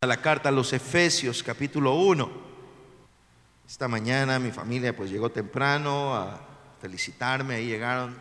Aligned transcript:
a 0.00 0.06
la 0.06 0.22
carta 0.22 0.48
a 0.48 0.52
los 0.52 0.72
Efesios 0.72 1.42
capítulo 1.42 1.94
1. 1.94 2.30
Esta 3.66 3.88
mañana 3.88 4.38
mi 4.38 4.52
familia 4.52 4.94
pues 4.94 5.10
llegó 5.10 5.32
temprano 5.32 6.14
a 6.14 6.40
felicitarme, 6.80 7.56
ahí 7.56 7.66
llegaron 7.66 8.16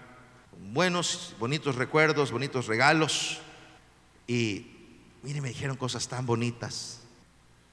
con 0.50 0.74
buenos, 0.74 1.36
bonitos 1.40 1.76
recuerdos, 1.76 2.32
bonitos 2.32 2.66
regalos 2.66 3.42
y 4.26 4.72
miren, 5.22 5.44
me 5.44 5.50
dijeron 5.50 5.78
cosas 5.78 6.08
tan 6.08 6.26
bonitas. 6.26 7.02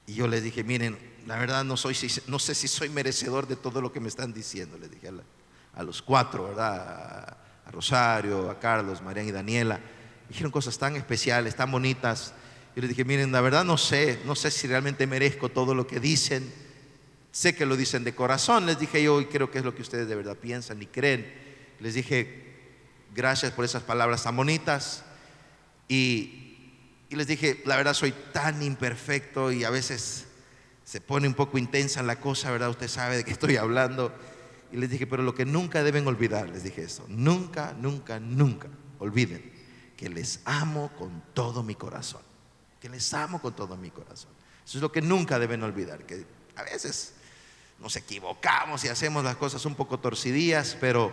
Y 0.05 0.13
yo 0.13 0.27
les 0.27 0.43
dije, 0.43 0.63
miren, 0.63 0.99
la 1.25 1.37
verdad 1.37 1.63
no, 1.63 1.75
soy, 1.75 1.97
no 2.27 2.37
sé 2.37 2.53
si 2.53 2.67
soy 2.67 2.89
merecedor 2.89 3.47
de 3.47 3.55
todo 3.55 3.81
lo 3.81 3.91
que 3.91 3.99
me 3.99 4.07
están 4.07 4.35
diciendo, 4.35 4.77
les 4.77 4.91
dije 4.91 5.09
a, 5.73 5.81
los 5.81 6.03
cuatro, 6.03 6.43
¿verdad? 6.49 7.39
A, 7.65 7.71
Rosario, 7.71 8.51
a 8.51 8.59
Carlos, 8.59 9.01
Mariana 9.01 9.29
y 9.29 9.31
Daniela. 9.31 9.79
dijeron 10.29 10.51
cosas 10.51 10.77
tan 10.77 10.95
especiales, 10.95 11.55
tan 11.55 11.71
bonitas 11.71 12.35
yo 12.75 12.81
les 12.81 12.89
dije, 12.89 13.05
miren, 13.05 13.31
la 13.31 13.39
verdad 13.39 13.63
no 13.63 13.77
sé, 13.77 14.19
no 14.25 14.35
sé 14.35 14.51
si 14.51 14.67
realmente 14.67 15.07
merezco 15.07 15.47
todo 15.47 15.73
lo 15.73 15.87
que 15.87 16.01
dicen. 16.01 16.51
Sé 17.31 17.55
que 17.55 17.65
lo 17.65 17.77
dicen 17.77 18.03
de 18.03 18.13
corazón, 18.13 18.65
les 18.65 18.77
dije 18.77 19.01
yo, 19.01 19.21
y 19.21 19.27
creo 19.27 19.49
que 19.49 19.59
es 19.59 19.65
lo 19.65 19.73
que 19.73 19.81
ustedes 19.81 20.09
de 20.09 20.15
verdad 20.15 20.35
piensan 20.35 20.81
y 20.81 20.85
creen. 20.85 21.25
Les 21.79 21.93
dije, 21.93 22.53
gracias 23.15 23.53
por 23.53 23.63
esas 23.63 23.83
palabras 23.83 24.23
tan 24.23 24.35
bonitas. 24.35 25.05
Y, 25.87 26.73
y 27.09 27.15
les 27.15 27.27
dije, 27.27 27.61
la 27.65 27.77
verdad 27.77 27.93
soy 27.93 28.13
tan 28.33 28.61
imperfecto 28.61 29.53
y 29.53 29.63
a 29.63 29.69
veces 29.69 30.25
se 30.83 30.99
pone 30.99 31.29
un 31.29 31.33
poco 31.33 31.57
intensa 31.57 32.03
la 32.03 32.19
cosa, 32.19 32.51
¿verdad? 32.51 32.71
Usted 32.71 32.89
sabe 32.89 33.15
de 33.15 33.23
qué 33.23 33.31
estoy 33.31 33.55
hablando. 33.55 34.13
Y 34.73 34.77
les 34.77 34.89
dije, 34.89 35.07
pero 35.07 35.23
lo 35.23 35.33
que 35.33 35.45
nunca 35.45 35.81
deben 35.81 36.05
olvidar, 36.07 36.49
les 36.49 36.63
dije 36.63 36.83
eso, 36.83 37.05
nunca, 37.07 37.73
nunca, 37.79 38.19
nunca 38.19 38.67
olviden 38.99 39.53
que 39.95 40.09
les 40.09 40.41
amo 40.43 40.91
con 40.97 41.23
todo 41.33 41.63
mi 41.63 41.75
corazón 41.75 42.34
que 42.85 42.89
les 42.89 43.13
amo 43.15 43.41
con 43.41 43.55
todo 43.55 43.75
mi 43.77 43.89
corazón. 43.89 44.29
Eso 44.63 44.77
es 44.77 44.81
lo 44.83 44.91
que 44.91 45.01
nunca 45.01 45.39
deben 45.39 45.63
olvidar, 45.63 46.05
que 46.05 46.23
a 46.55 46.61
veces 46.61 47.13
nos 47.79 47.95
equivocamos 47.95 48.85
y 48.85 48.89
hacemos 48.89 49.23
las 49.23 49.37
cosas 49.37 49.65
un 49.65 49.73
poco 49.73 49.99
torcidías, 49.99 50.77
pero 50.79 51.11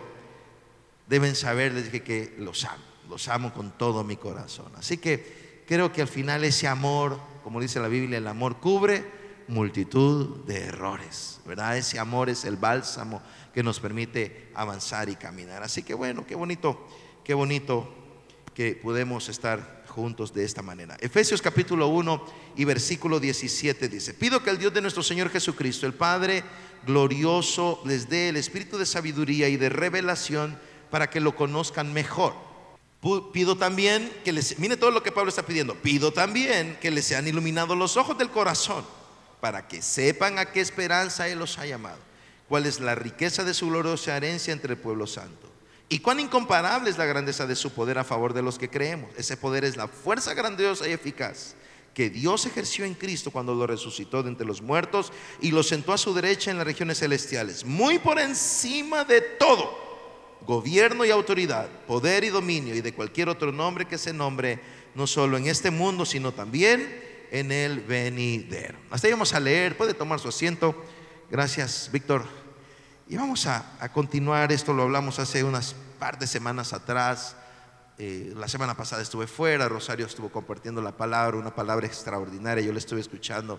deben 1.07 1.35
saber, 1.35 1.73
les 1.73 1.85
dije 1.85 2.03
que 2.03 2.35
los 2.37 2.63
amo, 2.65 2.83
los 3.09 3.27
amo 3.27 3.51
con 3.55 3.71
todo 3.71 4.03
mi 4.03 4.17
corazón. 4.17 4.71
Así 4.75 4.99
que 4.99 5.63
creo 5.67 5.91
que 5.91 6.03
al 6.03 6.07
final 6.07 6.43
ese 6.43 6.67
amor, 6.67 7.19
como 7.43 7.59
dice 7.59 7.79
la 7.79 7.87
Biblia, 7.87 8.19
el 8.19 8.27
amor 8.27 8.59
cubre 8.59 9.03
multitud 9.47 10.45
de 10.45 10.65
errores, 10.65 11.41
¿verdad? 11.43 11.75
Ese 11.75 11.97
amor 11.97 12.29
es 12.29 12.45
el 12.45 12.57
bálsamo 12.57 13.19
que 13.51 13.63
nos 13.63 13.79
permite 13.79 14.51
avanzar 14.53 15.09
y 15.09 15.15
caminar. 15.15 15.63
Así 15.63 15.81
que 15.81 15.95
bueno, 15.95 16.23
qué 16.27 16.35
bonito, 16.35 16.87
qué 17.23 17.33
bonito 17.33 17.91
que 18.53 18.75
podemos 18.75 19.27
estar 19.27 19.82
juntos 19.93 20.33
de 20.33 20.43
esta 20.43 20.63
manera. 20.63 20.97
Efesios 20.99 21.41
capítulo 21.41 21.87
1 21.87 22.25
y 22.57 22.65
versículo 22.65 23.19
17 23.19 23.87
dice, 23.89 24.15
pido 24.15 24.41
que 24.41 24.49
el 24.49 24.57
Dios 24.57 24.73
de 24.73 24.81
nuestro 24.81 25.03
Señor 25.03 25.29
Jesucristo, 25.29 25.85
el 25.85 25.93
Padre 25.93 26.43
glorioso, 26.85 27.79
les 27.85 28.09
dé 28.09 28.29
el 28.29 28.37
espíritu 28.37 28.79
de 28.79 28.87
sabiduría 28.87 29.47
y 29.49 29.57
de 29.57 29.69
revelación 29.69 30.57
para 30.89 31.11
que 31.11 31.19
lo 31.19 31.35
conozcan 31.35 31.93
mejor. 31.93 32.33
Pido 33.33 33.55
también 33.55 34.11
que 34.25 34.31
les, 34.31 34.57
mire 34.57 34.77
todo 34.77 34.89
lo 34.89 35.03
que 35.03 35.11
Pablo 35.11 35.29
está 35.29 35.45
pidiendo, 35.45 35.75
pido 35.75 36.11
también 36.11 36.77
que 36.81 36.89
les 36.89 37.05
sean 37.05 37.27
iluminados 37.27 37.77
los 37.77 37.95
ojos 37.95 38.17
del 38.17 38.29
corazón 38.29 38.83
para 39.41 39.67
que 39.67 39.81
sepan 39.81 40.39
a 40.39 40.45
qué 40.45 40.61
esperanza 40.61 41.27
Él 41.27 41.37
los 41.37 41.59
ha 41.59 41.67
llamado, 41.67 41.99
cuál 42.47 42.65
es 42.65 42.79
la 42.79 42.95
riqueza 42.95 43.43
de 43.43 43.53
su 43.53 43.67
gloriosa 43.67 44.17
herencia 44.17 44.53
entre 44.53 44.73
el 44.73 44.79
pueblo 44.79 45.05
santo 45.05 45.52
y 45.93 45.99
cuán 45.99 46.19
incomparable 46.19 46.89
es 46.89 46.97
la 46.97 47.05
grandeza 47.05 47.45
de 47.45 47.55
su 47.55 47.71
poder 47.71 47.99
a 47.99 48.03
favor 48.03 48.33
de 48.33 48.41
los 48.41 48.57
que 48.57 48.67
creemos. 48.67 49.11
Ese 49.15 49.37
poder 49.37 49.63
es 49.63 49.77
la 49.77 49.87
fuerza 49.87 50.33
grandiosa 50.33 50.89
y 50.89 50.91
eficaz 50.91 51.53
que 51.93 52.09
Dios 52.09 52.47
ejerció 52.47 52.83
en 52.83 52.95
Cristo 52.95 53.29
cuando 53.29 53.53
lo 53.53 53.67
resucitó 53.67 54.23
de 54.23 54.29
entre 54.29 54.47
los 54.47 54.63
muertos 54.63 55.13
y 55.39 55.51
lo 55.51 55.61
sentó 55.61 55.93
a 55.93 55.99
su 55.99 56.11
derecha 56.15 56.49
en 56.49 56.57
las 56.57 56.65
regiones 56.65 56.97
celestiales, 56.97 57.63
muy 57.63 57.99
por 57.99 58.17
encima 58.17 59.03
de 59.03 59.21
todo, 59.21 59.77
gobierno 60.47 61.05
y 61.05 61.11
autoridad, 61.11 61.69
poder 61.85 62.23
y 62.23 62.29
dominio 62.29 62.73
y 62.73 62.81
de 62.81 62.95
cualquier 62.95 63.29
otro 63.29 63.51
nombre 63.51 63.85
que 63.85 63.99
se 63.99 64.13
nombre, 64.13 64.61
no 64.95 65.05
solo 65.05 65.37
en 65.37 65.45
este 65.45 65.69
mundo, 65.69 66.07
sino 66.07 66.31
también 66.31 67.03
en 67.29 67.51
el 67.51 67.81
venidero. 67.81 68.79
Hasta 68.89 69.05
ahí 69.05 69.13
vamos 69.13 69.35
a 69.35 69.39
leer, 69.39 69.77
puede 69.77 69.93
tomar 69.93 70.19
su 70.19 70.29
asiento. 70.29 70.75
Gracias, 71.29 71.87
Víctor. 71.93 72.25
Y 73.07 73.17
vamos 73.17 73.45
a, 73.47 73.91
continuar, 73.93 74.51
esto 74.51 74.73
lo 74.73 74.83
hablamos 74.83 75.19
hace 75.19 75.43
unas 75.43 75.75
par 76.03 76.19
de 76.19 76.27
semanas 76.27 76.73
atrás. 76.73 77.37
Eh, 77.97 78.33
la 78.35 78.49
semana 78.49 78.75
pasada 78.75 79.01
estuve 79.01 79.25
fuera, 79.25 79.69
Rosario 79.69 80.05
estuvo 80.05 80.29
compartiendo 80.29 80.81
la 80.81 80.91
palabra, 80.91 81.37
una 81.37 81.55
palabra 81.55 81.87
extraordinaria, 81.87 82.61
yo 82.61 82.73
la 82.73 82.79
estuve 82.79 82.99
escuchando 82.99 83.57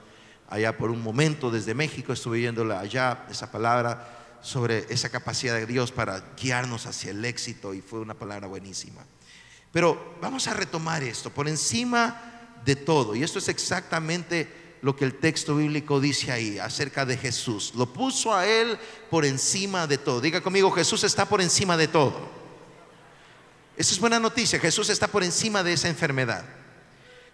allá 0.50 0.76
por 0.76 0.90
un 0.90 1.02
momento 1.02 1.50
desde 1.50 1.72
México, 1.72 2.12
estuve 2.12 2.40
viéndola 2.40 2.80
allá, 2.80 3.24
esa 3.30 3.50
palabra 3.50 4.36
sobre 4.42 4.84
esa 4.90 5.08
capacidad 5.08 5.54
de 5.54 5.64
Dios 5.64 5.90
para 5.90 6.22
guiarnos 6.38 6.84
hacia 6.84 7.12
el 7.12 7.24
éxito 7.24 7.72
y 7.72 7.80
fue 7.80 8.00
una 8.00 8.12
palabra 8.12 8.46
buenísima. 8.46 9.00
Pero 9.72 10.16
vamos 10.20 10.46
a 10.46 10.52
retomar 10.52 11.02
esto, 11.02 11.30
por 11.30 11.48
encima 11.48 12.50
de 12.62 12.76
todo, 12.76 13.14
y 13.14 13.22
esto 13.22 13.38
es 13.38 13.48
exactamente 13.48 14.63
lo 14.84 14.94
que 14.94 15.06
el 15.06 15.14
texto 15.14 15.56
bíblico 15.56 15.98
dice 15.98 16.30
ahí 16.30 16.58
acerca 16.58 17.06
de 17.06 17.16
Jesús. 17.16 17.72
Lo 17.74 17.90
puso 17.90 18.34
a 18.34 18.46
Él 18.46 18.78
por 19.08 19.24
encima 19.24 19.86
de 19.86 19.96
todo. 19.96 20.20
Diga 20.20 20.42
conmigo, 20.42 20.70
Jesús 20.70 21.04
está 21.04 21.26
por 21.26 21.40
encima 21.40 21.74
de 21.78 21.88
todo. 21.88 22.28
Esa 23.78 23.94
es 23.94 23.98
buena 23.98 24.20
noticia. 24.20 24.60
Jesús 24.60 24.90
está 24.90 25.08
por 25.08 25.24
encima 25.24 25.62
de 25.62 25.72
esa 25.72 25.88
enfermedad. 25.88 26.44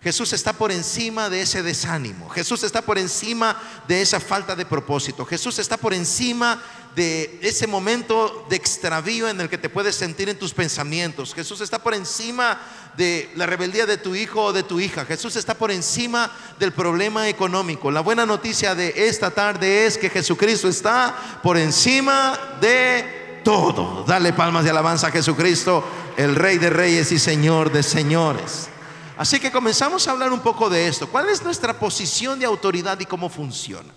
Jesús 0.00 0.32
está 0.32 0.52
por 0.52 0.70
encima 0.70 1.28
de 1.28 1.42
ese 1.42 1.64
desánimo. 1.64 2.28
Jesús 2.30 2.62
está 2.62 2.82
por 2.82 2.98
encima 2.98 3.60
de 3.88 4.00
esa 4.00 4.20
falta 4.20 4.54
de 4.54 4.64
propósito. 4.64 5.26
Jesús 5.26 5.58
está 5.58 5.76
por 5.76 5.92
encima 5.92 6.62
de 6.94 7.38
ese 7.42 7.66
momento 7.66 8.46
de 8.48 8.54
extravío 8.56 9.28
en 9.28 9.40
el 9.40 9.48
que 9.50 9.58
te 9.58 9.68
puedes 9.68 9.96
sentir 9.96 10.28
en 10.28 10.38
tus 10.38 10.54
pensamientos. 10.54 11.34
Jesús 11.34 11.60
está 11.60 11.82
por 11.82 11.94
encima 11.94 12.60
de 12.96 13.30
la 13.36 13.46
rebeldía 13.46 13.86
de 13.86 13.96
tu 13.96 14.14
hijo 14.14 14.44
o 14.44 14.52
de 14.52 14.62
tu 14.62 14.80
hija. 14.80 15.04
Jesús 15.04 15.36
está 15.36 15.54
por 15.54 15.70
encima 15.70 16.30
del 16.58 16.72
problema 16.72 17.28
económico. 17.28 17.90
La 17.90 18.00
buena 18.00 18.26
noticia 18.26 18.74
de 18.74 18.92
esta 18.96 19.30
tarde 19.30 19.86
es 19.86 19.96
que 19.98 20.10
Jesucristo 20.10 20.68
está 20.68 21.40
por 21.42 21.56
encima 21.56 22.38
de 22.60 23.42
todo. 23.44 24.04
Dale 24.06 24.32
palmas 24.32 24.64
de 24.64 24.70
alabanza 24.70 25.08
a 25.08 25.10
Jesucristo, 25.10 25.84
el 26.16 26.34
Rey 26.34 26.58
de 26.58 26.70
Reyes 26.70 27.12
y 27.12 27.18
Señor 27.18 27.72
de 27.72 27.82
Señores. 27.82 28.68
Así 29.16 29.38
que 29.38 29.52
comenzamos 29.52 30.08
a 30.08 30.12
hablar 30.12 30.32
un 30.32 30.40
poco 30.40 30.70
de 30.70 30.88
esto. 30.88 31.08
¿Cuál 31.08 31.28
es 31.28 31.42
nuestra 31.42 31.78
posición 31.78 32.38
de 32.38 32.46
autoridad 32.46 32.98
y 33.00 33.04
cómo 33.04 33.28
funciona? 33.28 33.92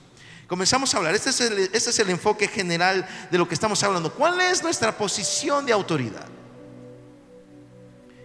Comenzamos 0.47 0.93
a 0.93 0.97
hablar, 0.97 1.15
este 1.15 1.29
es, 1.29 1.39
el, 1.39 1.57
este 1.73 1.89
es 1.89 1.99
el 1.99 2.09
enfoque 2.09 2.47
general 2.47 3.07
de 3.31 3.37
lo 3.37 3.47
que 3.47 3.53
estamos 3.53 3.81
hablando. 3.83 4.13
¿Cuál 4.13 4.39
es 4.41 4.61
nuestra 4.61 4.95
posición 4.95 5.65
de 5.65 5.71
autoridad? 5.71 6.27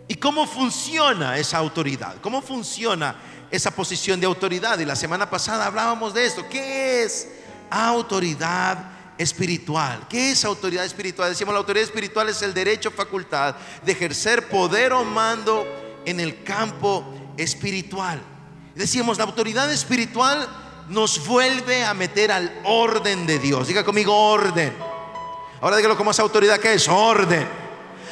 ¿Y 0.09 0.15
cómo 0.15 0.47
funciona 0.47 1.37
esa 1.37 1.59
autoridad? 1.59 2.17
¿Cómo 2.23 2.41
funciona 2.41 3.15
esa 3.51 3.71
posición 3.71 4.19
de 4.19 4.27
autoridad? 4.27 4.79
Y 4.79 4.87
la 4.87 4.97
semana 4.97 5.29
pasada 5.29 5.67
hablábamos 5.67 6.15
de 6.15 6.25
esto. 6.25 6.49
¿Qué 6.49 7.05
es 7.05 7.29
autoridad 7.69 8.91
espiritual? 9.19 10.07
¿Qué 10.09 10.31
es 10.33 10.47
autoridad 10.47 10.87
espiritual? 10.87 11.29
Decimos, 11.29 11.53
la 11.53 11.59
autoridad 11.59 11.85
espiritual 11.85 12.31
es 12.31 12.41
el 12.41 12.55
derecho, 12.55 12.91
facultad 12.91 13.55
de 13.85 13.93
ejercer 13.93 14.49
poder 14.49 14.95
o 14.95 15.05
mando 15.05 15.67
en 16.07 16.21
el 16.21 16.43
campo 16.43 17.05
espiritual. 17.37 18.19
Decíamos, 18.75 19.19
la 19.19 19.25
autoridad 19.25 19.71
espiritual 19.71 20.49
nos 20.89 21.27
vuelve 21.27 21.85
a 21.85 21.93
meter 21.93 22.33
al 22.33 22.61
orden 22.65 23.27
de 23.27 23.39
Dios. 23.39 23.69
Diga 23.69 23.85
conmigo 23.85 24.17
orden. 24.17 24.73
Ahora 25.61 25.77
dígalo 25.77 25.99
como 25.99 26.13
esa 26.13 26.23
autoridad 26.23 26.59
que 26.59 26.73
es 26.73 26.89
orden. 26.89 27.68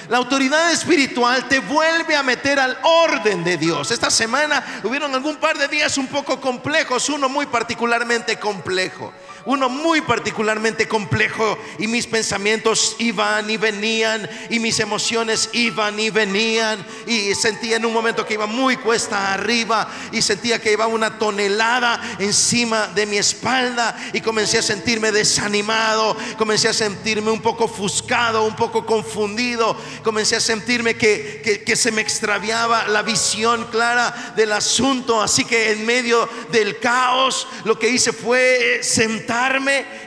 La 0.09 0.19
autoridad 0.19 0.73
espiritual 0.73 1.49
te 1.49 1.59
vuelve 1.59 2.15
a 2.15 2.23
meter 2.23 2.61
al 2.61 2.79
orden 2.83 3.43
de 3.43 3.57
Dios. 3.57 3.91
Esta 3.91 4.11
semana 4.11 4.81
hubieron 4.85 5.15
algún 5.15 5.37
par 5.37 5.59
de 5.59 5.69
días 5.69 5.99
un 5.99 6.07
poco 6.07 6.41
complejos, 6.41 7.09
uno 7.09 7.29
muy 7.29 7.47
particularmente 7.47 8.39
complejo 8.39 9.13
uno 9.47 9.69
muy 9.69 10.01
particularmente 10.01 10.89
complejo 10.89 11.57
y 11.79 11.87
mis 11.87 12.07
pensamientos 12.07 12.97
iban 12.99 13.49
y 13.49 13.57
venían 13.57 14.29
y 14.51 14.59
mis 14.59 14.81
emociones 14.81 15.49
iban 15.53 15.99
y 15.99 16.11
venían 16.11 16.85
y 17.07 17.35
sentía 17.35 17.77
en 17.77 17.87
un 17.87 17.93
momento 17.93 18.27
que 18.27 18.35
iba 18.35 18.47
muy 18.47 18.77
cuesta 18.77 19.33
arriba 19.33 19.89
y 20.11 20.21
sentía 20.21 20.61
que 20.61 20.73
iba 20.73 20.89
una 20.89 21.19
tonelada 21.19 22.17
encima 22.19 22.89
de 22.89 23.07
mi 23.07 23.17
espalda 23.17 23.97
y 24.13 24.21
comencé 24.21 24.59
a 24.59 24.63
sentirme 24.63 25.13
desanimado, 25.13 26.17
comencé 26.37 26.69
a 26.69 26.73
sentirme 26.73 27.31
un 27.31 27.41
poco 27.41 27.65
ofuscado, 27.65 28.45
un 28.45 28.57
poco 28.57 28.85
confundido, 28.85 29.77
comencé 30.03 30.37
a 30.37 30.41
sentirme 30.41 30.97
que, 30.97 31.63
que 31.65 31.77
se 31.77 31.93
me 31.93 32.03
extraviaba 32.03 32.89
la 32.89 33.03
visión 33.03 33.67
clara 33.71 34.35
del 34.37 34.53
asunto, 34.53 35.23
así 35.23 35.45
que 35.45 35.71
en 35.71 35.87
medio 35.87 36.29
del 36.51 36.81
caos 36.81 37.47
lo 37.65 37.79
que 37.79 37.89
hice 37.89 38.13
fue 38.13 38.81
sentar 38.83 39.36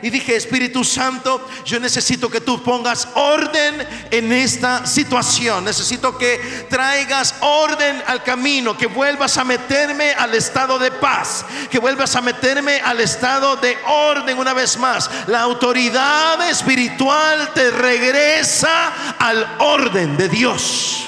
y 0.02 0.10
dije, 0.10 0.36
Espíritu 0.36 0.82
Santo, 0.82 1.46
yo 1.64 1.78
necesito 1.78 2.28
que 2.28 2.40
tú 2.40 2.62
pongas 2.62 3.08
orden 3.14 3.86
en 4.10 4.32
esta 4.32 4.86
situación. 4.86 5.64
Necesito 5.64 6.16
que 6.18 6.66
traigas 6.68 7.34
orden 7.40 8.02
al 8.06 8.22
camino, 8.22 8.76
que 8.76 8.86
vuelvas 8.86 9.36
a 9.38 9.44
meterme 9.44 10.12
al 10.12 10.34
estado 10.34 10.78
de 10.78 10.90
paz, 10.90 11.44
que 11.70 11.78
vuelvas 11.78 12.16
a 12.16 12.20
meterme 12.20 12.80
al 12.80 13.00
estado 13.00 13.56
de 13.56 13.76
orden 13.86 14.38
una 14.38 14.52
vez 14.52 14.76
más. 14.78 15.10
La 15.26 15.42
autoridad 15.42 16.48
espiritual 16.48 17.52
te 17.54 17.70
regresa 17.70 19.14
al 19.18 19.56
orden 19.58 20.16
de 20.16 20.28
Dios 20.28 21.06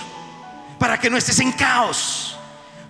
para 0.78 0.98
que 0.98 1.10
no 1.10 1.16
estés 1.16 1.40
en 1.40 1.52
caos, 1.52 2.36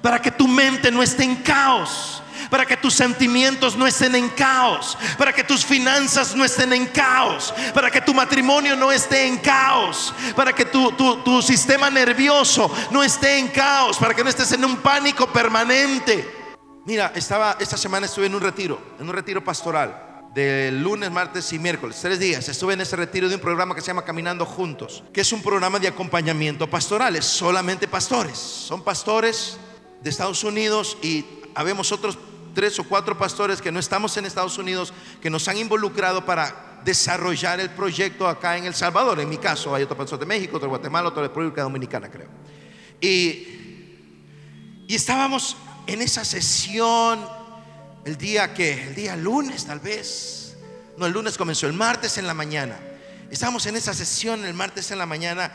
para 0.02 0.20
que 0.20 0.30
tu 0.30 0.46
mente 0.46 0.90
no 0.90 1.02
esté 1.02 1.24
en 1.24 1.36
caos 1.36 2.11
para 2.52 2.66
que 2.66 2.76
tus 2.76 2.92
sentimientos 2.92 3.76
no 3.76 3.86
estén 3.86 4.14
en 4.14 4.28
caos, 4.28 4.98
para 5.16 5.32
que 5.32 5.42
tus 5.42 5.64
finanzas 5.64 6.36
no 6.36 6.44
estén 6.44 6.74
en 6.74 6.84
caos, 6.84 7.54
para 7.72 7.90
que 7.90 8.02
tu 8.02 8.12
matrimonio 8.12 8.76
no 8.76 8.92
esté 8.92 9.26
en 9.26 9.38
caos, 9.38 10.12
para 10.36 10.52
que 10.52 10.66
tu, 10.66 10.92
tu, 10.92 11.40
sistema 11.40 11.88
nervioso 11.88 12.70
no 12.90 13.02
esté 13.02 13.38
en 13.38 13.48
caos, 13.48 13.96
para 13.96 14.12
que 14.12 14.22
no 14.22 14.28
estés 14.28 14.52
en 14.52 14.66
un 14.66 14.76
pánico 14.76 15.32
permanente. 15.32 16.30
Mira, 16.84 17.10
estaba 17.14 17.56
esta 17.58 17.78
semana 17.78 18.04
estuve 18.04 18.26
en 18.26 18.34
un 18.34 18.42
retiro, 18.42 18.96
en 19.00 19.08
un 19.08 19.14
retiro 19.14 19.42
pastoral 19.42 20.28
de 20.34 20.70
lunes, 20.72 21.10
martes 21.10 21.50
y 21.54 21.58
miércoles, 21.58 21.98
tres 22.02 22.18
días. 22.18 22.46
Estuve 22.50 22.74
en 22.74 22.82
ese 22.82 22.96
retiro 22.96 23.30
de 23.30 23.36
un 23.36 23.40
programa 23.40 23.74
que 23.74 23.80
se 23.80 23.86
llama 23.86 24.04
Caminando 24.04 24.44
Juntos, 24.44 25.02
que 25.10 25.22
es 25.22 25.32
un 25.32 25.40
programa 25.40 25.78
de 25.78 25.88
acompañamiento 25.88 26.68
pastoral, 26.68 27.16
es 27.16 27.24
solamente 27.24 27.88
pastores. 27.88 28.36
Son 28.36 28.84
pastores 28.84 29.56
de 30.02 30.10
Estados 30.10 30.44
Unidos 30.44 30.98
y 31.00 31.24
habemos 31.54 31.92
otros 31.92 32.18
tres 32.54 32.78
o 32.78 32.84
cuatro 32.84 33.16
pastores 33.16 33.60
que 33.60 33.72
no 33.72 33.80
estamos 33.80 34.16
en 34.16 34.26
Estados 34.26 34.58
Unidos, 34.58 34.92
que 35.20 35.30
nos 35.30 35.46
han 35.48 35.56
involucrado 35.56 36.24
para 36.24 36.80
desarrollar 36.84 37.60
el 37.60 37.70
proyecto 37.70 38.28
acá 38.28 38.56
en 38.56 38.64
El 38.64 38.74
Salvador. 38.74 39.20
En 39.20 39.28
mi 39.28 39.38
caso, 39.38 39.74
hay 39.74 39.84
otro 39.84 39.96
pastor 39.96 40.18
de 40.18 40.26
México, 40.26 40.56
otro 40.56 40.66
de 40.66 40.70
Guatemala, 40.70 41.08
otro 41.08 41.22
de 41.22 41.28
República 41.28 41.62
Dominicana, 41.62 42.10
creo. 42.10 42.28
Y, 43.00 44.86
y 44.86 44.94
estábamos 44.94 45.56
en 45.86 46.02
esa 46.02 46.24
sesión 46.24 47.20
el 48.04 48.16
día 48.16 48.52
que, 48.52 48.88
el 48.88 48.94
día 48.94 49.16
lunes 49.16 49.64
tal 49.66 49.80
vez. 49.80 50.56
No, 50.96 51.06
el 51.06 51.12
lunes 51.12 51.38
comenzó, 51.38 51.66
el 51.66 51.72
martes 51.72 52.18
en 52.18 52.26
la 52.26 52.34
mañana. 52.34 52.78
Estábamos 53.30 53.64
en 53.66 53.76
esa 53.76 53.94
sesión 53.94 54.44
el 54.44 54.54
martes 54.54 54.90
en 54.90 54.98
la 54.98 55.06
mañana 55.06 55.52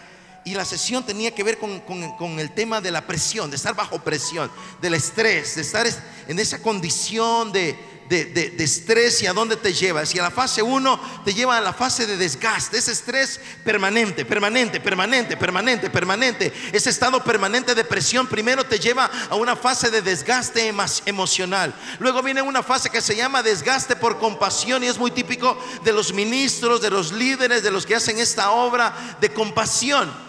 y 0.48 0.54
la 0.54 0.64
sesión 0.64 1.06
tenía 1.06 1.32
que 1.32 1.44
ver 1.44 1.58
con, 1.58 2.40
el 2.40 2.52
tema 2.52 2.80
de 2.80 2.90
la 2.90 3.06
presión, 3.06 3.50
de 3.50 3.58
estar 3.58 3.76
bajo 3.76 4.00
presión, 4.00 4.50
del 4.82 4.94
estrés, 4.94 5.56
de 5.56 5.62
estar 5.62 5.86
en 6.26 6.40
esa 6.40 6.62
condición 6.62 7.52
de, 7.52 7.78
de, 8.08 8.64
estrés 8.64 9.22
y 9.22 9.28
a 9.28 9.34
dónde 9.34 9.58
te 9.58 9.74
lleva. 9.74 10.06
Si 10.06 10.18
a 10.20 10.24
la 10.24 10.32
fase 10.32 10.62
1 10.62 11.22
te 11.26 11.34
lleva 11.34 11.58
a 11.58 11.62
la 11.62 11.74
fase 11.74 12.08
de 12.08 12.16
desgaste, 12.16 12.78
ese 12.78 12.94
estrés 12.94 13.42
permanente, 13.66 14.24
permanente, 14.24 14.80
permanente, 14.80 15.36
permanente, 15.36 15.90
permanente. 15.90 16.54
Ese 16.72 16.92
estado 16.92 17.22
permanente 17.22 17.76
de 17.76 17.84
presión 17.84 18.26
primero 18.26 18.64
te 18.64 18.80
lleva 18.80 19.12
a 19.30 19.36
una 19.36 19.58
fase 19.58 19.90
de 19.90 20.02
desgaste 20.02 20.74
emocional. 21.06 21.76
Luego 22.00 22.24
viene 22.24 22.42
una 22.42 22.64
fase 22.64 22.90
que 22.90 23.02
se 23.02 23.18
llama 23.18 23.44
desgaste 23.44 23.98
por 23.98 24.18
compasión 24.18 24.82
y 24.82 24.88
es 24.88 24.98
muy 24.98 25.12
típico 25.12 25.62
de 25.84 25.92
los 25.92 26.14
ministros, 26.14 26.80
de 26.80 26.90
los 26.90 27.12
líderes, 27.12 27.64
de 27.64 27.72
los 27.72 27.86
que 27.86 27.96
hacen 27.96 28.18
esta 28.18 28.52
obra 28.52 29.18
de 29.20 29.34
compasión. 29.34 30.27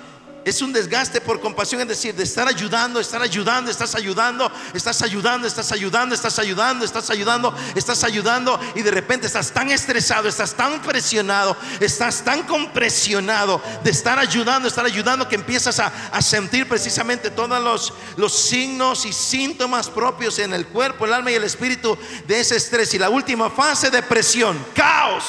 Es 0.49 0.63
un 0.63 0.73
desgaste 0.73 1.21
por 1.21 1.43
compasión, 1.43 1.83
es 1.83 1.89
decir, 1.89 2.15
de 2.15 2.25
estar 2.25 2.49
ayudando, 2.49 2.99
estar 2.99 3.21
ayudando, 3.21 3.71
estás 3.71 3.95
ayudando, 3.95 4.51
estás 4.73 5.03
ayudando, 5.03 5.47
estás 5.47 5.71
ayudando, 5.73 6.15
estás 6.15 6.39
ayudando, 6.39 6.85
estás 6.87 7.11
ayudando, 7.11 7.55
estás 7.75 8.03
ayudando 8.03 8.59
y 8.75 8.81
de 8.81 8.91
repente 8.91 9.27
estás 9.27 9.53
tan 9.53 9.71
estresado, 9.71 10.27
estás 10.27 10.55
tan 10.55 10.81
presionado, 10.81 11.55
estás 11.81 12.25
tan 12.25 12.45
compresionado 12.45 13.61
de 13.85 13.91
estar 13.91 14.19
ayudando, 14.19 14.69
estar 14.69 14.87
ayudando 14.87 15.29
que 15.29 15.35
empiezas 15.35 15.81
a, 15.81 16.23
sentir 16.23 16.67
precisamente 16.67 17.31
todos 17.31 17.93
los, 18.17 18.33
signos 18.33 19.05
y 19.05 19.13
síntomas 19.13 19.91
propios 19.91 20.39
en 20.39 20.55
el 20.55 20.67
cuerpo, 20.69 21.05
el 21.05 21.13
alma 21.13 21.31
y 21.31 21.35
el 21.35 21.45
espíritu 21.45 21.99
de 22.27 22.41
ese 22.41 22.57
estrés. 22.57 22.95
Y 22.95 22.99
la 22.99 23.11
última 23.11 23.51
fase, 23.51 23.91
de 23.91 24.03
presión 24.03 24.57
caos, 24.75 25.25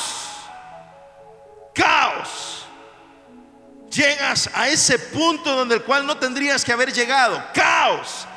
caos 1.76 2.59
llegas 3.90 4.50
a 4.54 4.70
ese 4.70 4.98
punto 5.00 5.56
donde 5.56 5.76
el 5.76 5.84
cual 5.84 6.06
no 6.06 6.18
tendrías 6.18 6.64
que 6.64 6.72
haber 6.72 6.94
llegado. 6.94 7.42
Caos. 7.54 8.28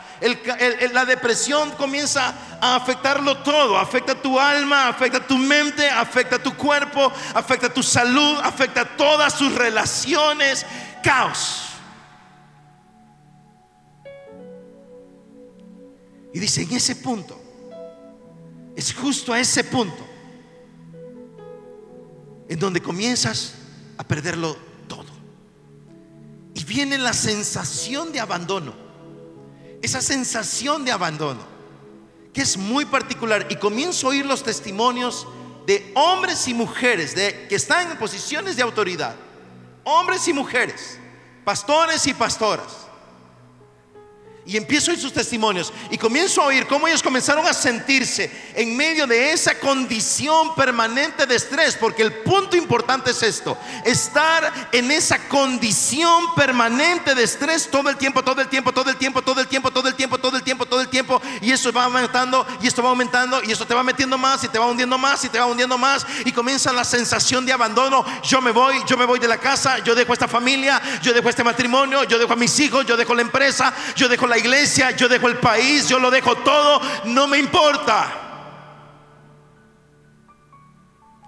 la 0.92 1.04
depresión 1.04 1.70
comienza 1.72 2.34
a 2.60 2.76
afectarlo 2.76 3.38
todo. 3.38 3.76
Afecta 3.76 4.14
tu 4.14 4.38
alma, 4.38 4.88
afecta 4.88 5.26
tu 5.26 5.36
mente, 5.36 5.88
afecta 5.88 6.42
tu 6.42 6.56
cuerpo, 6.56 7.12
afecta 7.34 7.72
tu 7.72 7.82
salud, 7.82 8.38
afecta 8.42 8.84
todas 8.96 9.34
sus 9.34 9.54
relaciones. 9.54 10.64
Caos. 11.02 11.68
Y 16.34 16.38
dice, 16.38 16.62
en 16.62 16.72
ese 16.72 16.96
punto, 16.96 17.38
es 18.74 18.94
justo 18.94 19.34
a 19.34 19.40
ese 19.40 19.64
punto, 19.64 20.08
en 22.48 22.58
donde 22.58 22.80
comienzas 22.80 23.54
a 23.98 24.04
perderlo 24.04 24.71
y 26.54 26.64
viene 26.64 26.98
la 26.98 27.12
sensación 27.12 28.12
de 28.12 28.20
abandono. 28.20 28.74
Esa 29.80 30.00
sensación 30.00 30.84
de 30.84 30.92
abandono, 30.92 31.40
que 32.32 32.42
es 32.42 32.56
muy 32.56 32.84
particular. 32.84 33.46
Y 33.50 33.56
comienzo 33.56 34.06
a 34.06 34.10
oír 34.10 34.26
los 34.26 34.42
testimonios 34.42 35.26
de 35.66 35.92
hombres 35.94 36.46
y 36.48 36.54
mujeres 36.54 37.14
de, 37.14 37.46
que 37.48 37.56
están 37.56 37.90
en 37.90 37.98
posiciones 37.98 38.56
de 38.56 38.62
autoridad. 38.62 39.16
Hombres 39.84 40.28
y 40.28 40.32
mujeres, 40.32 40.98
pastores 41.44 42.06
y 42.06 42.14
pastoras 42.14 42.82
y 44.44 44.56
empiezo 44.56 44.90
a 44.90 44.94
oír 44.94 45.00
sus 45.00 45.12
testimonios 45.12 45.72
y 45.90 45.98
comienzo 45.98 46.42
a 46.42 46.46
oír 46.46 46.66
cómo 46.66 46.88
ellos 46.88 47.02
comenzaron 47.02 47.46
a 47.46 47.52
sentirse 47.52 48.30
en 48.54 48.76
medio 48.76 49.06
de 49.06 49.32
esa 49.32 49.58
condición 49.58 50.54
permanente 50.54 51.26
de 51.26 51.36
estrés, 51.36 51.76
porque 51.76 52.02
el 52.02 52.12
punto 52.22 52.56
importante 52.56 53.12
es 53.12 53.22
esto, 53.22 53.56
estar 53.84 54.68
en 54.72 54.90
esa 54.90 55.28
condición 55.28 56.34
permanente 56.34 57.14
de 57.14 57.22
estrés 57.22 57.70
todo 57.70 57.88
el 57.88 57.96
tiempo, 57.96 58.22
todo 58.22 58.40
el 58.40 58.48
tiempo, 58.48 58.72
todo 58.72 58.90
el 58.90 58.96
tiempo, 58.96 59.22
todo 59.22 59.40
el 59.40 59.46
tiempo, 59.46 59.70
todo 59.70 59.88
el 59.88 59.94
tiempo, 59.94 60.18
todo 60.18 60.36
el 60.36 60.42
tiempo, 60.42 60.66
todo 60.66 60.80
el 60.80 60.88
tiempo, 60.88 61.22
y 61.40 61.52
eso 61.52 61.72
va 61.72 61.84
aumentando, 61.84 62.46
y 62.60 62.66
esto 62.66 62.82
va 62.82 62.90
aumentando, 62.90 63.42
y 63.44 63.52
eso 63.52 63.66
te 63.66 63.74
va 63.74 63.82
metiendo 63.82 64.18
más, 64.18 64.42
y 64.42 64.48
te 64.48 64.58
va 64.58 64.66
hundiendo 64.66 64.98
más, 64.98 65.24
y 65.24 65.28
te 65.28 65.38
va 65.38 65.46
hundiendo 65.46 65.78
más, 65.78 66.04
y 66.24 66.32
comienza 66.32 66.72
la 66.72 66.84
sensación 66.84 67.46
de 67.46 67.52
abandono, 67.52 68.04
yo 68.22 68.40
me 68.40 68.50
voy, 68.50 68.82
yo 68.86 68.96
me 68.96 69.04
voy 69.04 69.20
de 69.20 69.28
la 69.28 69.38
casa, 69.38 69.78
yo 69.78 69.94
dejo 69.94 70.12
esta 70.12 70.26
familia, 70.26 70.80
yo 71.00 71.12
dejo 71.12 71.28
este 71.28 71.44
matrimonio, 71.44 72.04
yo 72.04 72.18
dejo 72.18 72.32
a 72.32 72.36
mis 72.36 72.58
hijos, 72.58 72.84
yo 72.86 72.96
dejo 72.96 73.14
la 73.14 73.22
empresa, 73.22 73.72
yo 73.94 74.08
dejo 74.08 74.26
la 74.26 74.31
iglesia, 74.38 74.90
yo 74.92 75.08
dejo 75.08 75.28
el 75.28 75.38
país, 75.38 75.88
yo 75.88 75.98
lo 75.98 76.10
dejo 76.10 76.36
todo, 76.36 76.80
no 77.06 77.26
me 77.26 77.38
importa. 77.38 78.18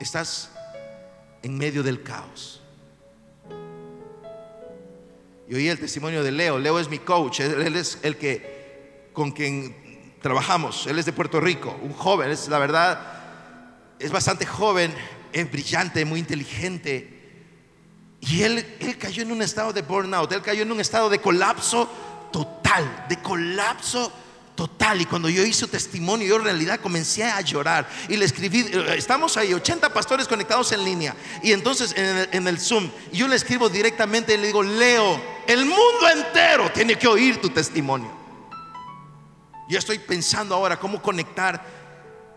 Estás 0.01 0.51
en 1.43 1.57
medio 1.57 1.83
del 1.83 2.03
caos. 2.03 2.61
Y 5.49 5.55
oí 5.55 5.69
el 5.69 5.79
testimonio 5.79 6.23
de 6.23 6.33
Leo. 6.33 6.59
Leo 6.59 6.79
es 6.79 6.89
mi 6.89 6.99
coach, 6.99 7.41
él 7.41 7.77
es 7.77 7.99
el 8.03 8.17
que 8.17 9.11
con 9.13 9.31
quien 9.31 9.75
trabajamos. 10.21 10.87
Él 10.87 10.99
es 10.99 11.05
de 11.05 11.13
Puerto 11.13 11.41
Rico, 11.41 11.79
un 11.83 11.93
joven, 11.93 12.31
es 12.31 12.49
la 12.49 12.59
verdad, 12.59 12.99
es 13.99 14.11
bastante 14.11 14.47
joven, 14.47 14.93
es 15.33 15.51
brillante, 15.51 16.05
muy 16.05 16.19
inteligente. 16.19 17.11
Y 18.21 18.43
él, 18.43 18.77
él 18.81 18.97
cayó 18.97 19.23
en 19.23 19.33
un 19.33 19.43
estado 19.43 19.73
de 19.73 19.83
burnout, 19.83 20.33
él 20.33 20.41
cayó 20.41 20.63
en 20.63 20.73
un 20.73 20.81
estado 20.81 21.11
de 21.11 21.19
colapso 21.19 21.89
total, 22.35 23.07
de 23.09 23.17
colapso 23.19 24.11
total. 24.57 25.01
Y 25.01 25.07
cuando 25.07 25.29
yo 25.29 25.45
hice 25.45 25.69
testimonio, 25.69 26.27
yo 26.27 26.37
en 26.39 26.43
realidad 26.43 26.81
comencé 26.81 27.23
a 27.23 27.41
llorar. 27.43 27.89
Y 28.09 28.17
le 28.17 28.25
escribí, 28.25 28.63
eh, 28.73 28.95
estamos 28.97 29.37
ahí, 29.37 29.55
80 29.55 29.95
pastores 29.95 30.27
conectados 30.27 30.73
en 30.73 30.85
línea. 30.85 31.15
Y 31.45 31.53
entonces 31.53 31.95
en 31.97 32.49
el, 32.49 32.59
Zoom, 32.59 32.91
yo 33.13 33.29
le 33.29 33.37
escribo 33.37 33.69
directamente 33.69 34.35
y 34.35 34.39
le 34.39 34.49
digo, 34.49 34.65
Leo, 34.65 35.23
el 35.47 35.65
mundo 35.65 36.09
entero 36.13 36.73
tiene 36.73 36.99
que 36.99 37.07
oír 37.07 37.41
tu 37.41 37.51
testimonio. 37.51 38.11
Yo 39.69 39.79
estoy 39.79 40.01
pensando 40.01 40.57
ahora 40.57 40.77
cómo 40.77 41.01
conectar 41.01 41.65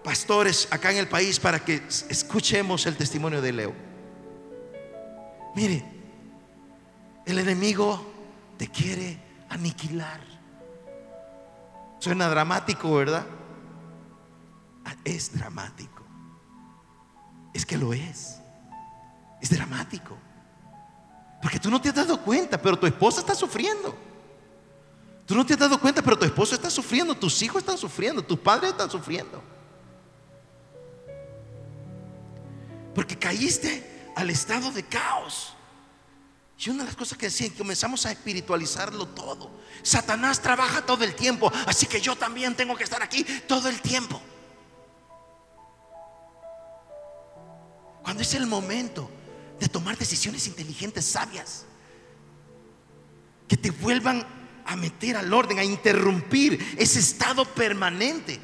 pastores 0.04 0.68
acá 0.70 0.92
en 0.92 0.98
el 0.98 1.08
país 1.08 1.40
para 1.40 1.66
que 1.66 1.82
escuchemos 2.10 2.86
el 2.86 2.96
testimonio 2.98 3.42
de 3.42 3.52
Leo. 3.52 3.74
Mire, 5.56 5.84
el 7.26 7.40
enemigo 7.40 8.14
te 8.60 8.68
quiere 8.68 9.27
aniquilar. 9.50 10.22
Suena 12.00 12.30
dramático, 12.30 12.94
¿verdad? 12.94 13.26
Ah, 14.86 14.96
es 15.04 15.34
dramático. 15.38 16.04
Es 17.54 17.66
que 17.66 17.78
lo 17.78 17.94
es. 17.94 18.40
Es 19.42 19.50
dramático. 19.50 20.16
Porque 21.42 21.60
tú 21.60 21.70
no 21.70 21.82
te 21.82 21.90
has 21.90 21.96
dado 21.96 22.22
cuenta, 22.22 22.62
pero 22.62 22.78
tu 22.78 22.88
esposa 22.88 23.20
está 23.20 23.36
sufriendo. 23.36 23.96
Tú 25.26 25.36
no 25.36 25.46
te 25.46 25.54
has 25.54 25.60
dado 25.60 25.80
cuenta, 25.80 26.02
pero 26.02 26.18
tu 26.18 26.26
esposo 26.26 26.56
está 26.56 26.70
sufriendo, 26.70 27.14
tus 27.14 27.42
hijos 27.42 27.62
están 27.62 27.78
sufriendo, 27.78 28.24
tus 28.24 28.40
padres 28.40 28.72
están 28.72 28.90
sufriendo. 28.90 29.44
Porque 32.96 33.18
caíste 33.18 34.12
al 34.16 34.30
estado 34.30 34.72
de 34.72 34.84
caos. 34.84 35.57
Y 36.60 36.70
una 36.70 36.80
de 36.80 36.88
las 36.88 36.96
cosas 36.96 37.18
que 37.18 37.28
decían, 37.28 37.52
comenzamos 37.52 38.06
a 38.06 38.12
espiritualizarlo 38.12 39.08
todo. 39.10 39.52
Satanás 39.84 40.42
trabaja 40.42 40.86
todo 40.86 41.04
el 41.04 41.14
tiempo, 41.14 41.52
así 41.68 41.86
que 41.86 42.02
yo 42.02 42.16
también 42.16 42.56
tengo 42.56 42.76
que 42.76 42.84
estar 42.84 43.02
aquí 43.04 43.24
todo 43.48 43.70
el 43.70 43.80
tiempo. 43.82 44.20
Cuando 48.02 48.24
es 48.24 48.34
el 48.34 48.48
momento 48.48 49.12
de 49.60 49.68
tomar 49.68 49.98
decisiones 49.98 50.48
inteligentes, 50.48 51.06
sabias, 51.06 51.66
que 53.48 53.58
te 53.58 53.70
vuelvan 53.70 54.26
a 54.66 54.76
meter 54.76 55.16
al 55.16 55.32
orden, 55.34 55.60
a 55.60 55.64
interrumpir 55.64 56.76
ese 56.78 57.00
estado 57.00 57.46
permanente 57.46 58.40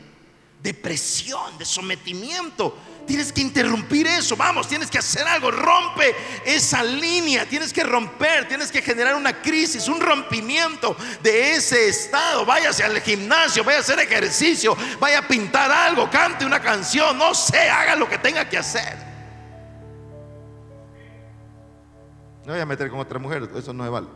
de 0.62 0.74
presión, 0.74 1.58
de 1.58 1.66
sometimiento. 1.66 2.78
Tienes 3.06 3.34
que 3.34 3.42
interrumpir 3.42 4.08
eso, 4.08 4.38
vamos, 4.38 4.68
tienes 4.68 4.90
que 4.90 4.98
hacer 4.98 5.28
algo, 5.28 5.52
rompe 5.52 6.16
esa 6.46 6.84
línea, 6.84 7.46
tienes 7.46 7.74
que 7.74 7.84
romper, 7.84 8.48
tienes 8.48 8.72
que 8.72 8.82
generar 8.82 9.16
una 9.16 9.42
crisis, 9.42 9.90
un 9.90 10.00
rompimiento 10.00 10.96
de 11.22 11.56
ese 11.56 11.90
estado. 11.90 12.46
Váyase 12.46 12.84
al 12.84 13.00
gimnasio, 13.02 13.64
vaya 13.64 13.80
a 13.80 13.82
hacer 13.82 14.00
ejercicio, 14.00 14.78
vaya 15.00 15.20
a 15.20 15.28
pintar 15.28 15.70
algo, 15.70 16.10
cante 16.10 16.46
una 16.46 16.62
canción, 16.62 17.18
no 17.18 17.36
sé, 17.36 17.70
haga 17.70 17.96
lo 17.96 18.08
que 18.08 18.18
tenga 18.18 18.48
que 18.48 18.58
hacer. 18.58 18.98
No 22.46 22.54
voy 22.54 22.62
a 22.62 22.66
meter 22.66 22.90
con 22.90 23.00
otra 23.00 23.20
mujer, 23.20 23.50
eso 23.56 23.74
no 23.74 23.84
es 23.84 23.92
vale. 23.92 24.08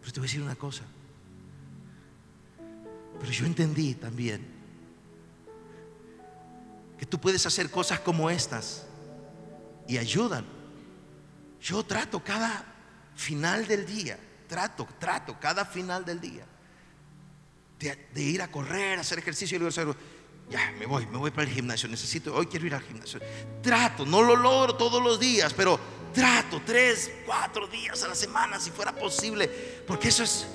Pero 0.00 0.12
te 0.12 0.20
voy 0.20 0.26
a 0.26 0.28
decir 0.28 0.42
una 0.42 0.56
cosa. 0.56 0.82
Pero 3.20 3.30
yo 3.30 3.46
entendí 3.46 3.94
también 3.94 4.46
que 6.98 7.06
tú 7.06 7.20
puedes 7.20 7.44
hacer 7.46 7.70
cosas 7.70 8.00
como 8.00 8.30
estas 8.30 8.86
y 9.86 9.98
ayudan. 9.98 10.44
Yo 11.60 11.84
trato 11.84 12.24
cada 12.24 12.64
final 13.14 13.66
del 13.66 13.86
día, 13.86 14.18
trato, 14.48 14.88
trato 14.98 15.38
cada 15.38 15.64
final 15.64 16.04
del 16.04 16.20
día 16.20 16.46
de, 17.80 18.22
ir 18.22 18.42
a 18.42 18.50
correr, 18.50 18.98
hacer 18.98 19.18
ejercicio 19.18 19.56
y 19.56 19.60
luego 19.60 19.96
ya, 20.50 20.72
me 20.78 20.86
voy, 20.86 21.06
me 21.06 21.16
voy 21.16 21.30
para 21.30 21.44
el 21.44 21.54
gimnasio, 21.54 21.88
necesito, 21.88 22.34
hoy 22.34 22.46
quiero 22.46 22.66
ir 22.66 22.74
al 22.74 22.82
gimnasio. 22.82 23.20
Trato, 23.62 24.04
no 24.04 24.22
lo 24.22 24.36
logro 24.36 24.74
todos 24.74 25.02
los 25.02 25.20
días, 25.20 25.54
pero 25.54 25.78
trato 26.12 26.60
tres, 26.66 27.10
cuatro 27.24 27.66
días 27.68 28.02
a 28.02 28.08
la 28.08 28.14
semana 28.14 28.58
si 28.58 28.70
fuera 28.70 28.94
posible, 28.94 29.48
porque 29.86 30.08
eso 30.08 30.24
es 30.24 30.46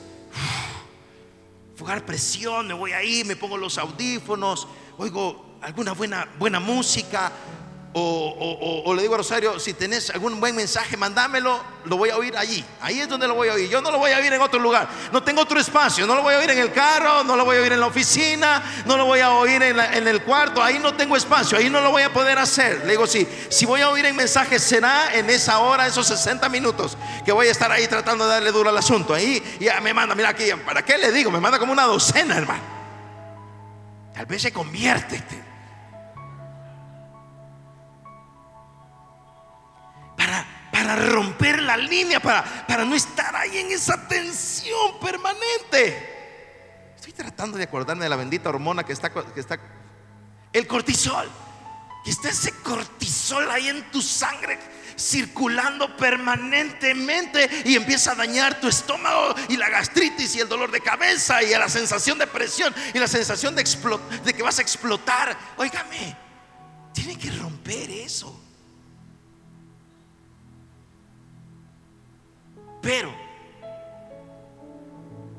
fugar 1.75 2.05
presión, 2.05 2.67
me 2.67 2.74
voy 2.74 2.94
ahí, 2.94 3.24
me 3.24 3.36
pongo 3.36 3.58
los 3.58 3.77
audífonos, 3.77 4.67
oigo 4.98 5.58
alguna 5.62 5.91
buena, 5.94 6.27
buena 6.39 6.60
música, 6.60 7.32
o, 7.98 8.94
le 8.94 9.02
digo 9.04 9.14
a 9.14 9.20
Rosario, 9.20 9.58
si 9.58 9.74
tenés 9.74 10.10
algún 10.10 10.38
buen 10.42 10.54
mensaje, 10.54 10.98
mándamelo, 10.98 11.62
lo 11.86 11.96
voy 11.96 12.10
a 12.10 12.18
oír 12.18 12.36
allí. 12.36 12.64
Ahí 12.82 13.00
es 13.00 13.08
donde 13.08 13.25
lo 13.25 13.36
voy 13.36 13.48
a 13.48 13.54
oír. 13.54 13.70
Yo 13.70 13.80
no 13.80 13.90
lo 13.90 14.00
voy 14.00 14.12
a 14.12 14.18
oír 14.18 14.34
en 14.34 14.42
otro 14.42 14.60
lugar. 14.60 14.90
No 15.14 15.24
tengo 15.24 15.42
otro 15.42 15.62
espacio. 15.62 16.06
No 16.06 16.14
lo 16.14 16.22
voy 16.22 16.34
a 16.34 16.40
oír 16.40 16.50
en 16.50 16.60
el 16.60 16.74
carro, 16.74 17.24
no 17.24 17.38
lo 17.38 17.46
voy 17.46 17.56
a 17.56 17.62
oír 17.62 17.72
en 17.72 17.80
la 17.80 17.86
oficina, 17.86 18.62
no 18.86 18.98
lo 18.98 19.06
voy 19.06 19.22
a 19.22 19.32
oír 19.32 19.64
en, 19.64 19.80
en 19.80 20.08
el 20.10 20.24
cuarto. 20.24 20.62
Ahí 20.62 20.78
no 20.78 20.94
tengo 20.94 21.16
espacio. 21.16 21.58
Ahí 21.58 21.70
no 21.70 21.80
lo 21.80 21.90
voy 21.90 22.04
a 22.04 22.12
poder 22.12 22.38
hacer. 22.38 22.82
Le 22.84 22.92
digo, 22.92 23.08
sí, 23.08 23.25
si 23.48 23.66
voy 23.66 23.80
a 23.80 23.90
oír 23.90 24.06
en 24.06 24.16
mensaje, 24.18 24.60
será 24.60 25.14
en 25.14 25.30
esa 25.30 25.60
hora, 25.60 25.88
esos 25.88 26.06
60 26.06 26.50
minutos, 26.50 26.98
que 27.24 27.32
voy 27.32 27.48
a 27.48 27.52
estar 27.52 27.72
ahí 27.72 27.88
tratando 27.88 28.25
de 28.25 28.32
darle 28.32 28.52
duro 28.52 28.72
al 28.72 28.78
asunto. 28.78 29.14
Ahí 29.14 29.42
ya 29.62 29.80
me 29.80 29.94
manda, 29.94 30.16
mira 30.16 30.30
aquí, 30.30 30.50
¿para 30.66 30.84
qué 30.84 30.98
le 30.98 31.14
digo? 31.14 31.32
Me 31.32 31.40
manda 31.40 31.58
como 31.60 31.72
una 31.72 31.84
docena, 31.84 32.36
hermano. 32.36 32.64
Tal 34.14 34.25
vez 34.25 34.42
se 34.42 34.52
convierte. 34.52 35.45
Para, 40.86 40.96
romper 40.96 41.62
la 41.62 41.77
línea, 41.77 42.20
para, 42.20 42.44
para 42.68 42.86
no 42.86 42.96
estar 42.96 43.36
ahí 43.36 43.58
en 43.58 43.72
esa 43.72 44.08
tensión 44.08 45.00
permanente. 45.00 46.94
Estoy 46.96 47.13
tratando 47.13 47.58
de 47.58 47.63
acordarme 47.63 48.04
de 48.04 48.10
la 48.10 48.15
bendita 48.15 48.50
hormona 48.50 48.84
que 48.84 48.94
está, 48.94 49.12
que 49.12 49.39
está 49.39 49.60
el 50.54 50.68
cortisol. 50.68 51.27
Y 52.06 52.12
está 52.12 52.30
ese 52.30 52.51
cortisol 52.62 53.50
ahí 53.50 53.68
en 53.68 53.89
tu 53.89 54.00
sangre 54.00 54.60
circulando 54.98 55.98
permanentemente 55.98 57.50
y 57.65 57.75
empieza 57.75 58.12
a 58.12 58.15
dañar 58.15 58.62
tu 58.62 58.68
estómago 58.68 59.36
y 59.50 59.58
la 59.58 59.70
gastritis 59.70 60.36
y 60.36 60.39
el 60.39 60.48
dolor 60.48 60.72
de 60.72 60.80
cabeza 60.82 61.44
y 61.44 61.50
la 61.50 61.68
sensación 61.68 62.18
de 62.18 62.27
presión 62.27 62.74
y 62.94 63.00
la 63.00 63.08
sensación 63.08 63.56
de, 63.56 63.63
de 64.24 64.34
que 64.34 64.44
vas 64.44 64.60
a 64.60 64.62
explotar. 64.62 65.36
Óigame, 65.58 66.15
tiene 66.94 67.18
que 67.18 67.32
romper 67.32 67.89
eso. 67.89 68.45
Pero 72.86 73.12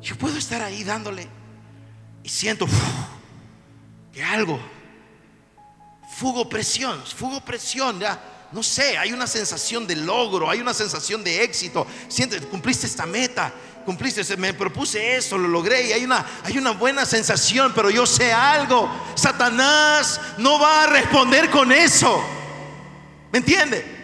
yo 0.02 0.18
puedo 0.18 0.36
estar 0.36 0.60
ahí 0.62 0.82
dándole 0.82 1.28
y 2.24 2.28
siento 2.28 2.66
que 4.12 4.20
algo, 4.20 4.58
fugo 6.18 6.48
presión, 6.48 7.00
fugo 7.06 7.40
presión, 7.44 8.00
ya, 8.00 8.48
no 8.50 8.64
sé, 8.64 8.98
hay 8.98 9.12
una 9.12 9.28
sensación 9.28 9.86
de 9.86 9.94
logro, 9.94 10.50
hay 10.50 10.60
una 10.60 10.74
sensación 10.74 11.22
de 11.22 11.44
éxito. 11.44 11.86
Sientes, 12.08 12.44
cumpliste 12.46 12.88
esta 12.88 13.06
meta, 13.06 13.52
cumpliste, 13.84 14.36
me 14.36 14.52
propuse 14.52 15.16
eso, 15.16 15.38
lo 15.38 15.46
logré 15.46 15.86
y 15.86 15.92
hay 15.92 16.04
una, 16.04 16.26
hay 16.42 16.58
una 16.58 16.72
buena 16.72 17.06
sensación, 17.06 17.72
pero 17.76 17.90
yo 17.90 18.06
sé 18.06 18.32
algo, 18.32 18.90
Satanás 19.14 20.20
no 20.38 20.58
va 20.58 20.82
a 20.82 20.86
responder 20.88 21.48
con 21.50 21.70
eso. 21.70 22.20
¿Me 23.30 23.38
entiende? 23.38 23.95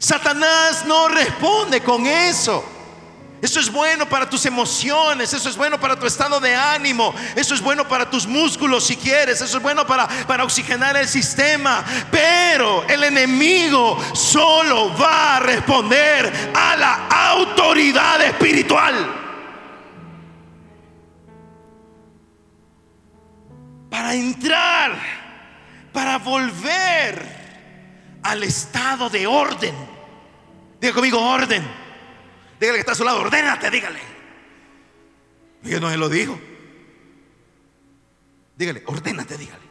Satanás 0.00 0.86
no 0.86 1.08
responde 1.08 1.82
con 1.82 2.06
eso. 2.06 2.64
Eso 3.42 3.60
es 3.60 3.70
bueno 3.70 4.08
para 4.08 4.28
tus 4.28 4.46
emociones, 4.46 5.32
eso 5.32 5.48
es 5.48 5.56
bueno 5.56 5.78
para 5.78 5.98
tu 5.98 6.06
estado 6.06 6.40
de 6.40 6.54
ánimo, 6.54 7.14
eso 7.36 7.54
es 7.54 7.60
bueno 7.60 7.86
para 7.86 8.08
tus 8.08 8.26
músculos 8.26 8.84
si 8.84 8.96
quieres, 8.96 9.40
eso 9.40 9.58
es 9.58 9.62
bueno 9.62 9.86
para, 9.86 10.08
para 10.26 10.44
oxigenar 10.44 10.96
el 10.96 11.06
sistema. 11.06 11.84
Pero 12.10 12.82
el 12.88 13.04
enemigo 13.04 13.98
solo 14.14 14.96
va 14.96 15.36
a 15.36 15.40
responder 15.40 16.50
a 16.54 16.76
la 16.76 17.06
autoridad 17.08 18.22
espiritual. 18.22 19.16
Para 23.90 24.14
entrar, 24.14 24.92
para 25.92 26.18
volver 26.18 27.40
al 28.22 28.42
estado 28.42 29.08
de 29.08 29.26
orden. 29.26 29.89
Diga 30.80 30.94
conmigo, 30.94 31.20
orden. 31.20 31.62
Dígale 32.58 32.76
que 32.76 32.80
está 32.80 32.92
a 32.92 32.94
su 32.94 33.04
lado, 33.04 33.20
ordénate, 33.20 33.70
dígale. 33.70 34.00
Yo 35.62 35.80
no 35.80 35.90
se 35.90 35.96
lo 35.96 36.08
digo. 36.08 36.38
Dígale, 38.56 38.82
ordénate, 38.86 39.36
dígale. 39.36 39.69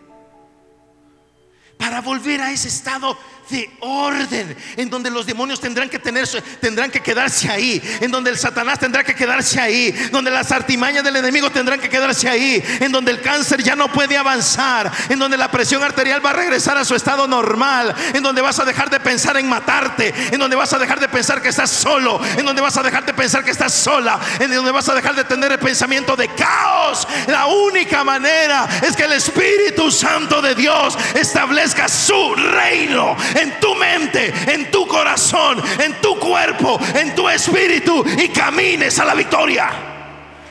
Para 1.79 2.01
volver 2.01 2.41
a 2.41 2.51
ese 2.51 2.67
estado 2.67 3.17
de 3.49 3.71
orden, 3.79 4.55
en 4.77 4.89
donde 4.89 5.09
los 5.09 5.25
demonios 5.25 5.59
tendrán 5.59 5.89
que 5.89 5.97
tendrán 5.97 6.91
que 6.91 6.99
quedarse 7.01 7.49
ahí, 7.49 7.81
en 8.01 8.11
donde 8.11 8.29
el 8.29 8.37
Satanás 8.37 8.79
tendrá 8.79 9.03
que 9.03 9.15
quedarse 9.15 9.59
ahí, 9.59 9.91
donde 10.11 10.29
las 10.29 10.51
artimañas 10.51 11.03
del 11.03 11.15
enemigo 11.15 11.49
tendrán 11.49 11.79
que 11.79 11.89
quedarse 11.89 12.29
ahí, 12.29 12.63
en 12.79 12.91
donde 12.91 13.11
el 13.11 13.21
cáncer 13.21 13.63
ya 13.63 13.75
no 13.75 13.91
puede 13.91 14.17
avanzar, 14.17 14.91
en 15.09 15.17
donde 15.17 15.37
la 15.37 15.49
presión 15.49 15.81
arterial 15.81 16.23
va 16.23 16.31
a 16.31 16.33
regresar 16.33 16.77
a 16.77 16.85
su 16.85 16.95
estado 16.95 17.27
normal, 17.27 17.95
en 18.13 18.21
donde 18.21 18.41
vas 18.41 18.59
a 18.59 18.65
dejar 18.65 18.89
de 18.89 18.99
pensar 18.99 19.37
en 19.37 19.47
matarte, 19.47 20.13
en 20.31 20.39
donde 20.39 20.55
vas 20.55 20.73
a 20.73 20.79
dejar 20.79 20.99
de 20.99 21.09
pensar 21.09 21.41
que 21.41 21.49
estás 21.49 21.71
solo, 21.71 22.21
en 22.37 22.45
donde 22.45 22.61
vas 22.61 22.77
a 22.77 22.83
dejar 22.83 23.05
de 23.05 23.13
pensar 23.13 23.43
que 23.43 23.51
estás 23.51 23.73
sola, 23.73 24.19
en 24.39 24.53
donde 24.53 24.71
vas 24.71 24.89
a 24.89 24.93
dejar 24.93 25.15
de 25.15 25.23
tener 25.23 25.51
el 25.51 25.59
pensamiento 25.59 26.15
de 26.15 26.27
caos. 26.35 27.07
La 27.27 27.47
única 27.47 28.03
manera 28.03 28.67
es 28.85 28.95
que 28.95 29.03
el 29.03 29.13
Espíritu 29.13 29.89
Santo 29.91 30.41
de 30.41 30.53
Dios 30.55 30.97
establezca 31.15 31.68
su 31.87 32.35
reino 32.35 33.15
en 33.35 33.59
tu 33.59 33.75
mente, 33.75 34.33
en 34.47 34.69
tu 34.71 34.87
corazón, 34.87 35.61
en 35.79 36.01
tu 36.01 36.17
cuerpo, 36.19 36.79
en 36.95 37.15
tu 37.15 37.27
espíritu 37.29 38.03
y 38.17 38.29
camines 38.29 38.99
a 38.99 39.05
la 39.05 39.15
victoria. 39.15 39.69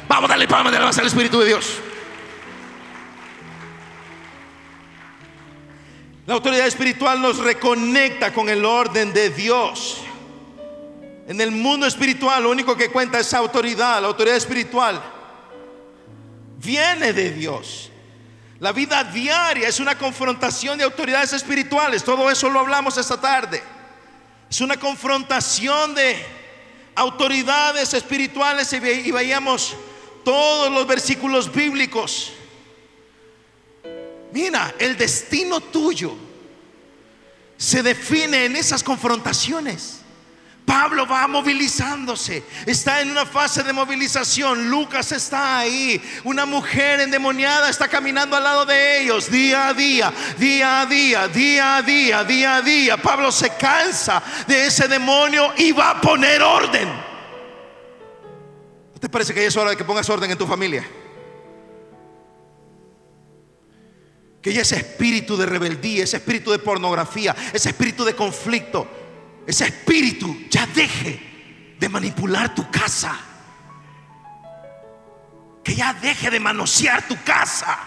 Vamos 0.08 0.30
a 0.30 0.32
darle 0.32 0.48
palmas 0.48 0.72
de 0.72 0.78
al 0.78 1.06
Espíritu 1.06 1.40
de 1.40 1.46
Dios. 1.46 1.80
La 6.26 6.34
autoridad 6.34 6.66
espiritual 6.66 7.20
nos 7.20 7.38
reconecta 7.38 8.32
con 8.32 8.48
el 8.48 8.64
orden 8.64 9.12
de 9.12 9.30
Dios. 9.30 10.02
En 11.26 11.40
el 11.40 11.50
mundo 11.50 11.86
espiritual 11.86 12.42
lo 12.42 12.50
único 12.50 12.76
que 12.76 12.90
cuenta 12.90 13.18
es 13.18 13.32
autoridad. 13.34 14.00
La 14.00 14.08
autoridad 14.08 14.36
espiritual 14.36 15.00
viene 16.58 17.12
de 17.12 17.30
Dios. 17.30 17.87
La 18.60 18.72
vida 18.72 19.04
diaria 19.04 19.68
es 19.68 19.80
una 19.80 19.96
confrontación 19.96 20.78
de 20.78 20.84
autoridades 20.84 21.32
espirituales. 21.32 22.02
Todo 22.02 22.30
eso 22.30 22.50
lo 22.50 22.60
hablamos 22.60 22.96
esta 22.96 23.20
tarde. 23.20 23.62
Es 24.50 24.60
una 24.60 24.76
confrontación 24.76 25.94
de 25.94 26.24
autoridades 26.94 27.94
espirituales 27.94 28.72
y 28.72 29.10
veíamos 29.12 29.76
todos 30.24 30.72
los 30.72 30.86
versículos 30.86 31.52
bíblicos 31.52 32.32
Mira, 34.32 34.74
el 34.78 34.96
destino 34.96 35.60
tuyo 35.60 36.14
se 37.56 37.82
define 37.82 38.44
en 38.44 38.56
esas 38.56 38.82
confrontaciones. 38.82 39.97
Pablo 40.68 41.06
va 41.06 41.26
movilizándose, 41.26 42.42
está 42.66 43.00
en 43.00 43.10
una 43.10 43.24
fase 43.24 43.62
de 43.62 43.72
movilización. 43.72 44.68
Lucas 44.68 45.12
está 45.12 45.60
ahí, 45.60 45.98
una 46.24 46.44
mujer 46.44 47.00
endemoniada 47.00 47.70
está 47.70 47.88
caminando 47.88 48.36
al 48.36 48.44
lado 48.44 48.66
de 48.66 49.00
ellos 49.00 49.30
día 49.30 49.68
a 49.68 49.72
día, 49.72 50.12
día 50.36 50.82
a 50.82 50.86
día, 50.86 51.26
día 51.26 51.76
a 51.76 51.82
día, 51.82 52.22
día 52.22 52.56
a 52.56 52.60
día. 52.60 52.96
Pablo 52.98 53.32
se 53.32 53.48
cansa 53.56 54.22
de 54.46 54.66
ese 54.66 54.88
demonio 54.88 55.54
y 55.56 55.72
va 55.72 55.92
a 55.92 56.00
poner 56.02 56.42
orden. 56.42 56.86
¿No 58.92 59.00
te 59.00 59.08
parece 59.08 59.32
que 59.32 59.46
es 59.46 59.56
hora 59.56 59.70
de 59.70 59.76
que 59.76 59.84
pongas 59.84 60.10
orden 60.10 60.30
en 60.30 60.36
tu 60.36 60.46
familia? 60.46 60.86
Que 64.42 64.52
ya 64.52 64.60
ese 64.60 64.76
espíritu 64.76 65.34
de 65.38 65.46
rebeldía, 65.46 66.04
ese 66.04 66.18
espíritu 66.18 66.50
de 66.50 66.58
pornografía, 66.58 67.34
ese 67.54 67.70
espíritu 67.70 68.04
de 68.04 68.14
conflicto, 68.14 68.97
ese 69.48 69.64
espíritu 69.64 70.44
ya 70.50 70.66
deje 70.66 71.76
de 71.80 71.88
manipular 71.88 72.54
tu 72.54 72.70
casa. 72.70 73.16
Que 75.64 75.74
ya 75.74 75.94
deje 75.94 76.30
de 76.30 76.38
manosear 76.38 77.08
tu 77.08 77.16
casa. 77.24 77.78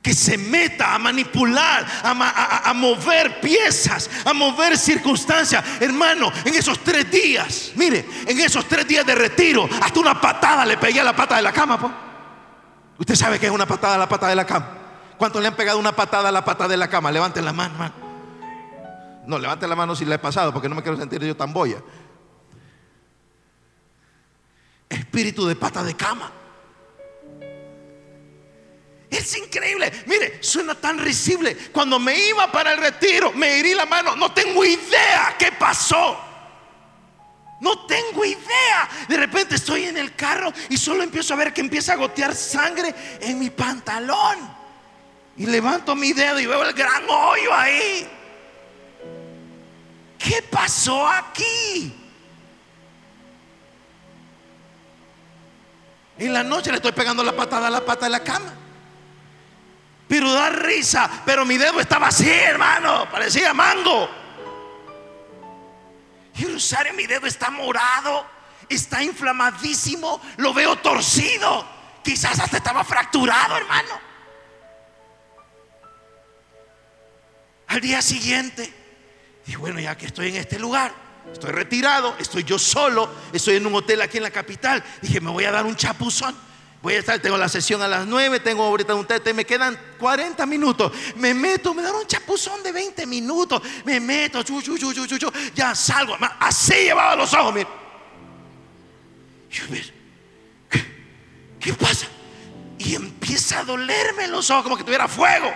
Que 0.00 0.14
se 0.14 0.38
meta 0.38 0.94
a 0.94 0.98
manipular, 0.98 1.86
a, 2.02 2.72
mover 2.74 3.40
piezas, 3.42 4.08
a 4.24 4.32
mover 4.32 4.78
circunstancias. 4.78 5.62
Hermano, 5.78 6.32
en 6.46 6.54
esos 6.54 6.82
tres 6.82 7.10
días, 7.10 7.72
mire, 7.76 8.08
en 8.26 8.40
esos 8.40 8.66
tres 8.66 8.88
días 8.88 9.04
de 9.04 9.14
retiro, 9.14 9.68
hasta 9.82 10.00
una 10.00 10.18
patada 10.18 10.64
le 10.64 10.78
pegué 10.78 11.00
a 11.00 11.04
la 11.04 11.14
pata 11.14 11.36
de 11.36 11.42
la 11.42 11.52
cama. 11.52 11.78
Usted 12.98 13.16
sabe 13.16 13.38
que 13.38 13.46
es 13.46 13.52
una 13.52 13.66
patada 13.66 13.96
a 13.96 13.98
la 13.98 14.08
pata 14.08 14.28
de 14.28 14.34
la 14.34 14.46
cama. 14.46 14.66
¿Cuántos 15.18 15.42
le 15.42 15.48
han 15.48 15.56
pegado 15.56 15.78
una 15.78 15.94
patada 15.94 16.30
a 16.30 16.32
la 16.32 16.42
pata 16.42 16.66
de 16.66 16.78
la 16.78 16.88
cama? 16.88 17.12
Levanten 17.12 17.44
la 17.44 17.52
mano, 17.52 17.74
hermano. 17.74 18.11
No, 19.26 19.38
levante 19.38 19.68
la 19.68 19.76
mano 19.76 19.94
si 19.94 20.04
le 20.04 20.16
he 20.16 20.18
pasado, 20.18 20.52
porque 20.52 20.68
no 20.68 20.74
me 20.74 20.82
quiero 20.82 20.98
sentir 20.98 21.22
yo 21.22 21.36
tan 21.36 21.52
boya. 21.52 21.82
Espíritu 24.88 25.46
de 25.46 25.56
pata 25.56 25.82
de 25.82 25.94
cama. 25.94 26.30
Es 29.08 29.36
increíble. 29.36 29.92
Mire, 30.06 30.42
suena 30.42 30.74
tan 30.74 30.98
risible. 30.98 31.54
Cuando 31.70 31.98
me 31.98 32.18
iba 32.18 32.50
para 32.50 32.72
el 32.72 32.78
retiro, 32.78 33.32
me 33.32 33.58
herí 33.58 33.74
la 33.74 33.84
mano. 33.84 34.16
No 34.16 34.32
tengo 34.32 34.64
idea 34.64 35.36
qué 35.38 35.52
pasó. 35.52 36.18
No 37.60 37.86
tengo 37.86 38.24
idea. 38.24 38.88
De 39.08 39.16
repente 39.16 39.54
estoy 39.54 39.84
en 39.84 39.98
el 39.98 40.16
carro 40.16 40.52
y 40.68 40.76
solo 40.76 41.02
empiezo 41.02 41.34
a 41.34 41.36
ver 41.36 41.52
que 41.52 41.60
empieza 41.60 41.92
a 41.92 41.96
gotear 41.96 42.34
sangre 42.34 42.94
en 43.20 43.38
mi 43.38 43.50
pantalón. 43.50 44.38
Y 45.36 45.46
levanto 45.46 45.94
mi 45.94 46.12
dedo 46.12 46.40
y 46.40 46.46
veo 46.46 46.64
el 46.64 46.72
gran 46.72 47.04
hoyo 47.08 47.54
ahí. 47.54 48.10
¿Qué 50.22 50.42
pasó 50.42 51.06
aquí? 51.08 51.94
En 56.18 56.32
la 56.32 56.42
noche 56.42 56.70
le 56.70 56.76
estoy 56.76 56.92
pegando 56.92 57.22
la 57.22 57.34
patada 57.34 57.66
a 57.66 57.70
la 57.70 57.84
pata 57.84 58.06
de 58.06 58.10
la 58.10 58.22
cama. 58.22 58.52
Pero 60.06 60.32
da 60.32 60.50
risa, 60.50 61.10
pero 61.24 61.44
mi 61.44 61.56
dedo 61.56 61.80
estaba 61.80 62.08
así, 62.08 62.28
hermano, 62.28 63.08
parecía 63.10 63.54
mango. 63.54 64.08
Y 66.36 66.44
Rosario, 66.44 66.92
mi 66.94 67.06
dedo 67.06 67.26
está 67.26 67.50
morado, 67.50 68.26
está 68.68 69.02
inflamadísimo, 69.02 70.20
lo 70.36 70.52
veo 70.54 70.76
torcido. 70.76 71.66
Quizás 72.04 72.38
hasta 72.38 72.58
estaba 72.58 72.84
fracturado, 72.84 73.56
hermano. 73.56 74.00
Al 77.68 77.80
día 77.80 78.02
siguiente, 78.02 78.81
y 79.46 79.56
bueno, 79.56 79.80
ya 79.80 79.96
que 79.96 80.06
estoy 80.06 80.28
en 80.28 80.36
este 80.36 80.58
lugar, 80.58 80.92
estoy 81.32 81.50
retirado, 81.50 82.14
estoy 82.18 82.44
yo 82.44 82.58
solo, 82.58 83.08
estoy 83.32 83.56
en 83.56 83.66
un 83.66 83.74
hotel 83.74 84.00
aquí 84.00 84.18
en 84.18 84.22
la 84.22 84.30
capital. 84.30 84.82
Dije, 85.00 85.20
me 85.20 85.30
voy 85.30 85.44
a 85.44 85.50
dar 85.50 85.66
un 85.66 85.76
chapuzón. 85.76 86.34
Voy 86.82 86.94
a 86.94 86.98
estar, 86.98 87.20
tengo 87.20 87.36
la 87.36 87.48
sesión 87.48 87.80
a 87.80 87.86
las 87.86 88.06
9, 88.06 88.40
tengo 88.40 88.64
ahorita 88.64 88.94
un 88.96 89.06
tete, 89.06 89.32
me 89.32 89.44
quedan 89.44 89.78
40 90.00 90.44
minutos. 90.46 90.92
Me 91.14 91.32
meto, 91.32 91.72
me 91.74 91.82
dan 91.82 91.94
un 91.94 92.06
chapuzón 92.06 92.60
de 92.62 92.72
20 92.72 93.06
minutos. 93.06 93.62
Me 93.84 94.00
meto, 94.00 94.42
chu, 94.42 94.60
chu, 94.60 94.76
chu, 94.76 95.32
ya 95.54 95.76
salgo. 95.76 96.16
Así 96.40 96.74
llevaba 96.74 97.14
los 97.14 97.32
ojos, 97.34 97.54
mira. 97.54 97.68
¿qué, 100.68 100.84
¿qué 101.60 101.72
pasa? 101.74 102.08
Y 102.78 102.96
empieza 102.96 103.60
a 103.60 103.64
dolerme 103.64 104.26
los 104.26 104.50
ojos 104.50 104.64
como 104.64 104.76
que 104.76 104.82
tuviera 104.82 105.06
fuego. 105.06 105.52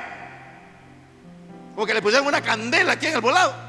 Como 1.74 1.86
que 1.86 1.94
le 1.94 2.02
pusieron 2.02 2.28
una 2.28 2.40
candela 2.40 2.92
aquí 2.92 3.06
en 3.06 3.14
el 3.14 3.20
volado. 3.20 3.65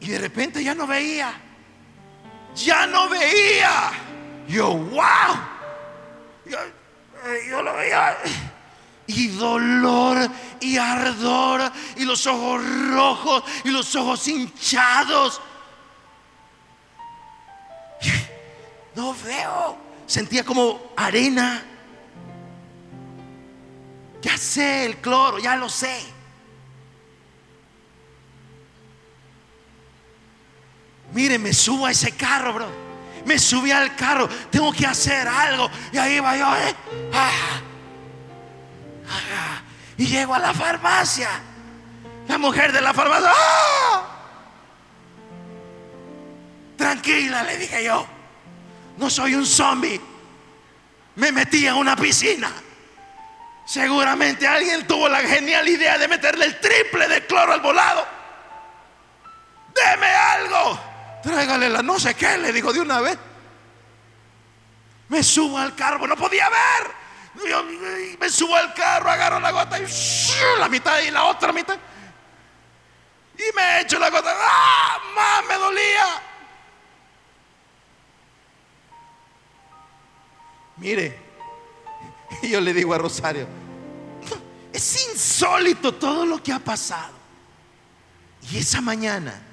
Y 0.00 0.08
de 0.08 0.18
repente 0.18 0.62
ya 0.62 0.74
no 0.74 0.86
veía. 0.86 1.32
Ya 2.54 2.86
no 2.86 3.08
veía. 3.08 3.90
Yo, 4.48 4.74
wow. 4.74 5.02
Eh, 6.46 7.46
yo, 7.48 7.62
lo 7.62 7.74
veía. 7.74 8.16
Y 9.06 9.28
dolor 9.28 10.30
y 10.60 10.76
ardor 10.76 11.72
y 11.96 12.04
los 12.04 12.26
ojos 12.26 12.62
rojos 12.90 13.42
y 13.64 13.70
los 13.70 13.94
ojos 13.96 14.26
hinchados. 14.28 15.40
No 18.94 19.14
veo. 19.14 19.78
Sentía 20.06 20.44
como 20.44 20.92
arena. 20.96 21.62
Ya 24.20 24.36
sé 24.36 24.86
el 24.86 24.96
cloro, 24.96 25.38
ya 25.38 25.56
lo 25.56 25.68
sé. 25.68 26.17
Mire, 31.12 31.38
me 31.38 31.52
subo 31.52 31.86
a 31.86 31.90
ese 31.90 32.12
carro, 32.12 32.52
bro. 32.52 32.88
Me 33.24 33.38
subí 33.38 33.70
al 33.70 33.94
carro. 33.96 34.28
Tengo 34.50 34.72
que 34.72 34.86
hacer 34.86 35.26
algo. 35.26 35.70
Y 35.92 35.98
ahí 35.98 36.20
va 36.20 36.36
yo. 36.36 36.56
¿eh? 36.56 36.74
Ah, 37.12 37.30
ah, 39.10 39.62
y 39.96 40.06
llego 40.06 40.34
a 40.34 40.38
la 40.38 40.54
farmacia. 40.54 41.28
La 42.28 42.38
mujer 42.38 42.72
de 42.72 42.80
la 42.80 42.92
farmacia. 42.92 43.30
¡ah! 43.34 44.02
Tranquila, 46.76 47.42
le 47.42 47.56
dije 47.58 47.84
yo. 47.84 48.06
No 48.98 49.10
soy 49.10 49.34
un 49.34 49.46
zombie. 49.46 50.00
Me 51.16 51.32
metí 51.32 51.66
en 51.66 51.74
una 51.74 51.96
piscina. 51.96 52.50
Seguramente 53.66 54.46
alguien 54.46 54.86
tuvo 54.86 55.08
la 55.08 55.20
genial 55.20 55.68
idea 55.68 55.98
de 55.98 56.08
meterle 56.08 56.46
el 56.46 56.58
triple 56.60 57.08
de 57.08 57.26
cloro 57.26 57.52
al 57.52 57.60
volado. 57.60 58.06
Deme 59.74 60.06
algo. 60.06 60.87
Tráigale 61.22 61.68
la 61.68 61.82
no 61.82 61.98
sé 61.98 62.14
qué, 62.14 62.38
le 62.38 62.52
digo 62.52 62.72
de 62.72 62.80
una 62.80 63.00
vez. 63.00 63.18
Me 65.08 65.22
subo 65.22 65.58
al 65.58 65.74
carro, 65.74 66.06
no 66.06 66.16
podía 66.16 66.48
ver. 66.48 68.18
me 68.18 68.30
subo 68.30 68.54
al 68.54 68.74
carro, 68.74 69.10
agarro 69.10 69.40
la 69.40 69.50
gota 69.50 69.78
y 69.78 69.86
la 70.58 70.68
mitad 70.68 71.00
y 71.00 71.10
la 71.10 71.24
otra 71.24 71.52
mitad. 71.52 71.78
Y 73.36 73.56
me 73.56 73.80
echo 73.80 73.98
la 73.98 74.10
gota. 74.10 74.34
¡Ah! 74.36 74.98
Más 75.14 75.46
me 75.48 75.54
dolía. 75.54 76.22
Mire, 80.76 81.18
yo 82.42 82.60
le 82.60 82.72
digo 82.72 82.94
a 82.94 82.98
Rosario, 82.98 83.48
es 84.72 85.08
insólito 85.10 85.94
todo 85.94 86.24
lo 86.24 86.42
que 86.42 86.52
ha 86.52 86.58
pasado. 86.58 87.18
Y 88.50 88.58
esa 88.58 88.80
mañana 88.80 89.47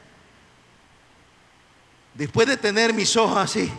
Después 2.16 2.48
de 2.48 2.58
tener 2.58 2.94
mis 2.94 3.16
ojos 3.18 3.38
así, 3.38 3.72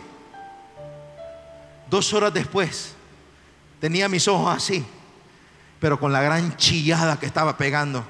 dos 1.89 2.13
horas 2.13 2.33
después, 2.33 2.93
tenía 3.79 4.07
mis 4.07 4.27
ojos 4.27 4.55
así, 4.55 4.85
pero 5.79 5.99
con 5.99 6.13
la 6.13 6.21
gran 6.21 6.55
chillada 6.55 7.19
que 7.19 7.25
estaba 7.25 7.57
pegando, 7.57 8.05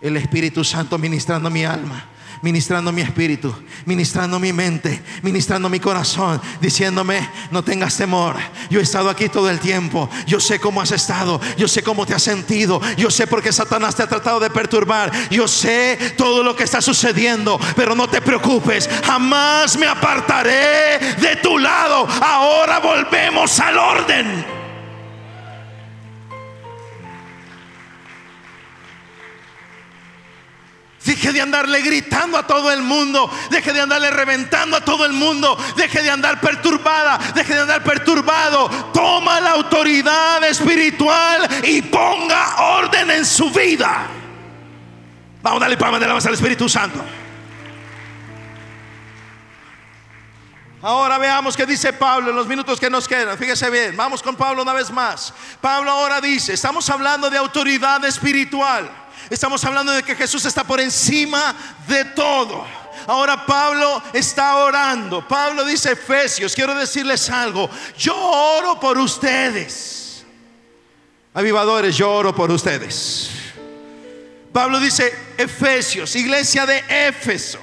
el 0.00 0.16
Espíritu 0.16 0.64
Santo 0.64 0.98
ministrando 0.98 1.48
mi 1.48 1.64
alma 1.64 2.06
ministrando 2.42 2.92
mi 2.92 3.02
espíritu, 3.02 3.54
ministrando 3.84 4.38
mi 4.38 4.52
mente, 4.52 5.02
ministrando 5.22 5.68
mi 5.68 5.80
corazón, 5.80 6.40
diciéndome, 6.60 7.28
no 7.50 7.62
tengas 7.62 7.96
temor, 7.96 8.36
yo 8.70 8.80
he 8.80 8.82
estado 8.82 9.10
aquí 9.10 9.28
todo 9.28 9.50
el 9.50 9.60
tiempo, 9.60 10.08
yo 10.26 10.40
sé 10.40 10.58
cómo 10.58 10.80
has 10.80 10.92
estado, 10.92 11.40
yo 11.56 11.68
sé 11.68 11.82
cómo 11.82 12.06
te 12.06 12.14
has 12.14 12.22
sentido, 12.22 12.80
yo 12.96 13.10
sé 13.10 13.26
por 13.26 13.42
qué 13.42 13.52
Satanás 13.52 13.94
te 13.94 14.02
ha 14.02 14.08
tratado 14.08 14.40
de 14.40 14.50
perturbar, 14.50 15.10
yo 15.30 15.48
sé 15.48 16.14
todo 16.16 16.42
lo 16.42 16.56
que 16.56 16.64
está 16.64 16.80
sucediendo, 16.80 17.58
pero 17.76 17.94
no 17.94 18.08
te 18.08 18.20
preocupes, 18.20 18.88
jamás 19.04 19.76
me 19.76 19.86
apartaré 19.86 20.98
de 21.20 21.36
tu 21.42 21.58
lado, 21.58 22.06
ahora 22.22 22.78
volvemos 22.78 23.58
al 23.60 23.78
orden. 23.78 24.59
Deje 31.10 31.32
de 31.32 31.40
andarle 31.40 31.82
gritando 31.82 32.38
a 32.38 32.46
todo 32.46 32.70
el 32.70 32.82
mundo. 32.82 33.28
Deje 33.50 33.72
de 33.72 33.80
andarle 33.80 34.12
reventando 34.12 34.76
a 34.76 34.80
todo 34.80 35.04
el 35.04 35.12
mundo. 35.12 35.58
Deje 35.74 36.02
de 36.02 36.10
andar 36.10 36.40
perturbada. 36.40 37.18
Deje 37.34 37.52
de 37.52 37.62
andar 37.62 37.82
perturbado. 37.82 38.68
Toma 38.94 39.40
la 39.40 39.50
autoridad 39.50 40.44
espiritual 40.44 41.48
y 41.64 41.82
ponga 41.82 42.62
orden 42.76 43.10
en 43.10 43.26
su 43.26 43.50
vida. 43.50 44.06
Vamos 45.42 45.56
a 45.56 45.64
darle 45.64 45.76
palmas 45.76 45.98
de 45.98 46.04
alabanza 46.04 46.28
al 46.28 46.36
Espíritu 46.36 46.68
Santo. 46.68 47.04
Ahora 50.80 51.18
veamos 51.18 51.56
qué 51.56 51.66
dice 51.66 51.92
Pablo 51.92 52.30
en 52.30 52.36
los 52.36 52.46
minutos 52.46 52.78
que 52.78 52.88
nos 52.88 53.08
quedan. 53.08 53.36
Fíjese 53.36 53.68
bien, 53.68 53.96
vamos 53.96 54.22
con 54.22 54.36
Pablo 54.36 54.62
una 54.62 54.74
vez 54.74 54.92
más. 54.92 55.34
Pablo 55.60 55.90
ahora 55.90 56.20
dice, 56.20 56.52
estamos 56.52 56.88
hablando 56.88 57.28
de 57.28 57.36
autoridad 57.36 58.04
espiritual. 58.04 58.88
Estamos 59.30 59.64
hablando 59.64 59.92
de 59.92 60.02
que 60.02 60.16
Jesús 60.16 60.44
está 60.44 60.64
por 60.64 60.80
encima 60.80 61.54
de 61.86 62.04
todo. 62.04 62.66
Ahora 63.06 63.46
Pablo 63.46 64.02
está 64.12 64.56
orando. 64.56 65.26
Pablo 65.26 65.64
dice, 65.64 65.92
Efesios, 65.92 66.54
quiero 66.54 66.74
decirles 66.74 67.30
algo. 67.30 67.70
Yo 67.96 68.14
oro 68.16 68.78
por 68.80 68.98
ustedes. 68.98 70.24
Avivadores, 71.32 71.96
yo 71.96 72.10
oro 72.12 72.34
por 72.34 72.50
ustedes. 72.50 73.30
Pablo 74.52 74.80
dice, 74.80 75.14
Efesios, 75.38 76.16
iglesia 76.16 76.66
de 76.66 76.82
Éfeso. 77.08 77.60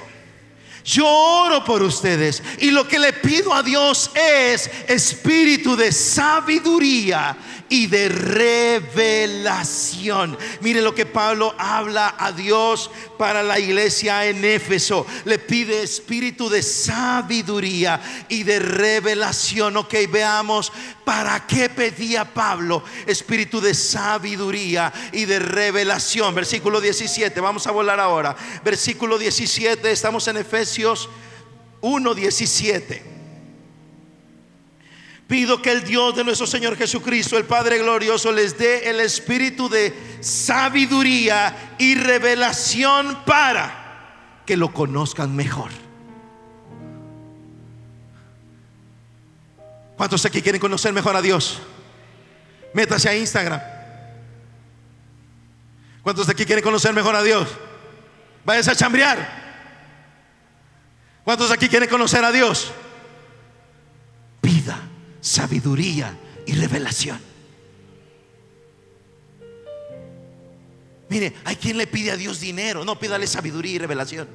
Yo 0.84 1.06
oro 1.06 1.62
por 1.64 1.82
ustedes 1.82 2.42
y 2.60 2.70
lo 2.70 2.88
que 2.88 2.98
le 2.98 3.12
pido 3.12 3.52
a 3.52 3.62
Dios 3.62 4.10
es 4.14 4.70
espíritu 4.88 5.76
de 5.76 5.92
sabiduría 5.92 7.36
y 7.68 7.86
de 7.86 8.08
revelación. 8.08 9.58
Mire 10.60 10.80
lo 10.80 10.94
que 10.94 11.06
Pablo 11.06 11.54
habla 11.58 12.14
a 12.18 12.32
Dios 12.32 12.90
para 13.18 13.42
la 13.42 13.58
iglesia 13.58 14.26
en 14.26 14.44
Éfeso. 14.44 15.06
Le 15.24 15.38
pide 15.38 15.82
espíritu 15.82 16.48
de 16.48 16.62
sabiduría 16.62 18.00
y 18.28 18.42
de 18.44 18.58
revelación. 18.58 19.76
Ok, 19.76 19.94
veamos 20.10 20.72
para 21.04 21.46
qué 21.46 21.68
pedía 21.68 22.32
Pablo 22.34 22.82
espíritu 23.06 23.60
de 23.60 23.74
sabiduría 23.74 24.92
y 25.12 25.24
de 25.24 25.38
revelación. 25.38 26.34
Versículo 26.34 26.80
17, 26.80 27.40
vamos 27.40 27.66
a 27.66 27.70
volar 27.70 28.00
ahora. 28.00 28.36
Versículo 28.64 29.18
17, 29.18 29.90
estamos 29.90 30.26
en 30.28 30.38
Efesios 30.38 31.08
1, 31.80 32.14
17. 32.14 33.17
Pido 35.28 35.60
que 35.60 35.70
el 35.70 35.84
Dios 35.84 36.16
de 36.16 36.24
nuestro 36.24 36.46
Señor 36.46 36.74
Jesucristo, 36.74 37.36
el 37.36 37.44
Padre 37.44 37.76
glorioso, 37.76 38.32
les 38.32 38.56
dé 38.56 38.88
el 38.88 38.98
espíritu 38.98 39.68
de 39.68 40.18
sabiduría 40.20 41.74
y 41.78 41.94
revelación 41.96 43.24
para 43.26 44.40
que 44.46 44.56
lo 44.56 44.72
conozcan 44.72 45.36
mejor. 45.36 45.70
¿Cuántos 49.98 50.24
aquí 50.24 50.40
quieren 50.40 50.62
conocer 50.62 50.94
mejor 50.94 51.14
a 51.14 51.20
Dios? 51.20 51.60
Métase 52.72 53.10
a 53.10 53.16
Instagram. 53.16 53.60
¿Cuántos 56.02 56.26
de 56.26 56.32
aquí 56.32 56.46
quieren 56.46 56.64
conocer 56.64 56.94
mejor 56.94 57.14
a 57.14 57.22
Dios? 57.22 57.48
Váyanse 58.46 58.70
a 58.70 58.76
chambrear. 58.76 59.28
¿Cuántos 61.22 61.48
de 61.48 61.54
aquí 61.54 61.68
quieren 61.68 61.90
conocer 61.90 62.24
a 62.24 62.32
Dios? 62.32 62.72
Pida 64.40 64.87
sabiduría 65.20 66.16
y 66.46 66.52
revelación. 66.54 67.20
Mire, 71.08 71.34
hay 71.44 71.56
quien 71.56 71.78
le 71.78 71.86
pide 71.86 72.10
a 72.10 72.16
Dios 72.16 72.40
dinero, 72.40 72.84
no 72.84 72.98
pídale 72.98 73.26
sabiduría 73.26 73.72
y 73.72 73.78
revelación. 73.78 74.28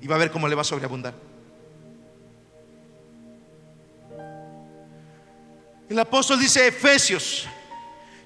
Y 0.00 0.06
va 0.06 0.16
a 0.16 0.18
ver 0.18 0.30
cómo 0.30 0.48
le 0.48 0.54
va 0.54 0.62
a 0.62 0.64
sobreabundar. 0.64 1.14
El 5.88 5.98
apóstol 5.98 6.40
dice 6.40 6.66
Efesios, 6.66 7.46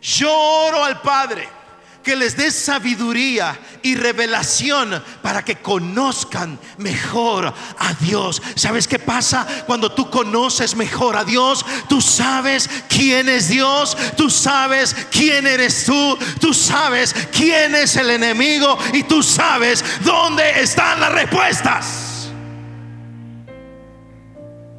yo 0.00 0.32
oro 0.32 0.82
al 0.82 1.00
Padre 1.02 1.59
que 2.02 2.16
les 2.16 2.36
dé 2.36 2.50
sabiduría 2.50 3.58
y 3.82 3.94
revelación 3.94 5.02
para 5.22 5.44
que 5.44 5.56
conozcan 5.56 6.58
mejor 6.78 7.52
a 7.78 7.94
Dios. 7.94 8.40
¿Sabes 8.54 8.88
qué 8.88 8.98
pasa 8.98 9.46
cuando 9.66 9.92
tú 9.92 10.10
conoces 10.10 10.74
mejor 10.74 11.16
a 11.16 11.24
Dios? 11.24 11.64
Tú 11.88 12.00
sabes 12.00 12.68
quién 12.88 13.28
es 13.28 13.48
Dios, 13.48 13.96
tú 14.16 14.30
sabes 14.30 14.94
quién 15.10 15.46
eres 15.46 15.84
tú, 15.84 16.18
tú 16.40 16.54
sabes 16.54 17.14
quién 17.32 17.74
es 17.74 17.96
el 17.96 18.10
enemigo 18.10 18.78
y 18.92 19.02
tú 19.02 19.22
sabes 19.22 19.84
dónde 20.02 20.60
están 20.60 21.00
las 21.00 21.12
respuestas. 21.12 22.30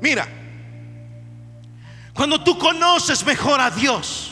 Mira, 0.01 0.27
cuando 2.13 2.43
tú 2.43 2.57
conoces 2.57 3.23
mejor 3.23 3.61
a 3.61 3.69
Dios, 3.69 4.30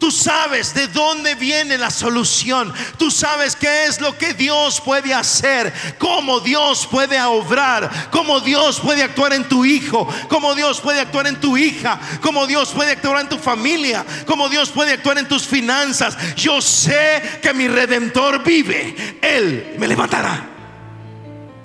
Tú 0.00 0.10
sabes 0.10 0.72
de 0.72 0.88
dónde 0.88 1.34
viene 1.34 1.76
la 1.76 1.90
solución. 1.90 2.72
Tú 2.96 3.10
sabes 3.10 3.54
qué 3.54 3.84
es 3.84 4.00
lo 4.00 4.16
que 4.16 4.32
Dios 4.32 4.80
puede 4.80 5.12
hacer. 5.12 5.70
Cómo 5.98 6.40
Dios 6.40 6.88
puede 6.90 7.20
obrar. 7.20 8.08
Cómo 8.10 8.40
Dios 8.40 8.80
puede 8.80 9.02
actuar 9.02 9.34
en 9.34 9.46
tu 9.46 9.66
hijo. 9.66 10.08
Cómo 10.30 10.54
Dios 10.54 10.80
puede 10.80 11.00
actuar 11.00 11.26
en 11.26 11.38
tu 11.38 11.58
hija. 11.58 12.00
Cómo 12.22 12.46
Dios 12.46 12.70
puede 12.70 12.92
actuar 12.92 13.20
en 13.20 13.28
tu 13.28 13.36
familia. 13.36 14.06
Cómo 14.24 14.48
Dios 14.48 14.70
puede 14.70 14.94
actuar 14.94 15.18
en 15.18 15.28
tus 15.28 15.46
finanzas. 15.46 16.16
Yo 16.34 16.62
sé 16.62 17.38
que 17.42 17.52
mi 17.52 17.68
redentor 17.68 18.42
vive. 18.42 19.18
Él 19.20 19.74
me 19.78 19.86
levantará. 19.86 20.48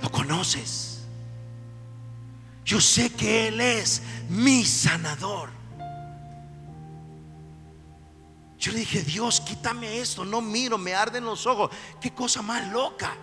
Lo 0.02 0.12
conoces. 0.12 1.06
Yo 2.66 2.82
sé 2.82 3.12
que 3.12 3.48
Él 3.48 3.62
es 3.62 4.02
mi 4.28 4.66
sanador. 4.66 5.65
Yo 8.66 8.72
le 8.72 8.80
dije, 8.80 9.04
Dios, 9.04 9.42
quítame 9.42 10.00
esto, 10.00 10.26
no 10.26 10.42
miro, 10.42 10.76
me 10.80 10.96
arden 10.96 11.24
los 11.24 11.46
ojos. 11.46 11.70
Qué 12.02 12.16
cosa 12.16 12.42
más 12.42 12.68
loca. 12.72 13.16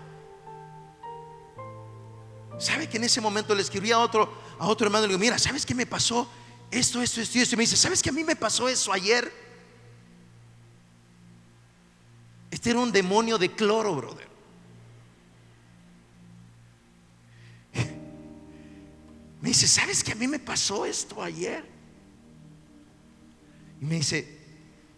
¿Sabe 2.60 2.88
que 2.88 2.96
en 2.98 3.02
ese 3.02 3.20
momento 3.20 3.52
le 3.52 3.62
escribí 3.62 3.90
a 3.90 3.98
otro, 3.98 4.32
a 4.60 4.68
otro 4.68 4.86
hermano? 4.86 5.02
Le 5.02 5.08
digo, 5.08 5.18
mira, 5.18 5.40
¿sabes 5.40 5.66
qué 5.66 5.74
me 5.74 5.84
pasó? 5.84 6.30
Esto, 6.70 7.02
esto, 7.02 7.20
esto, 7.20 7.40
esto. 7.40 7.56
Y 7.56 7.58
me 7.58 7.64
dice, 7.64 7.76
¿sabes 7.76 8.00
que 8.00 8.10
a 8.10 8.12
mí 8.12 8.22
me 8.22 8.36
pasó 8.36 8.68
eso 8.68 8.92
ayer? 8.92 9.32
Este 12.48 12.70
era 12.70 12.78
un 12.78 12.92
demonio 12.92 13.36
de 13.36 13.50
cloro, 13.52 13.96
brother. 13.96 14.28
Me 19.40 19.48
dice, 19.48 19.66
¿sabes 19.66 20.04
que 20.04 20.12
a 20.12 20.14
mí 20.14 20.28
me 20.28 20.38
pasó 20.38 20.86
esto 20.86 21.20
ayer? 21.20 21.68
Y 23.80 23.84
me 23.84 23.96
dice, 23.96 24.41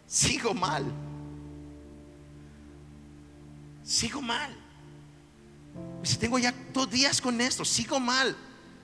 sigo 0.07 0.53
mal. 0.53 0.85
Sigo 3.83 4.21
mal. 4.21 4.55
Si 6.03 6.17
tengo 6.17 6.39
ya 6.39 6.53
dos 6.73 6.89
días 6.89 7.21
con 7.21 7.39
esto, 7.41 7.65
sigo 7.65 7.99
mal. 7.99 8.35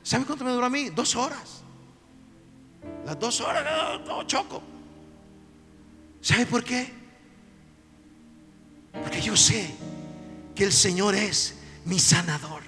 ¿Sabe 0.03 0.25
cuánto 0.25 0.43
me 0.43 0.51
duró 0.51 0.65
a 0.65 0.69
mí? 0.69 0.89
Dos 0.89 1.15
horas. 1.15 1.61
Las 3.05 3.19
dos 3.19 3.41
horas, 3.41 4.01
no, 4.05 4.23
choco. 4.23 4.61
¿Sabe 6.21 6.45
por 6.45 6.63
qué? 6.63 6.91
Porque 8.91 9.21
yo 9.21 9.35
sé 9.35 9.73
que 10.55 10.65
el 10.65 10.73
Señor 10.73 11.15
es 11.15 11.55
mi 11.85 11.99
sanador. 11.99 12.61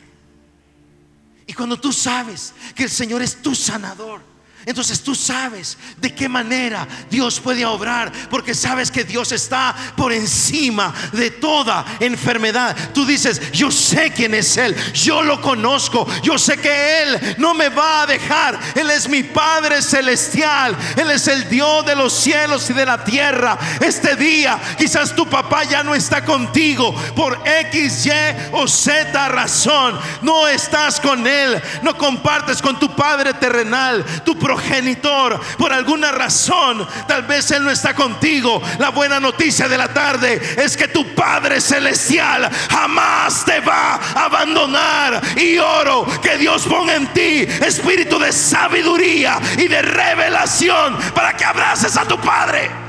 Y 1.46 1.54
cuando 1.54 1.80
tú 1.80 1.92
sabes 1.92 2.54
que 2.76 2.84
el 2.84 2.90
Señor 2.90 3.22
es 3.22 3.42
tu 3.42 3.54
sanador, 3.54 4.22
entonces 4.66 5.02
tú 5.02 5.14
sabes 5.14 5.78
de 5.98 6.14
qué 6.14 6.30
manera 6.30 6.88
Dios 7.10 7.40
puede 7.40 7.66
obrar, 7.66 8.12
porque 8.30 8.56
sabes 8.56 8.90
que 8.90 9.04
Dios 9.04 9.32
está 9.32 9.76
por 9.98 10.14
encima 10.14 10.94
de 11.12 11.32
toda 11.32 11.86
enfermedad. 12.00 12.76
Tú 12.94 13.06
dices, 13.06 13.52
yo 13.52 13.72
sé 13.72 14.12
quién 14.12 14.34
es 14.34 14.56
Él, 14.58 14.76
yo 14.94 15.22
lo 15.22 15.42
conozco, 15.42 16.08
yo 16.22 16.38
sé 16.38 16.58
que 16.58 17.04
Él 17.04 17.36
no 17.38 17.54
me 17.54 17.70
va 17.70 18.04
a 18.04 18.08
dejar. 18.08 18.60
Él 18.76 18.90
es 18.90 19.10
mi 19.10 19.24
Padre 19.24 19.82
celestial, 19.82 20.76
Él 20.96 21.12
es 21.12 21.28
el 21.28 21.50
Dios 21.50 21.86
de 21.86 21.96
los 21.96 22.14
cielos 22.14 22.70
y 22.70 22.74
de 22.74 22.86
la 22.86 23.04
tierra. 23.04 23.58
Este 23.82 24.16
día 24.16 24.60
quizás 24.78 25.16
tu 25.16 25.28
papá 25.28 25.64
ya 25.66 25.84
no 25.84 25.94
está 25.94 26.24
contigo 26.24 26.94
por 27.16 27.42
X, 27.46 28.06
Y 28.06 28.12
o 28.54 28.68
Z 28.68 29.28
razón. 29.28 30.00
No 30.22 30.48
estás 30.48 31.00
con 31.00 31.28
Él, 31.28 31.62
no 31.82 31.98
compartes 31.98 32.62
con 32.62 32.80
tu 32.80 32.96
Padre 32.96 33.34
terrenal, 33.34 34.06
tu 34.24 34.38
genitor 34.58 35.40
por 35.58 35.74
alguna 35.74 36.12
razón, 36.12 36.88
tal 37.08 37.24
vez 37.24 37.52
Él 37.52 37.64
no 37.64 37.72
está 37.72 37.94
contigo. 37.94 38.62
La 38.80 38.90
buena 38.90 39.20
noticia 39.20 39.68
de 39.68 39.78
la 39.78 39.94
tarde 39.94 40.42
es 40.58 40.78
que 40.78 40.88
tu 40.88 41.14
Padre 41.14 41.62
Celestial 41.62 42.50
jamás 42.70 43.46
te 43.46 43.60
va 43.60 43.96
a 43.96 44.26
abandonar. 44.26 45.22
Y 45.38 45.58
oro 45.58 46.06
que 46.22 46.38
Dios 46.38 46.64
ponga 46.64 46.96
en 46.96 47.08
ti 47.08 47.48
espíritu 47.66 48.20
de 48.20 48.32
sabiduría 48.32 49.40
y 49.58 49.68
de 49.68 49.82
revelación 49.82 50.98
para 51.14 51.36
que 51.36 51.46
abraces 51.46 51.98
a 51.98 52.06
tu 52.06 52.20
Padre. 52.20 52.84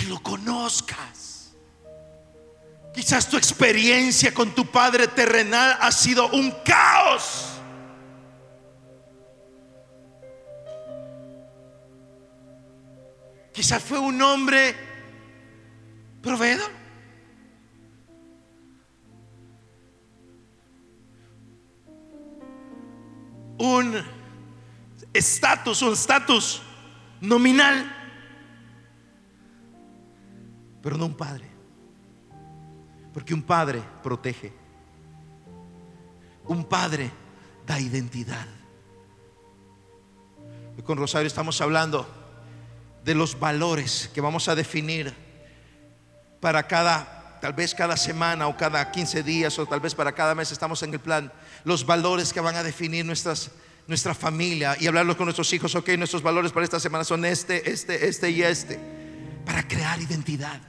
y 0.00 0.06
lo 0.06 0.18
conozcas. 0.20 1.09
Quizás 2.92 3.28
tu 3.28 3.36
experiencia 3.36 4.34
con 4.34 4.54
tu 4.54 4.66
Padre 4.66 5.06
terrenal 5.06 5.78
ha 5.80 5.92
sido 5.92 6.28
un 6.30 6.50
caos. 6.64 7.46
Quizás 13.52 13.82
fue 13.82 13.98
un 13.98 14.20
hombre 14.22 14.74
proveedor. 16.22 16.70
Un 23.58 24.02
estatus, 25.12 25.82
un 25.82 25.92
estatus 25.92 26.62
nominal, 27.20 27.84
pero 30.82 30.96
no 30.96 31.06
un 31.06 31.16
padre. 31.16 31.49
Porque 33.12 33.34
un 33.34 33.42
padre 33.42 33.82
protege. 34.02 34.52
Un 36.46 36.64
padre 36.64 37.10
da 37.66 37.78
identidad. 37.78 38.46
Y 40.76 40.82
con 40.82 40.98
Rosario 40.98 41.26
estamos 41.26 41.60
hablando 41.60 42.06
de 43.04 43.14
los 43.14 43.38
valores 43.38 44.10
que 44.12 44.20
vamos 44.20 44.48
a 44.48 44.54
definir 44.54 45.14
para 46.40 46.66
cada, 46.66 47.38
tal 47.40 47.52
vez 47.52 47.74
cada 47.74 47.96
semana 47.96 48.46
o 48.46 48.56
cada 48.56 48.90
15 48.90 49.22
días 49.22 49.58
o 49.58 49.66
tal 49.66 49.80
vez 49.80 49.94
para 49.94 50.12
cada 50.12 50.34
mes 50.34 50.52
estamos 50.52 50.82
en 50.82 50.92
el 50.92 51.00
plan, 51.00 51.32
los 51.64 51.84
valores 51.84 52.32
que 52.32 52.40
van 52.40 52.56
a 52.56 52.62
definir 52.62 53.04
nuestras, 53.04 53.50
nuestra 53.86 54.14
familia 54.14 54.76
y 54.78 54.86
hablarlo 54.86 55.16
con 55.16 55.26
nuestros 55.26 55.52
hijos, 55.52 55.74
ok, 55.74 55.90
nuestros 55.98 56.22
valores 56.22 56.52
para 56.52 56.64
esta 56.64 56.80
semana 56.80 57.04
son 57.04 57.24
este, 57.24 57.70
este, 57.70 58.08
este 58.08 58.30
y 58.30 58.42
este, 58.42 58.78
para 59.44 59.66
crear 59.66 60.00
identidad. 60.00 60.60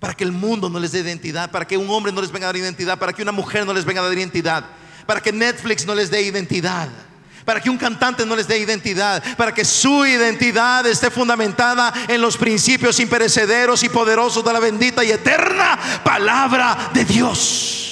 Para 0.00 0.14
que 0.14 0.24
el 0.24 0.32
mundo 0.32 0.68
no 0.68 0.80
les 0.80 0.90
dé 0.90 1.00
identidad, 1.00 1.50
para 1.52 1.64
que 1.64 1.76
un 1.76 1.88
hombre 1.90 2.10
no 2.10 2.20
les 2.20 2.32
venga 2.32 2.46
a 2.46 2.48
dar 2.48 2.56
identidad, 2.56 2.98
para 2.98 3.12
que 3.12 3.22
una 3.22 3.32
mujer 3.32 3.64
no 3.64 3.72
les 3.72 3.84
venga 3.84 4.00
a 4.00 4.04
dar 4.04 4.12
identidad, 4.12 4.64
para 5.06 5.20
que 5.20 5.30
Netflix 5.30 5.86
no 5.86 5.94
les 5.94 6.10
dé 6.10 6.22
identidad 6.22 6.88
para 7.44 7.60
que 7.60 7.70
un 7.70 7.78
cantante 7.78 8.24
no 8.24 8.36
les 8.36 8.46
dé 8.46 8.58
identidad, 8.58 9.22
para 9.36 9.52
que 9.52 9.64
su 9.64 10.06
identidad 10.06 10.86
esté 10.86 11.10
fundamentada 11.10 11.92
en 12.06 12.20
los 12.20 12.36
principios 12.36 13.00
imperecederos 13.00 13.82
y 13.82 13.88
poderosos 13.88 14.44
de 14.44 14.52
la 14.52 14.60
bendita 14.60 15.02
y 15.02 15.10
eterna 15.10 15.76
palabra 16.04 16.90
de 16.92 17.04
Dios. 17.04 17.89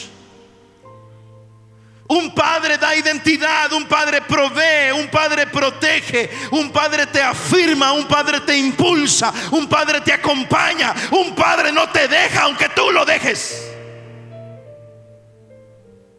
Un 2.08 2.34
padre 2.34 2.78
da 2.78 2.96
identidad, 2.96 3.72
un 3.72 3.86
padre 3.86 4.22
provee, 4.22 4.92
un 4.92 5.08
padre 5.08 5.46
protege, 5.46 6.30
un 6.52 6.70
padre 6.70 7.06
te 7.06 7.20
afirma, 7.20 7.92
un 7.92 8.06
padre 8.06 8.40
te 8.40 8.56
impulsa, 8.56 9.32
un 9.52 9.68
padre 9.68 10.00
te 10.00 10.12
acompaña, 10.12 10.94
un 11.12 11.34
padre 11.34 11.70
no 11.70 11.88
te 11.90 12.08
deja 12.08 12.44
aunque 12.44 12.68
tú 12.70 12.90
lo 12.90 13.04
dejes. 13.04 13.70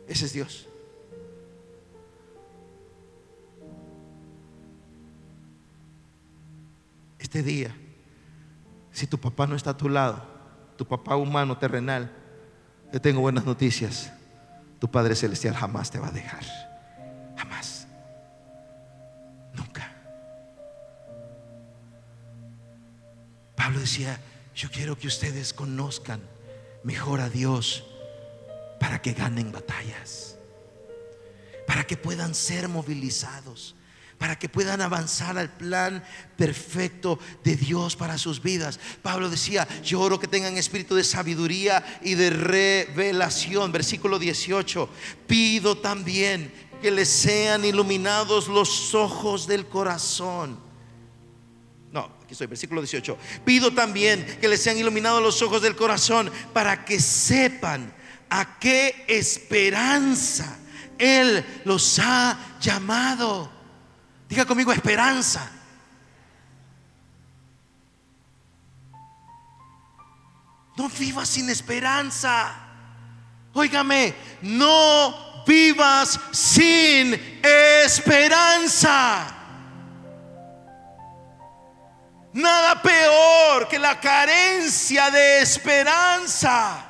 Ese 0.08 0.26
es 0.26 0.34
Dios. 0.34 0.70
este 7.30 7.44
día, 7.44 7.76
si 8.92 9.06
tu 9.06 9.20
papá 9.20 9.46
no 9.46 9.56
está 9.56 9.70
a 9.70 9.78
tu 9.78 9.88
lado, 9.88 10.24
tu 10.78 10.88
papá 10.88 11.16
humano, 11.16 11.60
terrenal, 11.60 12.12
yo 12.92 13.00
tengo 13.00 13.22
buenas 13.22 13.46
noticias. 13.46 14.12
Tu 14.80 14.90
Padre 14.90 15.16
Celestial 15.16 15.56
jamás 15.56 15.92
te 15.92 16.00
va 16.00 16.08
a 16.08 16.12
dejar. 16.12 16.44
Jamás. 17.38 17.88
Nunca. 19.54 19.94
Pablo 23.56 23.80
decía, 23.80 24.20
yo 24.56 24.70
quiero 24.72 24.98
que 24.98 25.08
ustedes 25.08 25.54
conozcan 25.54 26.22
mejor 26.84 27.20
a 27.20 27.30
Dios 27.30 27.86
para 28.80 29.02
que 29.02 29.14
ganen 29.14 29.52
batallas, 29.52 30.38
para 31.68 31.86
que 31.86 31.98
puedan 31.98 32.34
ser 32.34 32.70
movilizados 32.70 33.76
para 34.20 34.38
que 34.38 34.50
puedan 34.50 34.82
avanzar 34.82 35.38
al 35.38 35.50
plan 35.50 36.04
perfecto 36.36 37.18
de 37.44 37.56
Dios 37.56 37.96
para 37.96 38.18
sus 38.18 38.44
vidas. 38.44 38.78
Pablo 39.02 39.30
decía, 39.30 39.66
yo 39.82 40.02
oro 40.02 40.20
que 40.20 40.28
tengan 40.28 40.58
espíritu 40.58 40.94
de 40.94 41.06
sabiduría 41.06 42.00
y 42.04 42.16
de 42.16 42.30
revelación. 42.30 43.72
Versículo 43.72 44.20
18, 44.20 44.90
pido 45.26 45.78
también 45.78 46.52
que 46.82 46.92
les 46.92 47.08
sean 47.08 47.64
iluminados 47.64 48.50
los 48.50 48.94
ojos 48.94 49.48
del 49.48 49.68
corazón. 49.68 50.60
No, 51.94 52.12
aquí 52.22 52.34
estoy, 52.34 52.48
versículo 52.48 52.82
18. 52.82 53.18
Pido 53.46 53.74
también 53.74 54.38
que 54.42 54.50
les 54.50 54.62
sean 54.62 54.78
iluminados 54.78 55.24
los 55.24 55.42
ojos 55.42 55.62
del 55.62 55.78
corazón 55.78 56.30
para 56.54 56.84
que 56.84 57.00
sepan 57.00 57.94
a 58.30 58.60
qué 58.60 59.06
esperanza 59.08 60.60
Él 60.98 61.44
los 61.64 62.00
ha 62.00 62.58
llamado 62.60 63.59
Diga 64.30 64.46
conmigo 64.46 64.72
esperanza. 64.72 65.52
No 70.78 70.88
vivas 70.88 71.28
sin 71.28 71.50
esperanza. 71.50 72.56
Óigame, 73.54 74.14
no 74.44 75.44
vivas 75.48 76.20
sin 76.32 77.16
esperanza. 77.44 79.36
Nada 82.32 82.80
peor 82.84 83.68
que 83.68 83.80
la 83.80 84.00
carencia 84.00 85.10
de 85.10 85.42
esperanza. 85.42 86.89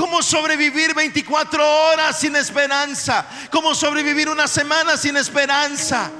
¿Cómo 0.00 0.22
sobrevivir 0.22 0.94
24 0.94 1.62
horas 1.62 2.18
sin 2.18 2.34
esperanza? 2.34 3.26
¿Cómo 3.50 3.74
sobrevivir 3.74 4.30
una 4.30 4.48
semana 4.48 4.96
sin 4.96 5.14
esperanza? 5.18 6.10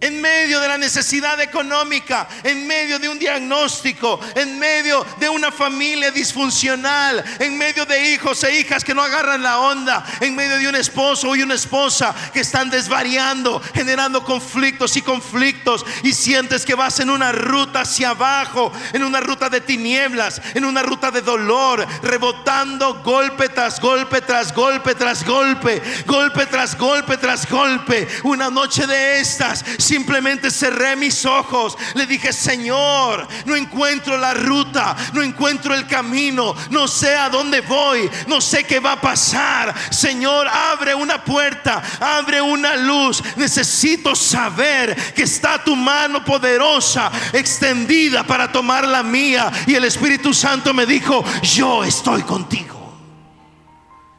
En 0.00 0.20
medio 0.20 0.60
de 0.60 0.68
la 0.68 0.78
necesidad 0.78 1.40
económica, 1.40 2.28
en 2.42 2.66
medio 2.66 2.98
de 2.98 3.08
un 3.08 3.18
diagnóstico, 3.18 4.20
en 4.34 4.58
medio 4.58 5.04
de 5.18 5.28
una 5.28 5.50
familia 5.50 6.10
disfuncional, 6.10 7.24
en 7.38 7.56
medio 7.56 7.86
de 7.86 8.12
hijos 8.12 8.42
e 8.44 8.58
hijas 8.58 8.84
que 8.84 8.94
no 8.94 9.02
agarran 9.02 9.42
la 9.42 9.58
onda, 9.60 10.04
en 10.20 10.36
medio 10.36 10.58
de 10.58 10.68
un 10.68 10.74
esposo 10.74 11.34
y 11.34 11.42
una 11.42 11.54
esposa 11.54 12.14
que 12.32 12.40
están 12.40 12.70
desvariando, 12.70 13.62
generando 13.74 14.24
conflictos 14.24 14.96
y 14.96 15.02
conflictos, 15.02 15.86
y 16.02 16.12
sientes 16.12 16.64
que 16.64 16.74
vas 16.74 17.00
en 17.00 17.10
una 17.10 17.32
ruta 17.32 17.80
hacia 17.80 18.10
abajo, 18.10 18.72
en 18.92 19.04
una 19.04 19.20
ruta 19.20 19.48
de 19.48 19.60
tinieblas, 19.60 20.40
en 20.54 20.64
una 20.64 20.82
ruta 20.82 21.10
de 21.10 21.22
dolor, 21.22 21.86
rebotando 22.02 23.02
golpe 23.02 23.48
tras 23.48 23.80
golpe, 23.80 24.20
tras 24.20 24.54
golpe, 24.54 24.94
tras 24.94 25.24
golpe, 25.24 25.82
golpe 26.06 26.46
tras 26.46 26.76
golpe, 26.76 27.16
tras 27.16 27.48
golpe. 27.48 28.06
Una 28.24 28.50
noche 28.50 28.86
de 28.86 29.20
estas, 29.20 29.64
Simplemente 29.84 30.50
cerré 30.50 30.96
mis 30.96 31.26
ojos. 31.26 31.76
Le 31.92 32.06
dije, 32.06 32.32
Señor, 32.32 33.28
no 33.44 33.54
encuentro 33.54 34.16
la 34.16 34.32
ruta, 34.32 34.96
no 35.12 35.22
encuentro 35.22 35.74
el 35.74 35.86
camino, 35.86 36.54
no 36.70 36.88
sé 36.88 37.14
a 37.14 37.28
dónde 37.28 37.60
voy, 37.60 38.10
no 38.26 38.40
sé 38.40 38.64
qué 38.64 38.80
va 38.80 38.92
a 38.92 39.00
pasar. 39.00 39.74
Señor, 39.90 40.48
abre 40.48 40.94
una 40.94 41.22
puerta, 41.22 41.82
abre 42.00 42.40
una 42.40 42.76
luz. 42.76 43.22
Necesito 43.36 44.16
saber 44.16 44.96
que 45.12 45.24
está 45.24 45.62
tu 45.62 45.76
mano 45.76 46.24
poderosa 46.24 47.12
extendida 47.34 48.24
para 48.24 48.50
tomar 48.50 48.88
la 48.88 49.02
mía. 49.02 49.52
Y 49.66 49.74
el 49.74 49.84
Espíritu 49.84 50.32
Santo 50.32 50.72
me 50.72 50.86
dijo, 50.86 51.22
yo 51.42 51.84
estoy 51.84 52.22
contigo. 52.22 52.98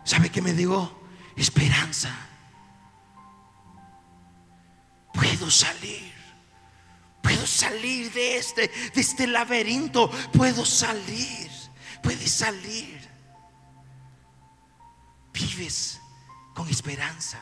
¿Sabe 0.03 0.29
qué 0.29 0.43
me 0.43 0.53
digo? 0.53 1.01
Esperanza 1.35 2.25
puedo 5.15 5.49
salir. 5.49 6.13
Puedo 7.21 7.47
salir 7.47 8.11
de 8.13 8.37
este, 8.37 8.67
de 8.93 9.01
este 9.01 9.27
laberinto. 9.27 10.09
Puedo 10.31 10.65
salir. 10.65 11.49
Puedes 12.03 12.31
salir. 12.31 13.01
Vives 15.33 15.99
con 16.53 16.69
esperanza. 16.69 17.39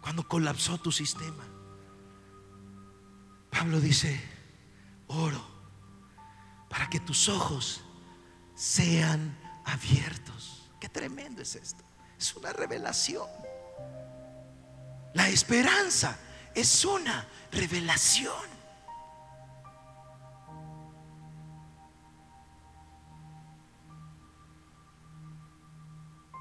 Cuando 0.00 0.26
colapsó 0.26 0.78
tu 0.78 0.90
sistema, 0.90 1.44
Pablo 3.50 3.78
dice, 3.78 4.20
oro 5.06 5.40
para 6.68 6.88
que 6.88 6.98
tus 6.98 7.28
ojos 7.28 7.84
sean 8.54 9.38
abiertos. 9.64 10.70
Qué 10.80 10.88
tremendo 10.88 11.42
es 11.42 11.54
esto. 11.54 11.84
Es 12.22 12.36
una 12.36 12.52
revelación. 12.52 13.26
La 15.12 15.28
esperanza 15.28 16.16
es 16.54 16.84
una 16.84 17.26
revelación. 17.50 18.32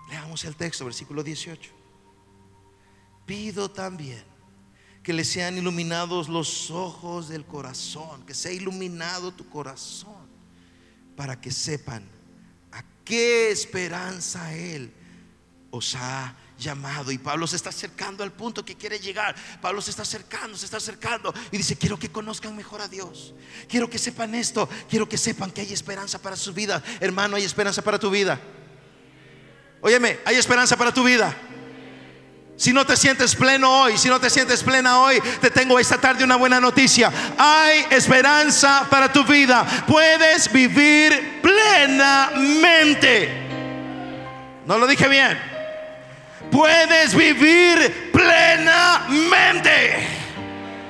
Leamos 0.07 0.45
el 0.45 0.55
texto, 0.55 0.85
versículo 0.85 1.23
18. 1.23 1.71
Pido 3.25 3.71
también 3.71 4.23
que 5.01 5.13
le 5.13 5.25
sean 5.25 5.57
iluminados 5.57 6.29
los 6.29 6.69
ojos 6.69 7.27
del 7.27 7.43
corazón, 7.43 8.23
que 8.27 8.35
sea 8.35 8.51
iluminado 8.51 9.33
tu 9.33 9.49
corazón, 9.49 10.29
para 11.15 11.41
que 11.41 11.49
sepan 11.49 12.07
a 12.71 12.83
qué 13.03 13.49
esperanza 13.49 14.53
Él 14.53 15.00
os 15.71 15.95
ha 15.95 16.35
llamado. 16.59 17.11
Y 17.11 17.17
Pablo 17.17 17.47
se 17.47 17.55
está 17.55 17.69
acercando 17.69 18.23
al 18.23 18.31
punto 18.31 18.63
que 18.63 18.75
quiere 18.75 18.99
llegar. 18.99 19.35
Pablo 19.61 19.81
se 19.81 19.89
está 19.89 20.03
acercando, 20.03 20.55
se 20.57 20.65
está 20.65 20.77
acercando. 20.77 21.33
Y 21.51 21.57
dice, 21.57 21.75
quiero 21.75 21.97
que 21.97 22.11
conozcan 22.11 22.55
mejor 22.55 22.81
a 22.81 22.87
Dios. 22.87 23.33
Quiero 23.67 23.89
que 23.89 23.97
sepan 23.97 24.35
esto. 24.35 24.69
Quiero 24.89 25.09
que 25.09 25.17
sepan 25.17 25.49
que 25.51 25.61
hay 25.61 25.73
esperanza 25.73 26.21
para 26.21 26.35
su 26.35 26.53
vida. 26.53 26.83
Hermano, 26.99 27.35
hay 27.35 27.43
esperanza 27.43 27.81
para 27.81 27.97
tu 27.97 28.11
vida. 28.11 28.39
Óyeme, 29.81 30.19
hay 30.25 30.35
esperanza 30.35 30.77
para 30.77 30.93
tu 30.93 31.03
vida. 31.03 31.35
Si 32.55 32.71
no 32.71 32.85
te 32.85 32.95
sientes 32.95 33.35
pleno 33.35 33.81
hoy, 33.81 33.97
si 33.97 34.07
no 34.07 34.19
te 34.19 34.29
sientes 34.29 34.61
plena 34.61 34.99
hoy, 34.99 35.19
te 35.39 35.49
tengo 35.49 35.79
esta 35.79 35.99
tarde 35.99 36.23
una 36.23 36.35
buena 36.35 36.61
noticia. 36.61 37.11
Hay 37.35 37.87
esperanza 37.89 38.85
para 38.87 39.11
tu 39.11 39.23
vida. 39.23 39.65
Puedes 39.87 40.51
vivir 40.51 41.41
plenamente. 41.41 43.41
No 44.67 44.77
lo 44.77 44.85
dije 44.85 45.07
bien. 45.07 45.50
Puedes 46.51 47.15
vivir 47.15 48.11
plenamente. 48.11 50.07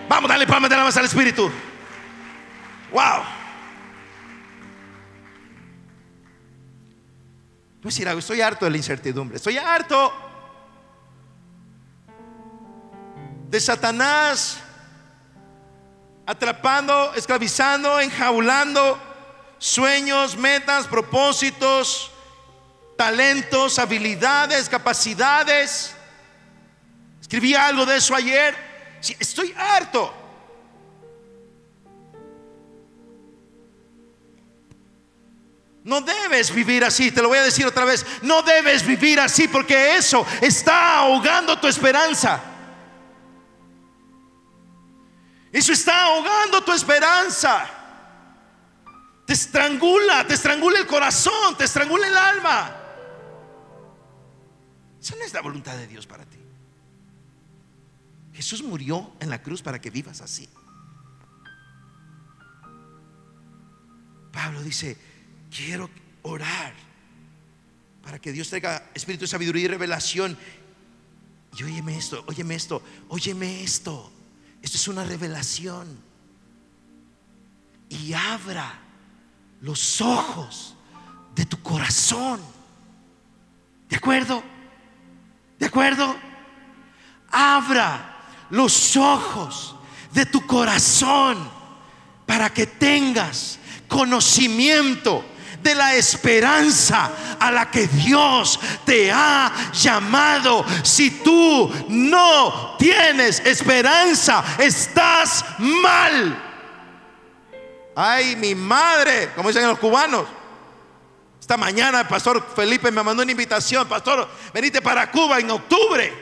Vamos, 0.09 0.29
dale 0.29 0.47
palmas 0.47 0.69
de 0.69 0.75
la 0.75 0.87
al 0.87 1.05
Espíritu. 1.05 1.51
Wow. 2.91 3.23
Pues 7.81 7.97
mira, 7.97 8.13
estoy 8.13 8.41
harto 8.41 8.65
de 8.65 8.71
la 8.71 8.77
incertidumbre. 8.77 9.37
Estoy 9.37 9.57
harto 9.57 10.13
de 13.49 13.59
Satanás 13.59 14.59
atrapando, 16.25 17.13
esclavizando, 17.15 17.99
enjaulando 17.99 18.99
sueños, 19.57 20.37
metas, 20.37 20.87
propósitos, 20.87 22.10
talentos, 23.01 23.79
habilidades, 23.79 24.69
capacidades. 24.69 25.95
Escribí 27.19 27.55
algo 27.55 27.83
de 27.83 27.97
eso 27.97 28.13
ayer. 28.13 28.55
estoy 29.19 29.55
harto. 29.57 30.13
No 35.83 36.01
debes 36.01 36.53
vivir 36.53 36.85
así, 36.85 37.09
te 37.09 37.23
lo 37.23 37.29
voy 37.29 37.39
a 37.39 37.43
decir 37.43 37.65
otra 37.65 37.85
vez. 37.85 38.05
No 38.21 38.43
debes 38.43 38.85
vivir 38.85 39.19
así 39.19 39.47
porque 39.47 39.95
eso 39.95 40.23
está 40.39 40.97
ahogando 40.97 41.59
tu 41.59 41.67
esperanza. 41.67 42.39
Eso 45.51 45.73
está 45.73 46.03
ahogando 46.03 46.63
tu 46.63 46.71
esperanza. 46.71 47.67
Te 49.25 49.33
estrangula, 49.33 50.23
te 50.27 50.35
estrangula 50.35 50.77
el 50.77 50.85
corazón, 50.85 51.57
te 51.57 51.63
estrangula 51.63 52.07
el 52.07 52.15
alma. 52.15 52.77
Esa 55.01 55.15
no 55.15 55.23
es 55.23 55.33
la 55.33 55.41
voluntad 55.41 55.75
de 55.77 55.87
Dios 55.87 56.05
para 56.05 56.25
ti. 56.25 56.37
Jesús 58.33 58.63
murió 58.63 59.11
en 59.19 59.29
la 59.29 59.41
cruz 59.41 59.61
para 59.61 59.81
que 59.81 59.89
vivas 59.89 60.21
así. 60.21 60.47
Pablo 64.31 64.61
dice, 64.61 64.97
quiero 65.49 65.89
orar 66.21 66.73
para 68.03 68.19
que 68.19 68.31
Dios 68.31 68.49
traiga 68.49 68.89
espíritu 68.93 69.23
de 69.23 69.27
sabiduría 69.27 69.65
y 69.65 69.67
revelación. 69.67 70.37
Y 71.57 71.63
óyeme 71.63 71.97
esto, 71.97 72.23
óyeme 72.27 72.55
esto, 72.55 72.81
óyeme 73.09 73.63
esto. 73.63 74.11
Esto 74.61 74.77
es 74.77 74.87
una 74.87 75.03
revelación. 75.03 75.87
Y 77.89 78.13
abra 78.13 78.79
los 79.61 79.99
ojos 79.99 80.75
de 81.35 81.45
tu 81.45 81.61
corazón. 81.61 82.39
¿De 83.89 83.97
acuerdo? 83.97 84.50
¿De 85.61 85.67
acuerdo? 85.67 86.15
Abra 87.29 88.17
los 88.49 88.97
ojos 88.97 89.75
de 90.11 90.25
tu 90.25 90.43
corazón 90.47 91.37
para 92.25 92.51
que 92.51 92.65
tengas 92.65 93.59
conocimiento 93.87 95.23
de 95.61 95.75
la 95.75 95.93
esperanza 95.93 97.11
a 97.39 97.51
la 97.51 97.69
que 97.69 97.85
Dios 97.85 98.59
te 98.85 99.11
ha 99.11 99.53
llamado. 99.71 100.65
Si 100.81 101.11
tú 101.23 101.71
no 101.89 102.75
tienes 102.79 103.39
esperanza, 103.45 104.43
estás 104.57 105.45
mal. 105.59 106.43
Ay, 107.95 108.35
mi 108.35 108.55
madre, 108.55 109.31
como 109.35 109.49
dicen 109.49 109.67
los 109.67 109.77
cubanos. 109.77 110.40
Esta 111.51 111.59
mañana 111.59 111.99
el 111.99 112.07
pastor 112.07 112.47
Felipe 112.55 112.89
me 112.91 113.03
mandó 113.03 113.23
una 113.23 113.31
invitación, 113.33 113.85
pastor, 113.85 114.25
venite 114.53 114.81
para 114.81 115.11
Cuba 115.11 115.37
en 115.37 115.51
octubre. 115.51 116.13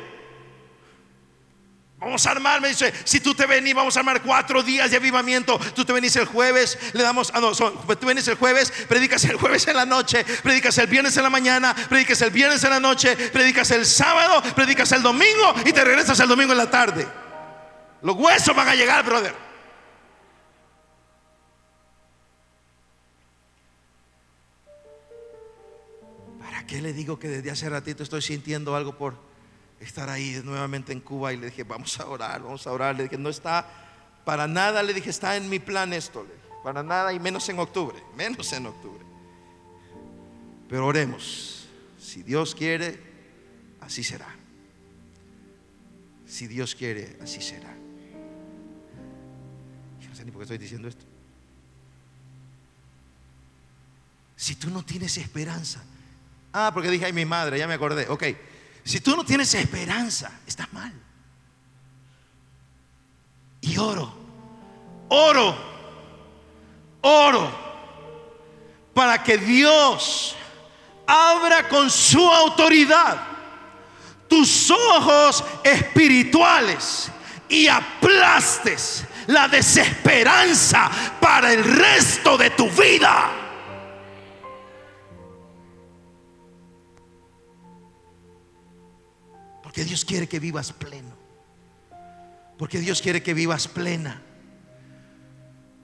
Vamos 1.99 2.25
a 2.25 2.31
armar, 2.31 2.59
me 2.59 2.69
dice, 2.69 2.91
si 3.03 3.19
tú 3.19 3.35
te 3.35 3.45
venís, 3.45 3.75
vamos 3.75 3.95
a 3.95 3.99
armar 3.99 4.23
cuatro 4.23 4.63
días 4.63 4.89
de 4.89 4.97
avivamiento. 4.97 5.59
Tú 5.75 5.85
te 5.85 5.93
venís 5.93 6.15
el 6.15 6.25
jueves, 6.25 6.79
le 6.93 7.03
damos, 7.03 7.31
ah, 7.35 7.41
no, 7.41 7.51
tú 7.53 8.07
venís 8.07 8.27
el 8.27 8.37
jueves, 8.37 8.73
predicas 8.87 9.23
el 9.25 9.35
jueves 9.35 9.67
en 9.67 9.75
la 9.75 9.85
noche, 9.85 10.25
predicas 10.41 10.75
el 10.79 10.87
viernes 10.87 11.15
en 11.15 11.21
la 11.21 11.29
mañana, 11.29 11.75
predicas 11.75 12.19
el 12.23 12.31
viernes 12.31 12.63
en 12.63 12.71
la 12.71 12.79
noche, 12.79 13.15
predicas 13.15 13.69
el 13.69 13.85
sábado, 13.85 14.41
predicas 14.55 14.91
el 14.93 15.03
domingo 15.03 15.53
y 15.63 15.71
te 15.71 15.85
regresas 15.85 16.19
el 16.21 16.27
domingo 16.27 16.53
en 16.53 16.57
la 16.57 16.71
tarde. 16.71 17.07
Los 18.01 18.15
huesos 18.15 18.55
van 18.55 18.67
a 18.67 18.73
llegar, 18.73 19.05
brother. 19.05 19.48
Qué 26.69 26.83
le 26.83 26.93
digo 26.93 27.17
que 27.17 27.27
desde 27.27 27.49
hace 27.49 27.67
ratito 27.67 28.03
estoy 28.03 28.21
sintiendo 28.21 28.75
algo 28.75 28.95
por 28.95 29.15
estar 29.79 30.07
ahí 30.07 30.39
nuevamente 30.43 30.93
en 30.93 30.99
Cuba 30.99 31.33
y 31.33 31.37
le 31.37 31.47
dije, 31.47 31.63
vamos 31.63 31.99
a 31.99 32.07
orar, 32.07 32.43
vamos 32.43 32.67
a 32.67 32.71
orar. 32.71 32.95
Le 32.95 33.03
dije, 33.03 33.17
no 33.17 33.29
está 33.29 33.67
para 34.23 34.47
nada, 34.47 34.83
le 34.83 34.93
dije, 34.93 35.09
está 35.09 35.35
en 35.35 35.49
mi 35.49 35.57
plan 35.57 35.93
esto, 35.93 36.27
para 36.63 36.83
nada 36.83 37.11
y 37.11 37.19
menos 37.19 37.49
en 37.49 37.57
octubre, 37.57 37.97
menos 38.15 38.53
en 38.53 38.67
octubre. 38.67 39.03
Pero 40.69 40.85
oremos, 40.85 41.67
si 41.99 42.21
Dios 42.21 42.53
quiere, 42.53 42.99
así 43.81 44.03
será. 44.03 44.27
Si 46.27 46.45
Dios 46.45 46.75
quiere, 46.75 47.17
así 47.23 47.41
será. 47.41 47.73
Yo 49.99 50.09
no 50.09 50.15
sé 50.15 50.23
ni 50.23 50.29
por 50.29 50.41
qué 50.41 50.43
estoy 50.43 50.59
diciendo 50.59 50.87
esto. 50.87 51.05
Si 54.35 54.53
tú 54.53 54.69
no 54.69 54.85
tienes 54.85 55.17
esperanza, 55.17 55.83
ah, 56.53 56.71
porque 56.73 56.89
dije, 56.89 57.05
ay, 57.05 57.13
mi 57.13 57.25
madre, 57.25 57.57
ya 57.57 57.67
me 57.67 57.73
acordé, 57.73 58.07
ok. 58.09 58.23
Si 58.83 58.99
tú 59.01 59.15
no 59.15 59.23
tienes 59.23 59.53
esperanza, 59.53 60.31
estás 60.47 60.71
mal. 60.73 60.93
Y 63.61 63.77
oro, 63.77 64.13
oro, 65.09 65.55
oro 67.01 67.69
para 68.93 69.21
que 69.23 69.37
Dios 69.37 70.35
abra 71.05 71.67
con 71.67 71.89
su 71.89 72.21
autoridad 72.21 73.29
tus 74.27 74.71
ojos 74.71 75.43
espirituales 75.63 77.11
y 77.49 77.67
aplastes 77.67 79.03
la 79.27 79.47
desesperanza 79.47 80.89
para 81.19 81.51
el 81.51 81.63
resto 81.63 82.37
de 82.37 82.51
tu 82.51 82.69
vida. 82.69 83.31
Dios 89.83 90.05
quiere 90.05 90.27
que 90.27 90.39
vivas 90.39 90.73
pleno. 90.73 91.17
Porque 92.57 92.79
Dios 92.79 93.01
quiere 93.01 93.23
que 93.23 93.33
vivas 93.33 93.67
plena. 93.67 94.21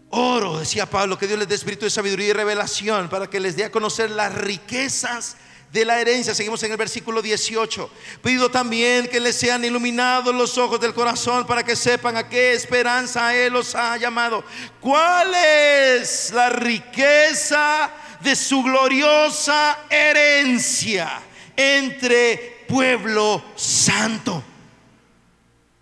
Oro, 0.10 0.60
decía 0.60 0.89
Pablo, 0.89 1.17
que 1.17 1.27
Dios 1.27 1.39
les 1.39 1.47
dé 1.47 1.55
espíritu 1.55 1.86
de 1.86 1.89
sabiduría 1.89 2.29
y 2.29 2.34
revelación 2.34 3.10
para 3.10 3.27
que 3.27 3.39
les 3.39 3.55
dé 3.55 3.65
a 3.65 3.71
conocer 3.71 4.12
las 4.12 4.34
riquezas 4.34 5.38
de 5.71 5.84
la 5.84 5.99
herencia. 5.99 6.34
Seguimos 6.34 6.63
en 6.63 6.71
el 6.71 6.77
versículo 6.77 7.21
18. 7.21 7.89
Pido 8.24 8.49
también 8.49 9.07
que 9.07 9.19
les 9.19 9.36
sean 9.36 9.65
iluminados 9.65 10.34
los 10.34 10.57
ojos 10.57 10.80
del 10.80 10.93
corazón 10.93 11.45
para 11.45 11.63
que 11.63 11.76
sepan 11.76 12.15
a 12.17 12.30
qué 12.30 12.53
esperanza 12.53 13.36
Él 13.36 13.53
los 13.53 13.76
ha 13.76 13.97
llamado. 13.97 14.43
¿Cuál 14.80 15.34
es 15.36 16.32
la 16.34 16.49
riqueza 16.49 17.91
de 18.22 18.36
su 18.36 18.63
gloriosa 18.63 19.80
herencia 19.89 21.22
entre 21.57 22.55
pueblo 22.68 23.43
santo. 23.55 24.43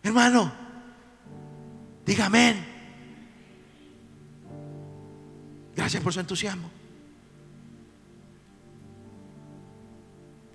Hermano, 0.01 0.51
dígame. 2.05 2.73
Gracias 5.75 6.03
por 6.03 6.13
su 6.13 6.19
entusiasmo. 6.19 6.69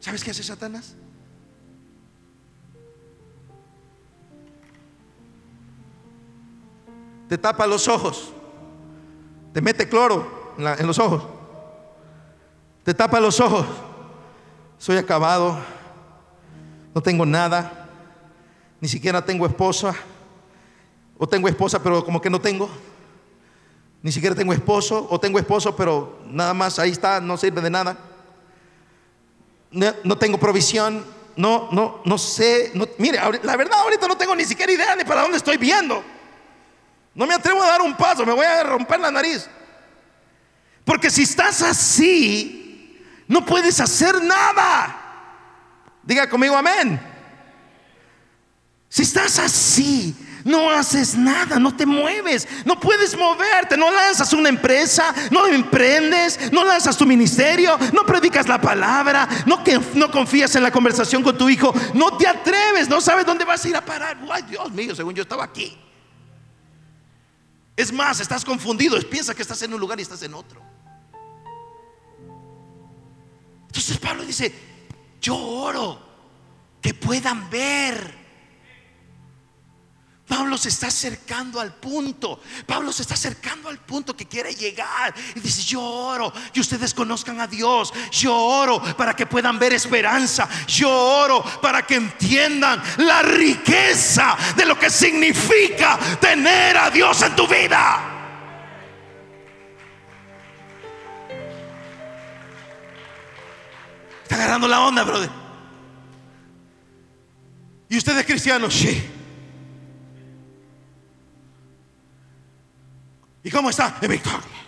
¿Sabes 0.01 0.23
qué 0.23 0.31
hace 0.31 0.43
Satanás? 0.43 0.95
te 7.29 7.37
tapa 7.37 7.67
los 7.67 7.87
ojos, 7.89 8.33
te 9.53 9.61
mete 9.61 9.89
cloro 9.89 10.55
en, 10.57 10.67
en 10.67 10.87
los 10.87 10.99
ojos, 10.99 11.23
te 12.83 12.95
tapa 12.95 13.21
los 13.21 13.39
ojos. 13.39 13.67
Soy 14.79 14.97
acabado, 14.97 15.59
no 16.99 17.03
tengo 17.03 17.25
nada, 17.25 17.87
ni 18.81 18.89
siquiera 18.89 19.25
tengo 19.25 19.47
esposa, 19.47 19.95
o 21.17 21.29
tengo 21.29 21.47
esposa 21.47 21.81
pero 21.81 22.05
como 22.05 22.21
que 22.21 22.29
no 22.29 22.41
tengo, 22.41 22.69
ni 24.03 24.11
siquiera 24.11 24.35
tengo 24.35 24.53
esposo, 24.53 25.07
o 25.09 25.21
tengo 25.21 25.39
esposo 25.39 25.77
pero 25.77 26.19
nada 26.27 26.53
más 26.55 26.77
ahí 26.81 26.91
está, 26.91 27.21
no 27.21 27.37
sirve 27.37 27.61
de 27.61 27.71
nada. 27.71 27.97
No, 29.71 30.19
tengo 30.19 30.39
provisión, 30.39 31.05
no, 31.37 31.69
no, 31.71 32.01
no 32.05 32.19
sé, 32.19 32.73
mire, 32.99 33.21
la 33.45 33.57
verdad 33.57 33.79
ahorita 33.79 34.09
no 34.09 34.17
tengo 34.17 34.35
ni 34.35 34.45
siquiera 34.45 34.73
idea 34.73 34.97
de 34.97 35.05
para 35.05 35.23
dónde 35.23 35.37
estoy 35.37 35.57
viendo. 35.57 36.03
No 37.15 37.29
me 37.29 37.35
atrevo 37.35 37.63
a 37.63 37.69
dar 37.69 37.81
un 37.81 37.97
paso, 37.97 38.27
me 38.27 38.33
voy 38.33 38.45
a 38.45 38.65
romper 38.65 38.99
la 38.99 39.13
nariz. 39.13 39.49
Porque 40.85 41.11
si 41.11 41.23
estás 41.23 41.63
así, 41.63 43.01
no 43.29 43.47
puedes 43.47 43.79
hacer 43.79 44.21
nada. 44.21 45.05
Diga 46.09 46.27
conmigo 46.27 46.57
amén. 46.57 46.99
Si 48.89 49.03
estás 49.03 49.39
así, 49.39 50.17
no 50.43 50.71
haces 50.71 51.15
nada, 51.15 51.59
no 51.59 51.77
te 51.77 51.85
mueves, 51.85 52.49
no 52.65 52.81
puedes 52.81 53.15
moverte, 53.15 53.77
no 53.77 53.91
lanzas 53.91 54.33
una 54.33 54.49
empresa, 54.49 55.15
no 55.31 55.47
emprendes, 55.47 56.51
no 56.51 56.65
lanzas 56.65 56.97
tu 56.97 57.05
ministerio, 57.05 57.79
no 57.93 58.07
predicas 58.07 58.49
la 58.49 58.59
palabra, 58.59 59.29
no, 59.45 60.11
confías 60.11 60.57
en 60.57 60.63
la 60.63 60.71
conversación 60.71 61.23
con 61.23 61.37
tu 61.37 61.51
hijo, 61.51 61.75
no 61.93 62.17
te 62.17 62.27
atreves, 62.27 62.89
no 62.89 63.03
sabes 63.03 63.27
dónde 63.27 63.45
vas 63.45 63.63
a 63.67 63.69
ir 63.69 63.77
a 63.77 63.85
parar. 63.85 64.17
Ay, 64.33 64.45
Dios 64.49 64.73
mío, 64.73 64.95
según 64.95 65.15
yo 65.15 65.21
estaba 65.21 65.45
aquí. 65.45 65.79
Es 67.77 67.93
más, 67.93 68.19
estás 68.21 68.47
confundido, 68.47 68.99
piensas 69.11 69.37
que 69.37 69.43
estás 69.43 69.61
en 69.61 69.75
un 69.75 69.81
lugar 69.81 69.99
y 69.99 70.03
estás 70.05 70.23
en 70.23 70.33
otro. 70.33 70.63
Entonces 73.67 73.99
Pablo 73.99 74.25
dice, 74.25 74.68
yo 75.21 75.37
oro 75.37 76.01
que 76.81 76.95
puedan 76.95 77.49
ver. 77.51 78.19
Pablo 80.29 80.59
se 80.59 80.69
está 80.69 80.89
acercando 80.89 81.59
al 81.59 81.73
punto. 81.75 82.41
Pablo 82.67 82.93
se 82.93 83.01
está 83.01 83.15
acercando 83.15 83.71
al 83.71 83.79
punto 83.79 84.15
que 84.15 84.27
quiere 84.27 84.55
llegar. 84.55 85.15
Y 85.35 85.41
dice, 85.41 85.63
yo 85.63 85.81
oro 85.81 86.31
que 86.53 86.61
ustedes 86.61 86.93
conozcan 86.93 87.41
a 87.41 87.47
Dios. 87.47 87.95
Yo 88.13 88.37
oro 88.37 88.83
para 88.95 89.17
que 89.17 89.25
puedan 89.25 89.59
ver 89.59 89.73
esperanza. 89.73 90.47
Yo 90.67 90.91
oro 90.91 91.43
para 91.63 91.87
que 91.87 91.95
entiendan 91.95 92.83
la 92.99 93.23
riqueza 93.23 94.37
de 94.55 94.67
lo 94.67 94.79
que 94.79 94.91
significa 94.91 95.99
tener 96.21 96.77
a 96.77 96.91
Dios 96.91 97.23
en 97.23 97.35
tu 97.35 97.47
vida. 97.49 98.18
Agarrando 104.39 104.69
la 104.69 104.81
onda, 104.81 105.05
brother. 105.05 105.31
¿Y 107.89 107.97
usted 107.97 108.19
es 108.19 108.27
cristiano? 108.27 108.71
Sí. 108.71 109.03
¿Y 113.43 113.51
cómo 113.51 113.71
está? 113.71 113.99
En 114.01 114.11
victoria. 114.11 114.59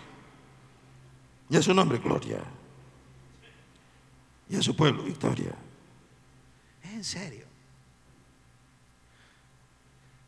Y 1.49 1.57
a 1.57 1.63
su 1.63 1.75
nombre, 1.75 1.99
gloria. 1.99 2.39
Y 4.49 4.57
a 4.57 4.63
su 4.63 4.75
pueblo, 4.75 5.03
victoria. 5.03 5.55
En 6.83 7.05
serio. 7.05 7.47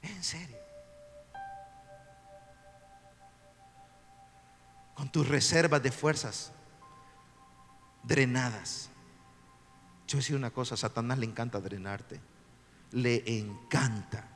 En 0.02 0.22
serio. 0.22 0.58
Con 4.94 5.10
tus 5.10 5.26
reservas 5.26 5.82
de 5.82 5.90
fuerzas 5.90 6.52
drenadas. 8.02 8.91
Yo 10.12 10.18
decir 10.18 10.36
una 10.36 10.50
cosa, 10.50 10.74
a 10.74 10.76
Satanás 10.76 11.16
le 11.18 11.24
encanta 11.24 11.58
drenarte. 11.58 12.20
Le 12.90 13.38
encanta 13.38 14.28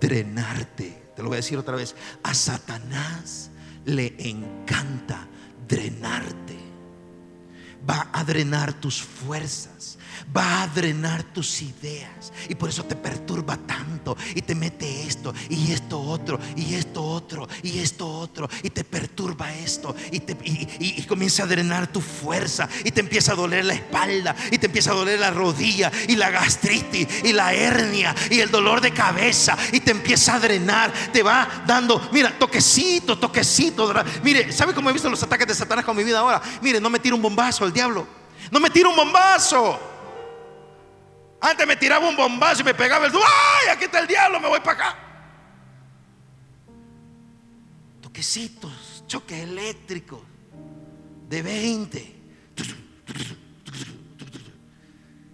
drenarte. 0.00 1.12
Te 1.14 1.22
lo 1.22 1.28
voy 1.28 1.34
a 1.34 1.44
decir 1.44 1.58
otra 1.58 1.76
vez. 1.76 1.94
A 2.22 2.32
Satanás 2.32 3.50
le 3.84 4.14
encanta 4.18 5.28
drenarte. 5.68 6.56
Va 7.88 8.08
a 8.12 8.24
drenar 8.24 8.72
tus 8.74 9.02
fuerzas. 9.02 9.98
Va 10.34 10.62
a 10.62 10.68
drenar 10.68 11.22
tus 11.24 11.62
ideas. 11.62 12.32
Y 12.48 12.54
por 12.54 12.68
eso 12.68 12.84
te 12.84 12.94
perturba 12.94 13.56
tanto. 13.56 14.16
Y 14.34 14.42
te 14.42 14.54
mete 14.54 15.06
esto. 15.06 15.34
Y 15.48 15.72
esto 15.72 16.00
otro. 16.00 16.38
Y 16.56 16.74
esto 16.74 17.02
otro. 17.02 17.48
Y 17.62 17.80
esto 17.80 18.08
otro. 18.08 18.48
Y 18.62 18.70
te 18.70 18.84
perturba 18.84 19.52
esto. 19.52 19.94
Y, 20.10 20.20
te, 20.20 20.36
y, 20.44 21.02
comienza 21.02 21.42
a 21.42 21.46
drenar 21.46 21.88
tu 21.88 22.00
fuerza. 22.00 22.68
Y 22.84 22.92
te 22.92 23.00
empieza 23.00 23.32
a 23.32 23.34
doler 23.34 23.64
la 23.64 23.74
espalda. 23.74 24.36
Y 24.50 24.58
te 24.58 24.66
empieza 24.66 24.92
a 24.92 24.94
doler 24.94 25.18
la 25.18 25.30
rodilla. 25.30 25.90
Y 26.08 26.16
la 26.16 26.30
gastritis. 26.30 27.08
Y 27.24 27.32
la 27.32 27.52
hernia. 27.52 28.14
Y 28.30 28.40
el 28.40 28.50
dolor 28.50 28.80
de 28.80 28.92
cabeza. 28.92 29.56
Y 29.72 29.80
te 29.80 29.90
empieza 29.90 30.36
a 30.36 30.40
drenar. 30.40 30.92
Te 31.12 31.22
va 31.22 31.64
dando, 31.66 32.08
mira, 32.12 32.38
toquecito, 32.38 33.18
toquecito. 33.18 33.92
Mire, 34.22 34.52
¿sabe 34.52 34.72
cómo 34.72 34.88
he 34.88 34.92
visto 34.92 35.10
los 35.10 35.22
ataques 35.22 35.48
de 35.48 35.54
Satanás 35.54 35.84
con 35.84 35.96
mi 35.96 36.04
vida 36.04 36.20
ahora? 36.20 36.40
Mire, 36.60 36.80
no 36.80 36.88
me 36.88 37.00
tira 37.00 37.14
un 37.14 37.22
bombazo 37.22 37.71
diablo. 37.72 38.06
No 38.50 38.60
me 38.60 38.70
tira 38.70 38.88
un 38.88 38.96
bombazo. 38.96 39.78
Antes 41.40 41.66
me 41.66 41.76
tiraba 41.76 42.08
un 42.08 42.16
bombazo 42.16 42.62
y 42.62 42.64
me 42.64 42.74
pegaba 42.74 43.06
el. 43.06 43.12
¡Ay! 43.12 43.68
Aquí 43.70 43.84
está 43.84 43.98
el 44.00 44.06
diablo, 44.06 44.38
me 44.38 44.48
voy 44.48 44.60
para 44.60 44.72
acá. 44.72 44.98
Toquecitos, 48.00 49.04
choques 49.06 49.42
eléctricos 49.42 50.20
de 51.28 51.42
20. 51.42 52.22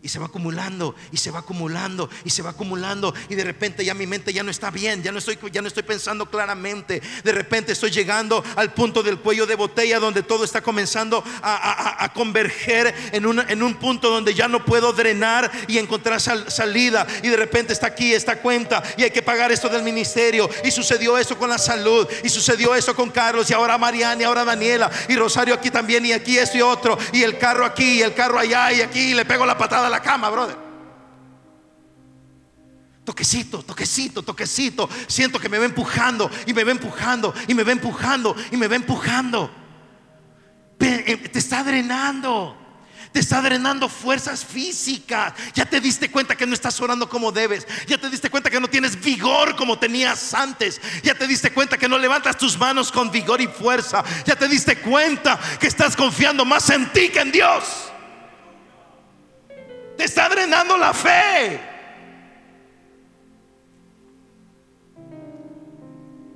Y 0.09 0.11
se 0.11 0.19
va 0.19 0.25
acumulando, 0.25 0.95
y 1.13 1.19
se 1.19 1.31
va 1.31 1.41
acumulando, 1.41 2.09
y 2.25 2.31
se 2.31 2.41
va 2.41 2.49
acumulando. 2.49 3.13
Y 3.29 3.35
de 3.35 3.45
repente 3.45 3.85
ya 3.85 3.93
mi 3.93 4.07
mente 4.07 4.33
ya 4.33 4.43
no 4.43 4.51
está 4.51 4.71
bien, 4.71 5.03
ya 5.03 5.13
no 5.13 5.19
estoy, 5.19 5.39
ya 5.53 5.61
no 5.61 5.69
estoy 5.69 5.83
pensando 5.83 6.31
claramente. 6.31 7.03
De 7.23 7.31
repente 7.31 7.73
estoy 7.73 7.91
llegando 7.91 8.43
al 8.57 8.73
punto 8.73 9.03
del 9.03 9.19
cuello 9.19 9.45
de 9.45 9.55
botella 9.55 9.99
donde 10.01 10.23
todo 10.23 10.45
está 10.45 10.63
comenzando 10.63 11.23
a, 11.43 12.11
converger 12.15 12.95
en, 13.13 13.27
una- 13.27 13.45
en 13.51 13.63
un 13.63 13.75
punto 13.75 14.09
donde 14.09 14.33
ya 14.33 14.49
no 14.49 14.65
puedo 14.65 14.95
drenar 14.95 15.53
y 15.67 15.77
encontrar 15.77 16.23
sal- 16.23 16.51
salida. 16.51 17.07
Y 17.23 17.29
de 17.29 17.37
repente 17.37 17.75
está 17.75 17.89
aquí 17.89 18.15
esta 18.15 18.39
cuenta 18.41 18.83
y 18.97 19.03
hay 19.03 19.11
que 19.11 19.21
pagar 19.21 19.53
esto 19.53 19.69
del 19.69 19.83
ministerio. 19.83 20.49
Y 20.65 20.71
sucedió 20.71 21.19
eso 21.19 21.37
con 21.37 21.51
la 21.51 21.59
salud, 21.59 22.09
y 22.25 22.31
sucedió 22.31 22.75
eso 22.75 22.97
con 22.97 23.11
Carlos, 23.11 23.51
y 23.51 23.53
ahora 23.53 23.77
Mariana, 23.77 24.23
y 24.23 24.25
ahora 24.25 24.47
Daniela, 24.47 24.91
y 25.07 25.17
Rosario 25.17 25.53
aquí 25.53 25.71
también, 25.71 26.07
y 26.07 26.13
aquí 26.13 26.39
esto 26.39 26.57
y 26.57 26.63
otro, 26.63 26.97
y 27.13 27.23
el 27.25 27.37
carro 27.37 27.67
aquí, 27.67 27.99
y 27.99 28.03
el 28.03 28.15
carro 28.15 28.39
allá, 28.39 28.73
y 28.73 28.81
aquí, 28.81 29.13
le 29.13 29.27
pego 29.27 29.45
la 29.45 29.59
patada 29.59 29.89
a 29.89 29.91
la 29.91 29.98
cama, 30.01 30.31
brother. 30.31 30.69
Toquecito, 33.09 33.63
toquecito, 33.63 34.23
toquecito. 34.23 34.89
Siento 35.07 35.39
que 35.39 35.49
me 35.49 35.59
va 35.59 35.65
empujando 35.65 36.31
y 36.47 36.53
me 36.53 36.63
va 36.63 36.73
empujando 36.73 37.33
y 37.47 37.55
me 37.55 37.65
va 37.65 37.73
empujando 37.73 38.37
y 38.51 38.57
me 38.59 38.69
va 38.69 38.77
empujando. 38.77 39.51
Eh, 40.79 41.17
Te 41.17 41.39
está 41.39 41.65
drenando. 41.65 42.55
Te 43.11 43.21
está 43.21 43.41
drenando 43.41 43.89
fuerzas 43.89 44.45
físicas. 44.45 45.33
Ya 45.55 45.65
te 45.65 45.81
diste 45.81 46.11
cuenta 46.11 46.37
que 46.37 46.47
no 46.47 46.53
estás 46.53 46.79
orando 46.83 47.09
como 47.09 47.33
debes. 47.33 47.67
Ya 47.87 47.97
te 47.97 48.11
diste 48.11 48.29
cuenta 48.29 48.51
que 48.51 48.61
no 48.61 48.69
tienes 48.69 49.01
vigor 49.01 49.57
como 49.57 49.79
tenías 49.79 50.35
antes. 50.35 50.79
Ya 51.03 51.15
te 51.15 51.27
diste 51.27 51.51
cuenta 51.51 51.79
que 51.79 51.89
no 51.89 51.97
levantas 51.97 52.37
tus 52.37 52.59
manos 52.59 52.93
con 52.93 53.11
vigor 53.11 53.41
y 53.41 53.47
fuerza. 53.47 54.05
Ya 54.27 54.37
te 54.37 54.49
diste 54.49 54.81
cuenta 54.81 55.41
que 55.59 55.67
estás 55.67 55.97
confiando 55.97 56.45
más 56.45 56.69
en 56.69 56.93
ti 56.93 57.09
que 57.09 57.21
en 57.21 57.33
Dios. 57.33 57.91
Te 59.99 60.05
está 60.05 60.29
drenando 60.29 60.79
la 60.79 60.95
fe. 60.95 61.61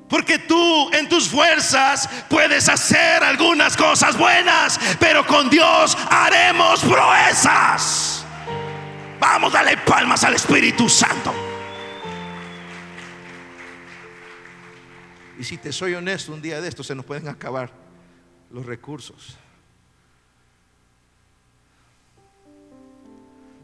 Porque 0.09 0.41
tú 0.41 0.91
en 0.93 1.09
tus 1.09 1.29
fuerzas 1.29 2.09
puedes 2.29 2.69
hacer 2.69 3.23
algunas 3.23 3.77
cosas 3.77 4.19
buenas, 4.19 4.81
pero 4.99 5.25
con 5.25 5.49
Dios 5.49 5.97
haremos 6.11 6.81
proezas. 6.81 8.27
Vamos, 9.21 9.53
dale 9.53 9.77
palmas 9.77 10.25
al 10.25 10.35
Espíritu 10.35 10.89
Santo. 10.89 11.33
Y 15.39 15.45
si 15.45 15.57
te 15.57 15.73
soy 15.73 15.95
honesto, 15.95 16.33
un 16.33 16.43
día 16.43 16.61
de 16.61 16.69
esto 16.69 16.83
se 16.83 16.97
nos 16.97 17.05
pueden 17.05 17.29
acabar 17.29 17.71
los 18.51 18.67
recursos. 18.67 19.39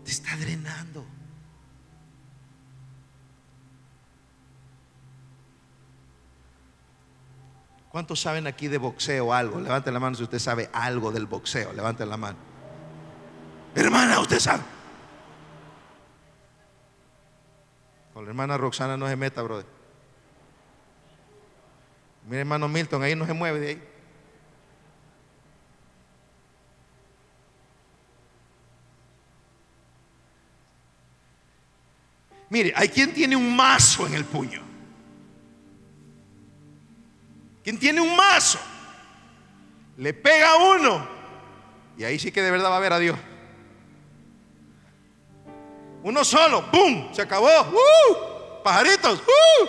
Está 0.09 0.35
drenando. 0.39 1.05
¿Cuántos 7.91 8.19
saben 8.19 8.47
aquí 8.47 8.69
de 8.69 8.79
boxeo 8.79 9.35
algo? 9.35 9.61
Levanten 9.61 9.93
la 9.93 10.01
mano 10.01 10.17
si 10.17 10.23
usted 10.23 10.39
sabe 10.39 10.71
algo 10.73 11.13
del 11.13 11.27
boxeo. 11.27 11.75
Levanten 11.75 12.09
la 12.09 12.17
mano. 12.17 12.39
Hermana, 13.75 14.19
usted 14.21 14.41
sabe. 14.41 14.63
Con 18.15 18.25
la 18.25 18.31
hermana 18.31 18.57
Roxana 18.57 18.97
no 18.97 19.07
se 19.09 19.17
meta, 19.17 19.43
brother. 19.43 19.67
Mire, 22.25 22.41
hermano 22.41 22.67
Milton, 22.67 23.03
ahí 23.03 23.15
no 23.15 23.27
se 23.27 23.35
mueve 23.35 23.61
de 23.61 23.69
ahí. 23.69 23.88
Mire, 32.51 32.73
hay 32.75 32.89
quien 32.89 33.13
tiene 33.13 33.37
un 33.37 33.55
mazo 33.55 34.07
en 34.07 34.15
el 34.15 34.25
puño. 34.25 34.63
Quien 37.63 37.79
tiene 37.79 38.01
un 38.01 38.17
mazo, 38.17 38.59
le 39.99 40.15
pega 40.15 40.53
a 40.53 40.57
uno 40.57 41.09
y 41.99 42.05
ahí 42.05 42.19
sí 42.19 42.31
que 42.31 42.41
de 42.41 42.51
verdad 42.51 42.71
va 42.71 42.77
a 42.77 42.81
ver 42.81 42.93
a 42.93 42.99
Dios. 42.99 43.19
Uno 46.03 46.25
solo, 46.25 46.71
¡pum! 46.71 47.13
Se 47.13 47.21
acabó. 47.21 47.49
¡Uh! 47.49 48.63
Pajaritos, 48.63 49.21
¡uh! 49.21 49.69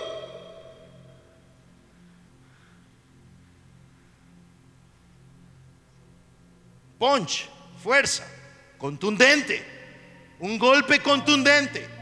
Punch, 7.00 7.50
fuerza, 7.82 8.28
contundente, 8.78 9.66
un 10.40 10.60
golpe 10.60 11.00
contundente. 11.00 11.99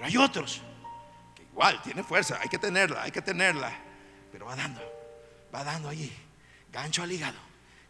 Pero 0.00 0.08
hay 0.08 0.16
otros 0.16 0.62
que 1.34 1.42
igual 1.42 1.82
tienen 1.82 2.02
fuerza, 2.06 2.38
hay 2.40 2.48
que 2.48 2.56
tenerla, 2.56 3.02
hay 3.02 3.10
que 3.10 3.20
tenerla, 3.20 3.70
pero 4.32 4.46
va 4.46 4.56
dando, 4.56 4.80
va 5.54 5.62
dando 5.62 5.90
allí, 5.90 6.10
gancho 6.72 7.02
al 7.02 7.12
hígado, 7.12 7.36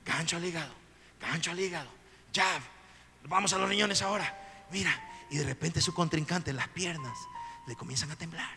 gancho 0.05 0.37
al 0.37 0.45
hígado, 0.45 0.75
gancho 1.21 1.53
al 1.53 1.61
hígado, 1.61 1.89
jab, 2.35 2.61
vamos 3.27 3.53
a 3.53 3.59
los 3.59 3.69
riñones 3.69 4.03
ahora, 4.03 4.37
mira, 4.73 4.93
y 5.31 5.37
de 5.37 5.45
repente 5.45 5.81
su 5.81 5.95
contrincante, 5.95 6.53
las 6.53 6.67
piernas, 6.71 7.17
le 7.69 7.77
comienzan 7.77 8.11
a 8.11 8.17
temblar, 8.17 8.57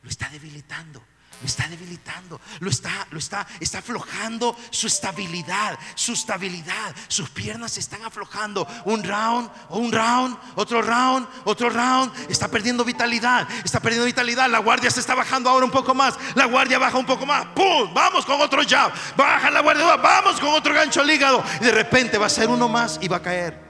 lo 0.00 0.08
está 0.08 0.30
debilitando 0.30 1.04
lo 1.40 1.46
está 1.46 1.66
debilitando, 1.68 2.40
lo 2.60 2.70
está, 2.70 3.06
lo 3.10 3.18
está, 3.18 3.46
está 3.60 3.78
aflojando 3.78 4.56
su 4.70 4.86
estabilidad, 4.86 5.78
su 5.94 6.12
estabilidad. 6.12 6.94
Sus 7.08 7.30
piernas 7.30 7.72
se 7.72 7.80
están 7.80 8.04
aflojando. 8.04 8.66
Un 8.84 9.02
round, 9.02 9.50
un 9.70 9.92
round, 9.92 10.36
otro 10.54 10.82
round, 10.82 11.26
otro 11.44 11.70
round. 11.70 12.12
Está 12.30 12.48
perdiendo 12.48 12.84
vitalidad, 12.84 13.48
está 13.64 13.80
perdiendo 13.80 14.06
vitalidad. 14.06 14.48
La 14.48 14.58
guardia 14.58 14.90
se 14.90 15.00
está 15.00 15.14
bajando 15.14 15.50
ahora 15.50 15.64
un 15.64 15.72
poco 15.72 15.94
más. 15.94 16.14
La 16.34 16.46
guardia 16.46 16.78
baja 16.78 16.98
un 16.98 17.06
poco 17.06 17.26
más. 17.26 17.46
¡Pum! 17.54 17.92
Vamos 17.92 18.24
con 18.24 18.40
otro 18.40 18.62
jab. 18.66 18.92
Baja 19.16 19.50
la 19.50 19.60
guardia, 19.60 19.96
vamos 19.96 20.40
con 20.40 20.50
otro 20.50 20.74
gancho 20.74 21.00
al 21.00 21.10
hígado. 21.10 21.44
Y 21.60 21.64
de 21.64 21.72
repente 21.72 22.18
va 22.18 22.26
a 22.26 22.30
ser 22.30 22.48
uno 22.48 22.68
más 22.68 22.98
y 23.00 23.08
va 23.08 23.18
a 23.18 23.22
caer. 23.22 23.62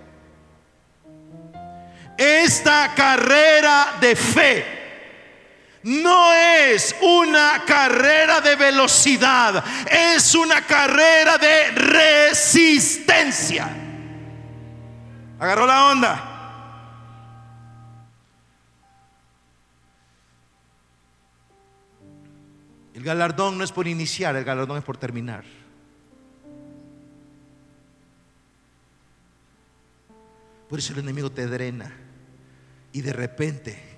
Esta 2.16 2.94
carrera 2.94 3.96
de 4.00 4.14
fe 4.14 4.83
no 5.84 6.32
es 6.32 6.96
una 7.02 7.62
carrera 7.66 8.40
de 8.40 8.56
velocidad, 8.56 9.62
es 9.86 10.34
una 10.34 10.66
carrera 10.66 11.36
de 11.36 11.70
resistencia. 11.72 13.68
¿Agarró 15.38 15.66
la 15.66 15.90
onda? 15.90 16.30
El 22.94 23.02
galardón 23.02 23.58
no 23.58 23.64
es 23.64 23.72
por 23.72 23.86
iniciar, 23.86 24.34
el 24.36 24.44
galardón 24.44 24.78
es 24.78 24.84
por 24.84 24.96
terminar. 24.96 25.44
Por 30.66 30.78
eso 30.78 30.94
el 30.94 31.00
enemigo 31.00 31.30
te 31.30 31.46
drena 31.46 31.94
y 32.90 33.02
de 33.02 33.12
repente 33.12 33.93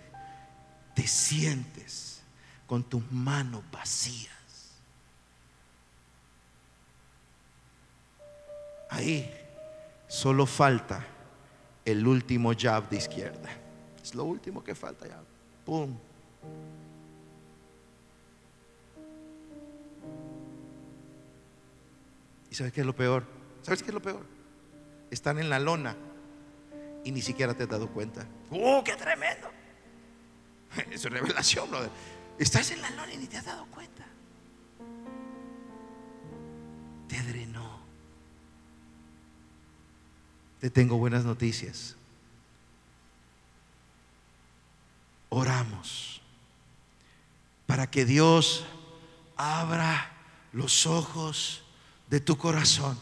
te 0.97 1.07
sientes 1.07 2.23
con 2.67 2.83
tus 2.83 3.03
manos 3.13 3.63
vacías. 3.71 4.33
Ahí 8.89 9.31
solo 10.09 10.47
falta 10.47 11.05
el 11.85 12.07
último 12.07 12.53
jab 12.59 12.89
de 12.89 12.97
izquierda. 12.97 13.51
Es 14.03 14.15
lo 14.15 14.25
último 14.25 14.65
que 14.65 14.75
falta 14.75 15.07
ya. 15.07 15.21
¡Pum! 15.67 15.99
¿Y 22.51 22.55
sabes 22.55 22.73
qué 22.73 22.81
es 22.81 22.87
lo 22.87 22.97
peor? 22.97 23.25
¿Sabes 23.61 23.83
qué 23.83 23.91
es 23.91 23.95
lo 23.95 24.01
peor? 24.01 24.25
Están 25.11 25.39
en 25.39 25.51
la 25.51 25.59
lona 25.59 25.95
y 27.05 27.13
ni 27.13 27.21
siquiera 27.21 27.53
te 27.53 27.65
has 27.65 27.69
dado 27.69 27.89
cuenta. 27.89 28.27
¡Oh, 28.51 28.83
qué 28.83 28.97
tremendo! 28.97 29.66
Es 30.91 31.05
revelación, 31.05 31.71
brother. 31.71 31.91
Estás 32.39 32.71
en 32.71 32.83
la 32.83 32.91
lona 32.91 33.13
y 33.15 33.17
ni 33.19 33.27
te 33.27 33.39
has 33.39 33.47
dado 33.47 33.67
cuenta. 33.67 34.07
Te 37.09 37.23
drenó. 37.23 37.81
Te 40.61 40.71
tengo 40.71 40.99
buenas 40.99 41.25
noticias. 41.25 41.97
Oramos 45.29 46.21
para 47.67 47.91
que 47.91 48.05
Dios 48.05 48.65
abra 49.37 50.13
los 50.53 50.87
ojos 50.87 51.65
de 52.09 52.21
tu 52.21 52.39
corazón 52.39 52.99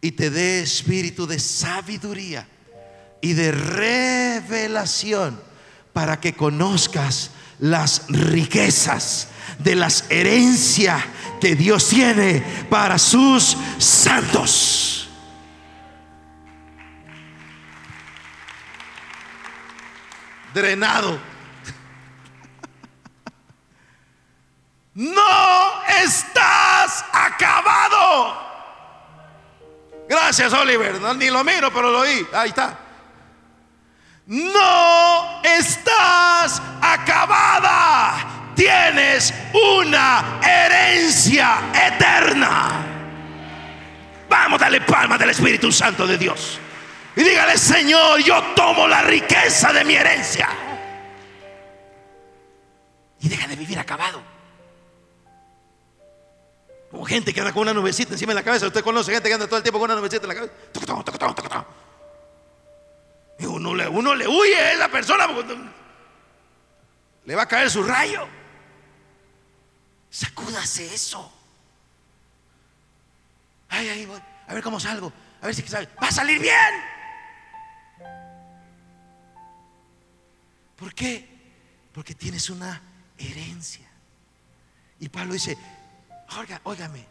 y 0.00 0.12
te 0.12 0.30
dé 0.30 0.60
espíritu 0.60 1.26
de 1.26 1.38
sabiduría 1.38 2.48
y 3.20 3.32
de 3.32 3.52
revelación 3.52 5.47
para 5.98 6.20
que 6.20 6.32
conozcas 6.32 7.32
las 7.58 8.04
riquezas 8.06 9.30
de 9.58 9.74
las 9.74 10.08
herencias 10.10 11.02
que 11.40 11.56
Dios 11.56 11.88
tiene 11.88 12.66
para 12.70 13.00
sus 13.00 13.56
santos. 13.78 15.10
Drenado. 20.54 21.18
No 24.94 25.82
estás 26.04 27.04
acabado. 27.12 28.36
Gracias, 30.08 30.52
Oliver. 30.52 31.00
ni 31.16 31.28
lo 31.28 31.42
miro, 31.42 31.72
pero 31.72 31.90
lo 31.90 31.98
oí. 31.98 32.24
Ahí 32.32 32.50
está 32.50 32.87
no 34.28 35.42
estás 35.42 36.62
acabada. 36.80 38.52
Tienes 38.54 39.32
una 39.52 40.40
herencia 40.42 41.58
eterna. 41.74 42.84
Vamos, 44.28 44.60
dale 44.60 44.80
palma 44.82 45.16
del 45.16 45.30
Espíritu 45.30 45.72
Santo 45.72 46.06
de 46.06 46.18
Dios. 46.18 46.58
Y 47.16 47.22
dígale, 47.22 47.56
Señor, 47.56 48.20
yo 48.22 48.42
tomo 48.54 48.86
la 48.86 49.02
riqueza 49.02 49.72
de 49.72 49.84
mi 49.84 49.94
herencia. 49.94 50.48
Y 53.20 53.28
deja 53.28 53.48
de 53.48 53.56
vivir 53.56 53.78
acabado. 53.78 54.22
Como 56.90 57.04
gente 57.04 57.32
que 57.32 57.40
anda 57.40 57.52
con 57.52 57.62
una 57.62 57.74
nubecita 57.74 58.12
encima 58.12 58.32
de 58.32 58.40
la 58.40 58.44
cabeza. 58.44 58.66
Usted 58.66 58.82
conoce 58.84 59.12
gente 59.12 59.28
que 59.28 59.34
anda 59.34 59.46
todo 59.46 59.56
el 59.56 59.62
tiempo 59.62 59.78
con 59.78 59.90
una 59.90 59.98
nubecita 59.98 60.24
en 60.24 60.28
la 60.28 60.34
cabeza. 60.34 60.52
Uno 63.40 63.74
le, 63.74 63.88
uno 63.88 64.14
le 64.14 64.26
huye 64.26 64.72
a 64.72 64.76
la 64.76 64.88
persona 64.88 65.26
le 67.28 67.34
va 67.34 67.42
a 67.42 67.46
caer 67.46 67.70
su 67.70 67.82
rayo. 67.82 68.26
Sacúdase 70.08 70.94
eso. 70.94 71.30
Ay, 73.68 73.86
ay, 73.86 74.06
voy. 74.06 74.18
A 74.46 74.54
ver 74.54 74.62
cómo 74.62 74.80
salgo. 74.80 75.12
A 75.42 75.46
ver 75.46 75.54
si 75.54 75.60
sale. 75.68 75.90
Va 76.02 76.08
a 76.08 76.10
salir 76.10 76.40
bien. 76.40 76.56
¿Por 80.74 80.94
qué? 80.94 81.28
Porque 81.92 82.14
tienes 82.14 82.48
una 82.48 82.80
herencia. 83.18 83.86
Y 84.98 85.10
Pablo 85.10 85.34
dice, 85.34 85.58
oiga, 86.38 86.62
óigame. 86.64 87.04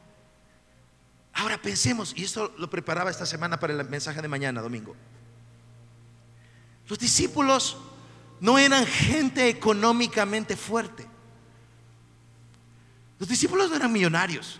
Ahora 1.33 1.61
pensemos, 1.61 2.13
y 2.15 2.23
esto 2.23 2.55
lo 2.57 2.71
preparaba 2.71 3.11
esta 3.11 3.27
semana 3.27 3.59
para 3.59 3.73
el 3.73 3.87
mensaje 3.87 4.19
de 4.19 4.27
mañana, 4.27 4.61
domingo. 4.61 4.95
Los 6.87 6.99
discípulos 6.99 7.77
no 8.39 8.57
eran 8.57 8.85
gente 8.85 9.49
económicamente 9.49 10.55
fuerte. 10.55 11.05
Los 13.19 13.27
discípulos 13.27 13.69
no 13.69 13.75
eran 13.75 13.91
millonarios. 13.91 14.59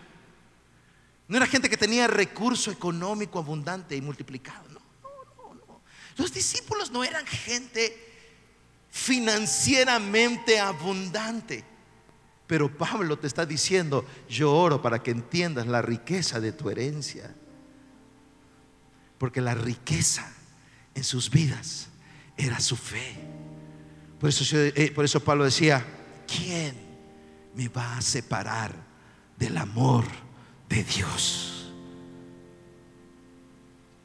No 1.28 1.38
era 1.38 1.46
gente 1.46 1.70
que 1.70 1.78
tenía 1.78 2.08
recurso 2.08 2.72
económico 2.72 3.40
abundante 3.40 3.96
y 3.96 4.02
multiplicado. 4.02 4.68
No, 4.70 4.80
no, 5.38 5.54
no, 5.54 5.82
Los 6.16 6.34
discípulos 6.34 6.92
no 6.92 7.04
eran 7.04 7.26
gente 7.26 8.06
financieramente 8.90 10.60
abundante. 10.60 11.64
Pero 12.48 12.76
Pablo 12.76 13.20
te 13.20 13.28
está 13.28 13.46
diciendo, 13.46 14.06
yo 14.30 14.54
oro 14.54 14.82
para 14.82 15.04
que 15.04 15.12
entiendas 15.12 15.68
la 15.68 15.82
riqueza 15.82 16.40
de 16.40 16.54
tu 16.54 16.70
herencia. 16.70 17.36
Porque 19.18 19.42
la 19.42 19.54
riqueza 19.54 20.32
en 20.96 21.04
sus 21.04 21.30
vidas 21.30 21.90
era 22.38 22.60
su 22.60 22.76
fe. 22.76 23.16
Por 24.20 24.30
eso, 24.30 24.44
eh, 24.58 24.92
por 24.94 25.06
eso 25.06 25.20
Pablo 25.20 25.44
decía, 25.44 25.86
¿quién 26.28 26.76
me 27.56 27.68
va 27.68 27.98
a 27.98 28.02
separar 28.02 28.74
del 29.38 29.58
amor 29.58 30.06
de 30.70 30.84
Dios? 30.84 31.72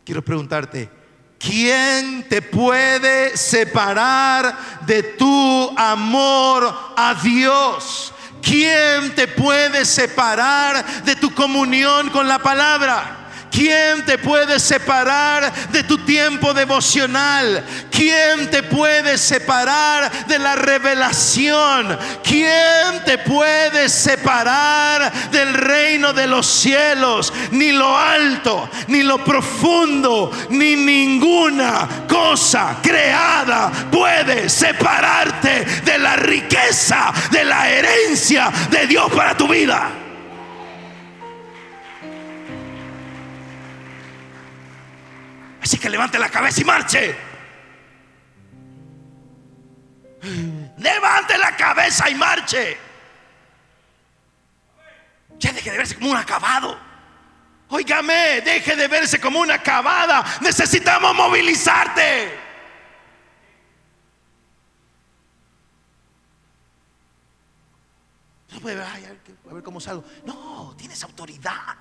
Quiero 0.05 0.25
preguntarte, 0.25 0.91
¿quién 1.39 2.29
te 2.29 2.43
puede 2.43 3.37
separar 3.37 4.81
de 4.85 5.03
tu 5.03 5.75
amor 5.79 6.95
a 6.97 7.15
Dios? 7.23 8.13
¿Quién 8.43 9.15
te 9.15 9.29
puede 9.29 9.85
separar 9.85 11.05
de 11.05 11.15
tu 11.17 11.33
comunión 11.33 12.11
con 12.11 12.27
la 12.27 12.41
palabra? 12.41 13.22
¿Quién 13.53 14.07
te 14.07 14.17
puede 14.17 14.59
separar 14.59 15.53
de 15.71 15.83
tu 15.83 15.99
tiempo 15.99 16.55
devocional? 16.55 17.63
¿Quién 17.91 18.51
te 18.51 18.63
puede 18.63 19.19
separar 19.19 20.27
de 20.27 20.39
la 20.39 20.57
revelación? 20.57 21.99
¿Quién 22.25 23.05
te 23.05 23.19
puede 23.19 23.91
separar 23.91 25.13
del 25.31 25.53
reino 25.53 26.15
de 26.15 26.27
los 26.27 26.47
cielos? 26.47 27.31
Ni 27.51 27.73
lo 27.73 27.95
alto, 27.95 28.71
ni 28.87 29.03
lo 29.03 29.23
profundo, 29.23 30.33
ni 30.49 30.75
ninguna 30.75 32.07
cosa 32.09 32.79
creada 32.83 33.71
puede 33.91 34.49
separarte 34.49 35.67
de 35.85 35.99
la 35.99 36.17
riqueza, 36.17 37.13
de 37.31 37.45
la 37.45 37.69
herencia 37.69 38.51
de 38.71 38.87
Dios 38.87 39.13
para 39.13 39.37
tu 39.37 39.47
vida. 39.47 39.91
Así 45.63 45.79
que 45.79 45.89
levante 45.89 46.19
la 46.19 46.29
cabeza 46.29 46.61
y 46.61 46.65
marche. 46.65 47.17
Levante 50.79 51.39
la 51.39 51.57
cabeza 51.57 52.11
y 52.11 52.15
marche. 52.17 52.77
Ya 55.39 55.53
deje 55.53 55.71
de 55.71 55.79
verse 55.79 55.95
como 55.95 56.11
un 56.11 56.17
acabado. 56.17 56.79
Óigame, 57.69 58.41
deje 58.41 58.75
de 58.75 58.89
verse 58.89 59.21
como 59.21 59.39
una 59.39 59.55
acabada. 59.55 60.25
Necesitamos 60.41 61.15
movilizarte. 61.15 62.39
No 68.51 68.61
puede 68.61 68.77
ver, 68.77 68.85
a 68.85 69.55
ver 69.55 69.63
cómo 69.63 69.81
salgo. 69.81 70.05
No, 70.27 70.75
tienes 70.77 71.03
autoridad. 71.05 71.77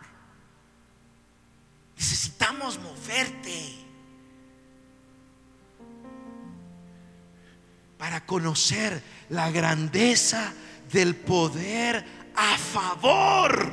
Necesitamos 2.01 2.79
moverte 2.79 3.75
para 7.95 8.25
conocer 8.25 9.03
la 9.29 9.51
grandeza 9.51 10.51
del 10.91 11.15
poder 11.15 12.03
a 12.35 12.57
favor. 12.57 13.69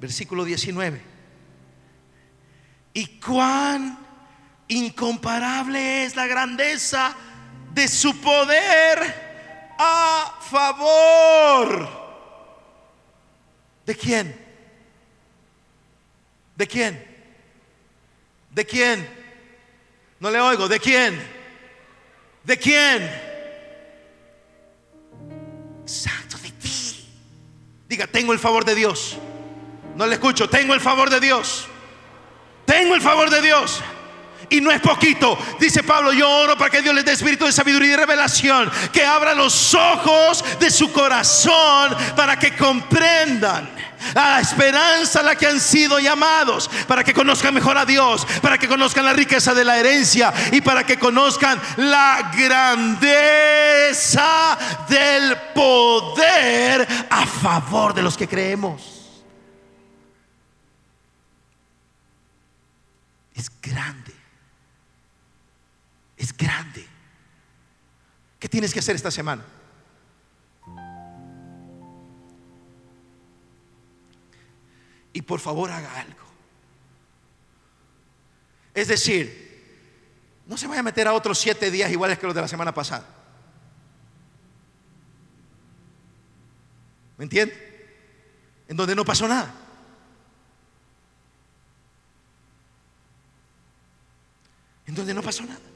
Versículo 0.00 0.44
19. 0.44 1.02
Y 2.94 3.06
cuán 3.18 3.98
incomparable 4.68 6.04
es 6.04 6.14
la 6.14 6.28
grandeza 6.28 7.12
de 7.74 7.88
su 7.88 8.20
poder 8.20 9.74
a 9.76 10.38
favor. 10.48 11.88
¿De 13.84 13.96
quién? 13.96 14.49
¿De 16.60 16.66
quién? 16.66 17.02
¿De 18.50 18.66
quién? 18.66 19.08
No 20.18 20.30
le 20.30 20.38
oigo. 20.38 20.68
¿De 20.68 20.78
quién? 20.78 21.18
¿De 22.44 22.58
quién? 22.58 23.10
Santo 25.86 26.36
de 26.36 26.50
ti. 26.50 27.08
Diga, 27.88 28.06
tengo 28.08 28.34
el 28.34 28.38
favor 28.38 28.66
de 28.66 28.74
Dios. 28.74 29.16
No 29.96 30.06
le 30.06 30.16
escucho. 30.16 30.50
Tengo 30.50 30.74
el 30.74 30.82
favor 30.82 31.08
de 31.08 31.18
Dios. 31.18 31.66
Tengo 32.66 32.94
el 32.94 33.00
favor 33.00 33.30
de 33.30 33.40
Dios. 33.40 33.80
Y 34.50 34.60
no 34.60 34.70
es 34.70 34.82
poquito. 34.82 35.38
Dice 35.58 35.82
Pablo, 35.82 36.12
yo 36.12 36.28
oro 36.28 36.58
para 36.58 36.70
que 36.70 36.82
Dios 36.82 36.94
les 36.94 37.06
dé 37.06 37.12
espíritu 37.12 37.46
de 37.46 37.52
sabiduría 37.52 37.94
y 37.94 37.96
revelación. 37.96 38.70
Que 38.92 39.02
abra 39.02 39.32
los 39.32 39.72
ojos 39.72 40.44
de 40.60 40.70
su 40.70 40.92
corazón 40.92 41.96
para 42.14 42.38
que 42.38 42.54
comprendan 42.54 43.79
la 44.14 44.40
esperanza 44.40 45.20
a 45.20 45.22
la 45.22 45.36
que 45.36 45.46
han 45.46 45.60
sido 45.60 45.98
llamados, 45.98 46.70
para 46.86 47.04
que 47.04 47.14
conozcan 47.14 47.54
mejor 47.54 47.78
a 47.78 47.84
Dios, 47.84 48.26
para 48.42 48.58
que 48.58 48.68
conozcan 48.68 49.04
la 49.04 49.12
riqueza 49.12 49.54
de 49.54 49.64
la 49.64 49.78
herencia 49.78 50.32
y 50.52 50.60
para 50.60 50.84
que 50.84 50.98
conozcan 50.98 51.60
la 51.76 52.32
grandeza 52.36 53.48
del 54.88 55.36
poder 55.54 56.86
a 57.10 57.26
favor 57.26 57.94
de 57.94 58.02
los 58.02 58.16
que 58.16 58.28
creemos. 58.28 59.22
Es 63.34 63.50
grande. 63.60 64.14
Es 66.16 66.36
grande. 66.36 66.86
¿Qué 68.38 68.48
tienes 68.48 68.72
que 68.72 68.80
hacer 68.80 68.96
esta 68.96 69.10
semana? 69.10 69.42
Y 75.20 75.22
por 75.22 75.38
favor 75.38 75.70
haga 75.70 76.00
algo. 76.00 76.24
Es 78.72 78.88
decir, 78.88 80.40
no 80.46 80.56
se 80.56 80.66
vaya 80.66 80.80
a 80.80 80.82
meter 80.82 81.06
a 81.06 81.12
otros 81.12 81.38
siete 81.38 81.70
días 81.70 81.90
iguales 81.90 82.18
que 82.18 82.24
los 82.24 82.34
de 82.34 82.40
la 82.40 82.48
semana 82.48 82.72
pasada. 82.72 83.06
¿Me 87.18 87.24
entiende? 87.24 87.54
En 88.66 88.78
donde 88.78 88.94
no 88.94 89.04
pasó 89.04 89.28
nada. 89.28 89.54
En 94.86 94.94
donde 94.94 95.12
no 95.12 95.20
pasó 95.20 95.44
nada 95.44 95.69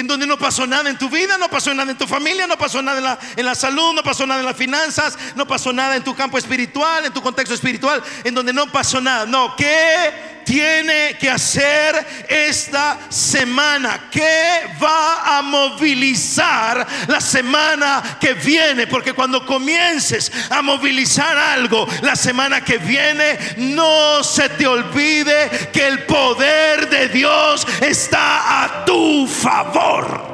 en 0.00 0.06
donde 0.06 0.26
no 0.26 0.38
pasó 0.38 0.66
nada 0.66 0.90
en 0.90 0.98
tu 0.98 1.08
vida, 1.08 1.38
no 1.38 1.48
pasó 1.48 1.72
nada 1.72 1.90
en 1.90 1.98
tu 1.98 2.06
familia, 2.06 2.46
no 2.46 2.58
pasó 2.58 2.82
nada 2.82 2.98
en 2.98 3.04
la, 3.04 3.18
en 3.36 3.44
la, 3.44 3.54
salud, 3.54 3.94
no 3.94 4.02
pasó 4.02 4.26
nada 4.26 4.40
en 4.40 4.46
las 4.46 4.56
finanzas, 4.56 5.16
no 5.34 5.46
pasó 5.46 5.72
nada 5.72 5.96
en 5.96 6.04
tu 6.04 6.14
campo 6.14 6.38
espiritual, 6.38 7.06
en 7.06 7.12
tu 7.12 7.22
contexto 7.22 7.54
espiritual, 7.54 8.02
en 8.24 8.34
donde 8.34 8.52
no 8.52 8.70
pasó 8.70 9.00
nada. 9.00 9.26
No, 9.26 9.54
¿qué 9.56 10.29
tiene 10.44 11.16
que 11.18 11.30
hacer 11.30 12.06
esta 12.28 12.98
semana? 13.08 14.08
¿Qué 14.10 14.68
va 14.82 15.38
a 15.38 15.42
movilizar 15.42 16.86
la 17.08 17.20
semana 17.20 18.18
que 18.20 18.34
viene? 18.34 18.86
Porque 18.86 19.12
cuando 19.12 19.44
comiences 19.44 20.30
a 20.50 20.62
movilizar 20.62 21.36
algo 21.36 21.86
la 22.02 22.16
semana 22.16 22.64
que 22.64 22.78
viene, 22.78 23.38
no 23.56 24.22
se 24.22 24.48
te 24.50 24.66
olvide 24.66 25.70
que 25.72 25.86
el 25.86 26.04
poder 26.04 26.88
de 26.88 27.08
Dios 27.08 27.66
está 27.80 28.64
a 28.64 28.84
tu 28.84 29.26
favor. 29.26 30.29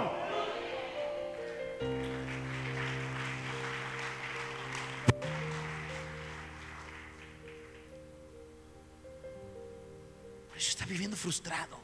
Viviendo 10.87 11.17
frustrado. 11.17 11.79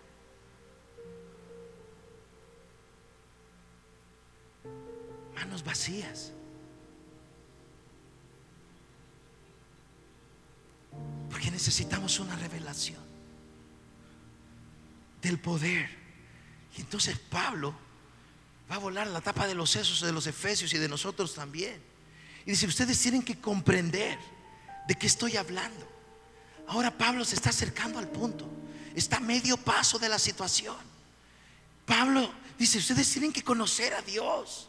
Manos 5.34 5.62
vacías. 5.64 6.32
Porque 11.30 11.50
necesitamos 11.50 12.18
una 12.20 12.36
revelación 12.36 13.02
del 15.20 15.38
poder. 15.38 15.90
Y 16.76 16.80
entonces 16.80 17.18
Pablo 17.18 17.74
va 18.70 18.76
a 18.76 18.78
volar 18.78 19.06
la 19.08 19.20
tapa 19.20 19.46
de 19.46 19.54
los 19.54 19.70
sesos 19.70 20.00
de 20.00 20.12
los 20.12 20.26
efesios 20.26 20.72
y 20.72 20.78
de 20.78 20.88
nosotros 20.88 21.34
también. 21.34 21.82
Y 22.46 22.52
dice, 22.52 22.66
ustedes 22.66 23.00
tienen 23.00 23.22
que 23.22 23.38
comprender 23.38 24.18
de 24.88 24.94
qué 24.94 25.06
estoy 25.06 25.36
hablando. 25.36 25.88
Ahora 26.66 26.96
Pablo 26.96 27.24
se 27.24 27.34
está 27.34 27.50
acercando 27.50 27.98
al 27.98 28.08
punto 28.08 28.61
está 28.94 29.16
a 29.18 29.20
medio 29.20 29.56
paso 29.56 29.98
de 29.98 30.08
la 30.08 30.18
situación. 30.18 30.76
Pablo 31.84 32.32
dice, 32.58 32.78
ustedes 32.78 33.10
tienen 33.10 33.32
que 33.32 33.42
conocer 33.42 33.94
a 33.94 34.02
Dios. 34.02 34.68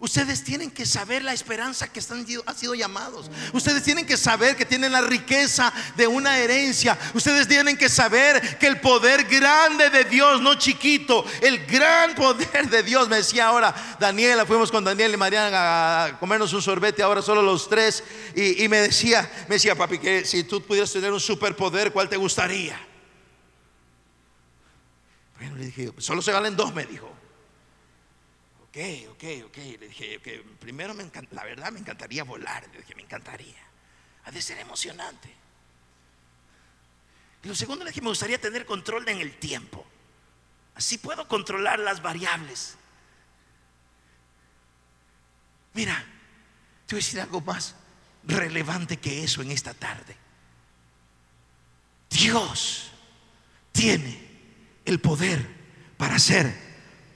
Ustedes 0.00 0.42
tienen 0.42 0.70
que 0.70 0.86
saber 0.86 1.22
la 1.22 1.34
esperanza 1.34 1.92
que 1.92 2.00
están, 2.00 2.24
han 2.46 2.56
sido 2.56 2.74
llamados. 2.74 3.30
Ustedes 3.52 3.82
tienen 3.82 4.06
que 4.06 4.16
saber 4.16 4.56
que 4.56 4.64
tienen 4.64 4.92
la 4.92 5.02
riqueza 5.02 5.70
de 5.94 6.06
una 6.06 6.38
herencia. 6.38 6.98
Ustedes 7.12 7.46
tienen 7.46 7.76
que 7.76 7.90
saber 7.90 8.58
que 8.58 8.66
el 8.66 8.80
poder 8.80 9.24
grande 9.24 9.90
de 9.90 10.04
Dios, 10.04 10.40
no 10.40 10.54
chiquito, 10.54 11.22
el 11.42 11.66
gran 11.66 12.14
poder 12.14 12.70
de 12.70 12.82
Dios. 12.82 13.10
Me 13.10 13.16
decía 13.16 13.48
ahora 13.48 13.74
Daniela, 14.00 14.46
fuimos 14.46 14.70
con 14.70 14.84
Daniel 14.84 15.12
y 15.12 15.18
Mariana 15.18 16.04
a 16.06 16.18
comernos 16.18 16.54
un 16.54 16.62
sorbete, 16.62 17.02
ahora 17.02 17.20
solo 17.20 17.42
los 17.42 17.68
tres. 17.68 18.02
Y, 18.34 18.64
y 18.64 18.68
me 18.70 18.78
decía, 18.78 19.30
me 19.50 19.56
decía, 19.56 19.74
papi, 19.76 19.98
que 19.98 20.24
si 20.24 20.44
tú 20.44 20.62
pudieras 20.62 20.90
tener 20.90 21.12
un 21.12 21.20
superpoder, 21.20 21.92
¿cuál 21.92 22.08
te 22.08 22.16
gustaría? 22.16 22.89
Solo 25.98 26.22
se 26.22 26.32
valen 26.32 26.56
dos, 26.56 26.74
me 26.74 26.84
dijo. 26.84 27.08
Ok, 28.64 28.76
ok, 29.10 29.24
ok. 29.46 29.56
Le 29.56 29.88
dije 29.88 30.20
que 30.20 30.44
primero 30.60 30.94
me 30.94 31.08
la 31.30 31.44
verdad 31.44 31.72
me 31.72 31.80
encantaría 31.80 32.24
volar. 32.24 32.68
Le 32.72 32.78
dije, 32.78 32.94
me 32.94 33.02
encantaría. 33.02 33.62
Ha 34.24 34.30
de 34.30 34.42
ser 34.42 34.58
emocionante. 34.58 35.34
Y 37.42 37.48
lo 37.48 37.54
segundo 37.54 37.84
le 37.84 37.90
dije, 37.90 38.02
me 38.02 38.08
gustaría 38.08 38.40
tener 38.40 38.66
control 38.66 39.08
en 39.08 39.18
el 39.18 39.38
tiempo. 39.38 39.84
Así 40.74 40.98
puedo 40.98 41.26
controlar 41.26 41.78
las 41.78 42.02
variables. 42.02 42.76
Mira, 45.74 45.96
te 46.86 46.94
voy 46.94 47.02
a 47.02 47.04
decir 47.04 47.20
algo 47.20 47.40
más 47.40 47.74
relevante 48.24 48.98
que 48.98 49.24
eso 49.24 49.42
en 49.42 49.50
esta 49.50 49.74
tarde. 49.74 50.16
Dios 52.10 52.90
tiene 53.72 54.29
el 54.90 55.00
poder 55.00 55.46
para 55.96 56.16
hacer 56.16 56.52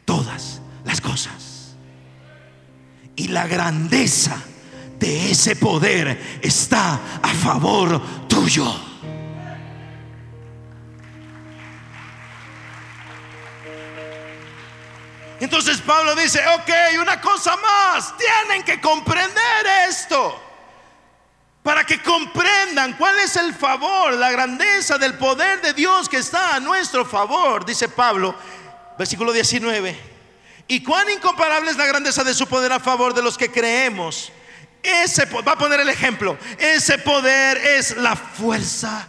todas 0.05 0.61
las 0.85 1.01
cosas. 1.01 1.77
Y 3.17 3.29
la 3.29 3.47
grandeza 3.47 4.37
de 4.99 5.31
ese 5.31 5.57
poder 5.57 6.41
está 6.43 7.01
a 7.23 7.29
favor 7.35 8.27
tuyo. 8.29 8.75
Entonces 15.41 15.79
Pablo 15.83 16.15
dice, 16.15 16.41
ok, 16.57 17.01
una 17.03 17.21
cosa 17.21 17.57
más, 17.57 18.15
tienen 18.17 18.65
que 18.65 18.81
comprender 18.81 19.67
esto 19.89 20.54
para 21.65 21.85
que 21.87 22.03
comprendan 22.03 22.93
cuál 22.93 23.19
es 23.21 23.37
el 23.37 23.55
favor, 23.55 24.13
la 24.13 24.31
grandeza 24.31 24.99
del 24.99 25.15
poder 25.15 25.63
de 25.63 25.73
Dios 25.73 26.11
que 26.11 26.19
está 26.19 26.55
a 26.55 26.61
nuestro 26.61 27.07
favor, 27.07 27.65
dice 27.65 27.89
Pablo, 27.89 28.35
versículo 28.99 29.33
19. 29.33 29.99
Y 30.69 30.83
cuán 30.83 31.09
incomparable 31.09 31.71
es 31.71 31.79
la 31.79 31.87
grandeza 31.87 32.23
de 32.23 32.35
su 32.35 32.47
poder 32.47 32.71
a 32.71 32.81
favor 32.81 33.15
de 33.15 33.23
los 33.23 33.39
que 33.39 33.51
creemos. 33.51 34.31
Ese 34.83 35.25
va 35.25 35.53
a 35.53 35.59
poner 35.59 35.81
el 35.81 35.89
ejemplo. 35.89 36.37
Ese 36.59 36.99
poder 36.99 37.57
es 37.57 37.97
la 37.97 38.15
fuerza 38.15 39.09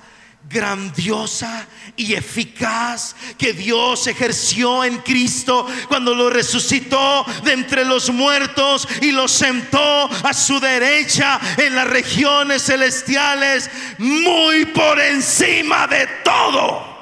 grandiosa 0.50 1.68
y 1.96 2.14
eficaz 2.14 3.16
que 3.38 3.54
Dios 3.54 4.08
ejerció 4.08 4.84
en 4.84 4.98
Cristo 4.98 5.68
cuando 5.88 6.14
lo 6.14 6.30
resucitó 6.30 7.26
de 7.44 7.54
entre 7.54 7.86
los 7.86 8.10
muertos 8.10 8.88
y 9.02 9.12
lo 9.12 9.28
sentó 9.28 10.10
a 10.24 10.34
su 10.34 10.60
derecha 10.60 11.40
en 11.58 11.76
las 11.76 11.88
regiones 11.88 12.64
celestiales, 12.64 13.70
muy 13.98 14.66
por 14.66 15.00
encima 15.00 15.88
de 15.88 16.08
todo. 16.24 16.96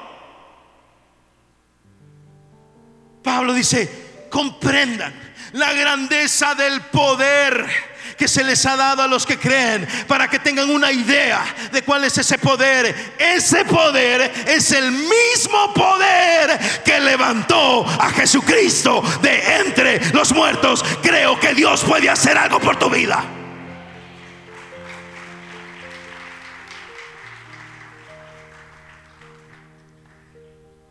Pablo 3.24 3.54
dice, 3.54 4.28
comprendan 4.30 5.14
la 5.54 5.72
grandeza 5.74 6.56
del 6.56 6.82
poder 6.82 7.93
que 8.18 8.28
se 8.28 8.44
les 8.44 8.66
ha 8.66 8.76
dado 8.76 9.02
a 9.02 9.08
los 9.08 9.26
que 9.26 9.38
creen 9.38 9.88
para 10.08 10.30
que 10.30 10.40
tengan 10.40 10.70
una 10.70 10.92
idea 10.92 11.44
de 11.72 11.82
cuál 11.84 12.04
es 12.04 12.18
ese 12.18 12.38
poder. 12.38 13.14
Ese 13.18 13.66
poder 13.66 14.32
es 14.48 14.72
el 14.72 14.92
mismo 14.92 15.74
poder 15.74 16.60
que 16.84 17.00
levantó 17.00 17.86
a 17.86 18.10
Jesucristo 18.10 19.04
de 19.22 19.58
entre 19.60 20.14
los 20.14 20.34
muertos. 20.34 20.84
Creo 21.02 21.40
que 21.40 21.54
Dios 21.54 21.84
puede 21.84 22.10
hacer 22.10 22.38
algo 22.38 22.60
por 22.60 22.78
tu 22.78 22.90
vida. 22.90 23.24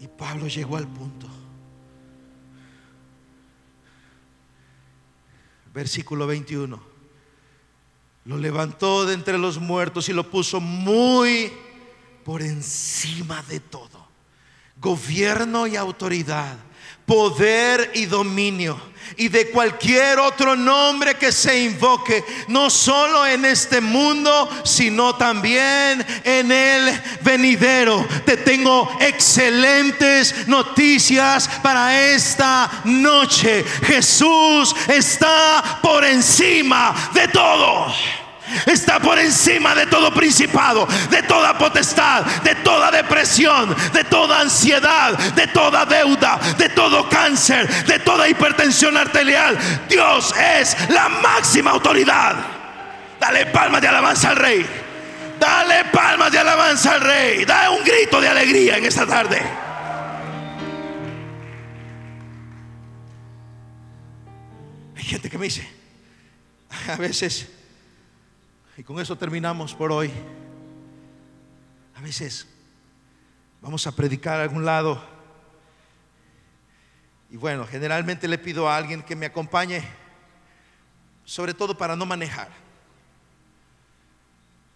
Y 0.01 0.09
Pablo 0.09 0.49
llegó 0.49 0.77
al 0.77 0.89
punto. 0.89 1.29
Versículo 5.73 6.27
21 6.27 6.92
lo 8.25 8.37
levantó 8.37 9.05
de 9.05 9.15
entre 9.15 9.39
los 9.39 9.59
muertos 9.59 10.09
y 10.09 10.13
lo 10.13 10.31
puso 10.31 10.61
muy 10.61 11.53
por 12.25 12.43
encima 12.43 13.43
de 13.43 13.61
todo. 13.61 14.07
Gobierno 14.81 15.67
y 15.67 15.77
autoridad, 15.77 16.57
poder 17.07 17.91
y 17.95 18.07
dominio 18.07 18.93
y 19.17 19.29
de 19.29 19.51
cualquier 19.51 20.19
otro 20.19 20.57
nombre 20.57 21.15
que 21.15 21.33
se 21.33 21.63
invoque, 21.65 22.25
no 22.49 22.71
solo 22.71 23.27
en 23.27 23.45
este 23.45 23.81
mundo, 23.81 24.49
sino 24.65 25.15
también 25.17 26.05
en 26.25 26.51
el 26.51 27.01
venidero. 27.23 28.07
Te 28.25 28.37
tengo 28.37 28.91
excelentes 29.01 30.49
noticias 30.49 31.49
para 31.63 32.01
esta 32.13 32.71
noche. 32.85 33.65
Jesús 33.85 34.75
está 34.89 35.81
por 35.83 36.05
encima 36.05 36.95
de 37.13 37.29
todo 37.29 37.93
está 38.67 39.01
por 39.01 39.19
encima 39.19 39.75
de 39.75 39.87
todo 39.87 40.13
principado, 40.13 40.87
de 41.11 41.23
toda 41.23 41.57
potestad, 41.57 42.25
de 42.43 42.55
toda 42.57 42.91
depresión, 42.91 43.75
de 43.93 44.05
toda 44.05 44.41
ansiedad, 44.41 45.17
de 45.35 45.47
toda 45.49 45.85
deuda, 45.87 46.39
de 46.59 46.69
todo 46.71 47.09
cáncer, 47.09 47.69
de 47.87 47.99
toda 48.01 48.29
hipertensión 48.29 48.97
arterial. 48.97 49.59
Dios 49.89 50.35
es 50.59 50.77
la 50.91 51.09
máxima 51.09 51.71
autoridad. 51.71 52.37
Dale 53.19 53.47
palmas 53.47 53.81
de 53.81 53.89
alabanza 53.89 54.31
al 54.31 54.37
rey. 54.37 54.67
Dale 55.39 55.85
palmas 55.87 56.33
de 56.33 56.39
alabanza 56.39 56.93
al 56.93 57.01
rey. 57.01 57.45
Da 57.45 57.71
un 57.71 57.85
grito 57.85 58.21
de 58.21 58.29
alegría 58.29 58.79
en 58.79 58.85
esta 58.85 59.07
tarde. 59.07 59.41
Hay 64.97 65.03
gente 65.05 65.31
que 65.31 65.39
me 65.39 65.45
dice, 65.47 65.69
a 66.89 66.97
veces 66.97 67.49
y 68.77 68.83
con 68.83 68.99
eso 69.01 69.17
terminamos 69.17 69.75
por 69.75 69.93
hoy. 69.93 70.11
A 71.95 72.01
veces 72.01 72.47
vamos 73.61 73.87
a 73.87 73.93
predicar 73.93 74.41
a 74.41 74.45
algún 74.45 74.65
lado. 74.65 75.03
Y 77.31 77.37
bueno, 77.37 77.67
generalmente 77.67 78.27
le 78.29 78.39
pido 78.39 78.69
a 78.69 78.77
alguien 78.77 79.03
que 79.03 79.17
me 79.17 79.27
acompañe, 79.27 79.83
sobre 81.25 81.55
todo 81.55 81.77
para 81.77 81.97
no 81.97 82.07
manejar. 82.07 82.51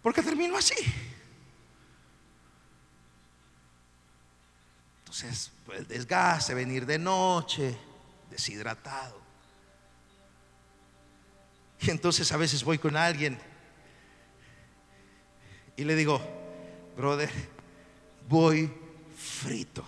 Porque 0.02 0.22
termino 0.22 0.56
así. 0.56 0.74
Entonces, 5.00 5.50
pues, 5.64 5.80
el 5.80 5.88
desgaste, 5.88 6.54
venir 6.54 6.84
de 6.84 6.98
noche, 6.98 7.76
deshidratado. 8.30 9.20
Y 11.80 11.90
entonces 11.90 12.30
a 12.32 12.36
veces 12.36 12.62
voy 12.62 12.78
con 12.78 12.96
alguien 12.96 13.38
y 15.76 15.84
le 15.84 15.94
digo, 15.94 16.20
brother, 16.96 17.30
voy 18.28 18.72
frito. 19.16 19.84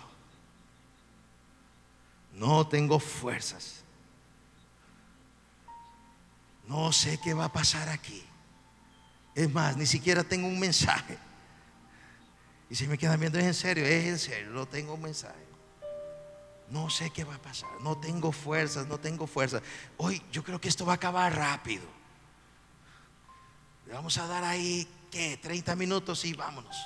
No 2.35 2.67
tengo 2.69 3.01
fuerzas. 3.01 3.83
No 6.67 6.93
sé 6.93 7.19
qué 7.23 7.35
va 7.35 7.47
a 7.47 7.53
pasar 7.53 7.89
aquí. 7.89 8.23
Es 9.35 9.51
más, 9.53 9.77
ni 9.77 9.87
siquiera 9.87 10.23
tengo 10.23 10.47
un 10.47 10.61
mensaje. 10.61 11.19
Y 12.71 12.75
si 12.75 12.87
me 12.87 12.99
quedan 12.99 13.19
viendo, 13.19 13.39
es 13.39 13.47
en 13.47 13.55
serio, 13.55 13.87
es 13.87 14.05
en 14.05 14.19
serio, 14.19 14.51
no 14.51 14.67
tengo 14.67 14.95
un 14.95 15.03
mensaje. 15.03 15.49
No 16.71 16.91
sé 16.91 17.11
qué 17.11 17.25
va 17.25 17.37
a 17.37 17.43
pasar, 17.43 17.71
no 17.81 17.97
tengo 17.97 18.31
fuerzas, 18.31 18.87
no 18.87 18.99
tengo 18.99 19.27
fuerzas. 19.27 19.63
Hoy 19.97 20.23
yo 20.31 20.45
creo 20.45 20.61
que 20.61 20.69
esto 20.69 20.85
va 20.85 20.93
a 20.93 20.97
acabar 20.97 21.35
rápido. 21.35 21.85
Le 23.87 23.95
vamos 23.95 24.19
a 24.19 24.27
dar 24.27 24.45
ahí 24.45 24.87
¿qué? 25.11 25.37
30 25.37 25.77
minutos 25.77 26.25
y 26.25 26.35
vámonos. 26.35 26.77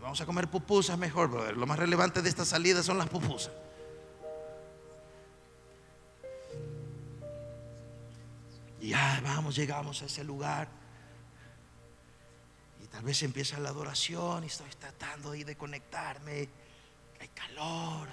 Vamos 0.00 0.20
a 0.20 0.26
comer 0.26 0.48
pupusas 0.48 0.98
mejor, 0.98 1.56
Lo 1.56 1.66
más 1.66 1.78
relevante 1.78 2.22
de 2.22 2.28
esta 2.28 2.44
salida 2.44 2.82
son 2.82 2.98
las 2.98 3.08
pupusas. 3.08 3.52
Y 8.80 8.88
ya 8.88 9.20
vamos, 9.22 9.54
llegamos 9.54 10.02
a 10.02 10.06
ese 10.06 10.24
lugar. 10.24 10.68
Y 12.82 12.86
tal 12.88 13.04
vez 13.04 13.22
empieza 13.22 13.60
la 13.60 13.68
adoración 13.68 14.42
y 14.42 14.48
estoy 14.48 14.68
tratando 14.78 15.30
ahí 15.30 15.44
de 15.44 15.56
conectarme. 15.56 16.48
Hay 17.20 17.28
calor. 17.28 18.08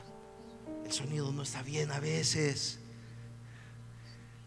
El 0.85 0.91
sonido 0.91 1.31
no 1.31 1.41
está 1.41 1.63
bien 1.63 1.91
a 1.91 1.99
veces. 1.99 2.79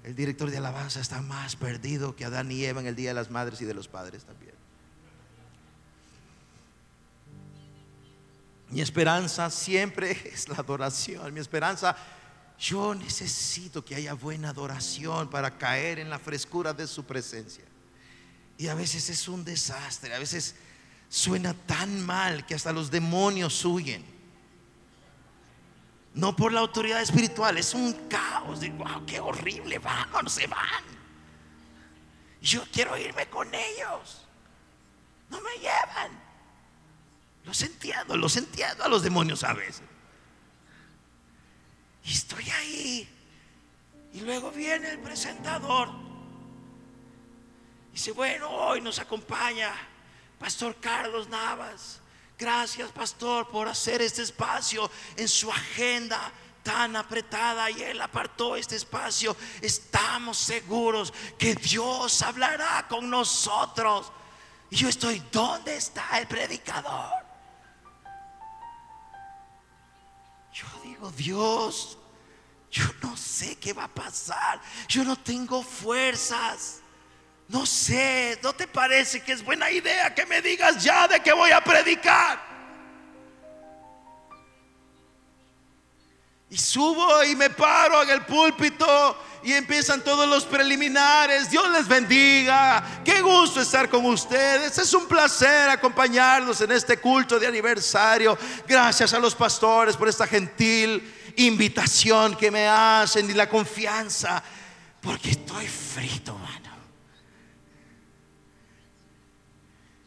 El 0.04 0.16
director 0.16 0.50
de 0.50 0.58
alabanza 0.58 1.00
está 1.00 1.22
más 1.22 1.54
perdido 1.54 2.16
que 2.16 2.24
Adán 2.24 2.50
y 2.50 2.64
Eva 2.64 2.80
en 2.80 2.88
el 2.88 2.96
Día 2.96 3.10
de 3.10 3.14
las 3.14 3.30
Madres 3.30 3.60
y 3.60 3.64
de 3.64 3.74
los 3.74 3.86
Padres 3.88 4.24
también. 4.24 4.41
Mi 8.72 8.80
esperanza 8.80 9.50
siempre 9.50 10.12
es 10.32 10.48
la 10.48 10.56
adoración. 10.56 11.32
Mi 11.34 11.40
esperanza, 11.40 11.94
yo 12.58 12.94
necesito 12.94 13.84
que 13.84 13.94
haya 13.94 14.14
buena 14.14 14.48
adoración 14.48 15.28
para 15.28 15.58
caer 15.58 15.98
en 15.98 16.08
la 16.08 16.18
frescura 16.18 16.72
de 16.72 16.86
su 16.86 17.04
presencia. 17.04 17.64
Y 18.56 18.68
a 18.68 18.74
veces 18.74 19.10
es 19.10 19.28
un 19.28 19.44
desastre, 19.44 20.14
a 20.14 20.18
veces 20.18 20.54
suena 21.10 21.52
tan 21.52 22.04
mal 22.06 22.46
que 22.46 22.54
hasta 22.54 22.72
los 22.72 22.90
demonios 22.90 23.62
huyen. 23.64 24.10
no 26.14 26.34
por 26.34 26.52
la 26.52 26.60
autoridad 26.60 27.02
espiritual, 27.02 27.58
es 27.58 27.74
un 27.74 27.92
caos. 28.08 28.60
Wow, 28.78 29.04
qué 29.06 29.20
horrible, 29.20 29.78
vamos, 29.80 30.32
se 30.32 30.46
van. 30.46 30.84
Yo 32.40 32.64
quiero 32.72 32.96
irme 32.96 33.26
con 33.28 33.48
ellos. 33.54 34.26
No 35.28 35.42
me 35.42 35.56
llevan. 35.56 36.21
Los 37.52 37.60
entiendo, 37.60 38.16
los 38.16 38.34
entiendo 38.38 38.82
a 38.82 38.88
los 38.88 39.02
demonios 39.02 39.44
a 39.44 39.52
veces. 39.52 39.82
Y 42.02 42.10
estoy 42.10 42.48
ahí. 42.48 43.08
Y 44.14 44.20
luego 44.20 44.50
viene 44.52 44.88
el 44.88 44.98
presentador. 45.00 45.90
Y 47.90 47.92
dice, 47.92 48.12
bueno, 48.12 48.48
hoy 48.48 48.80
nos 48.80 48.98
acompaña 48.98 49.70
Pastor 50.38 50.76
Carlos 50.80 51.28
Navas. 51.28 52.00
Gracias, 52.38 52.90
pastor, 52.90 53.46
por 53.50 53.68
hacer 53.68 54.00
este 54.00 54.22
espacio 54.22 54.90
en 55.18 55.28
su 55.28 55.52
agenda 55.52 56.32
tan 56.62 56.96
apretada 56.96 57.70
y 57.70 57.82
Él 57.82 58.00
apartó 58.00 58.56
este 58.56 58.76
espacio. 58.76 59.36
Estamos 59.60 60.38
seguros 60.38 61.12
que 61.38 61.54
Dios 61.54 62.22
hablará 62.22 62.86
con 62.88 63.10
nosotros. 63.10 64.10
Y 64.70 64.76
yo 64.76 64.88
estoy, 64.88 65.22
¿dónde 65.30 65.76
está 65.76 66.18
el 66.18 66.26
predicador? 66.26 67.21
Dios, 71.10 71.98
yo 72.70 72.84
no 73.02 73.16
sé 73.16 73.56
qué 73.56 73.72
va 73.72 73.84
a 73.84 73.94
pasar. 73.94 74.60
Yo 74.88 75.04
no 75.04 75.16
tengo 75.16 75.62
fuerzas. 75.62 76.80
No 77.48 77.66
sé, 77.66 78.38
¿no 78.42 78.52
te 78.52 78.66
parece 78.66 79.22
que 79.22 79.32
es 79.32 79.44
buena 79.44 79.70
idea 79.70 80.14
que 80.14 80.24
me 80.24 80.40
digas 80.40 80.82
ya 80.82 81.06
de 81.08 81.20
que 81.20 81.32
voy 81.32 81.50
a 81.50 81.62
predicar? 81.62 82.51
Y 86.52 86.58
subo 86.58 87.24
y 87.24 87.34
me 87.34 87.48
paro 87.48 88.02
en 88.02 88.10
el 88.10 88.26
púlpito 88.26 89.16
y 89.42 89.54
empiezan 89.54 90.04
todos 90.04 90.28
los 90.28 90.44
preliminares. 90.44 91.50
Dios 91.50 91.66
les 91.70 91.88
bendiga. 91.88 93.00
Qué 93.02 93.22
gusto 93.22 93.62
estar 93.62 93.88
con 93.88 94.04
ustedes. 94.04 94.76
Es 94.76 94.92
un 94.92 95.08
placer 95.08 95.70
acompañarlos 95.70 96.60
en 96.60 96.72
este 96.72 96.98
culto 96.98 97.40
de 97.40 97.46
aniversario. 97.46 98.36
Gracias 98.68 99.14
a 99.14 99.18
los 99.18 99.34
pastores 99.34 99.96
por 99.96 100.10
esta 100.10 100.26
gentil 100.26 101.32
invitación 101.36 102.36
que 102.36 102.50
me 102.50 102.68
hacen 102.68 103.30
y 103.30 103.32
la 103.32 103.48
confianza. 103.48 104.44
Porque 105.00 105.30
estoy 105.30 105.66
frito, 105.66 106.34
mano. 106.34 106.76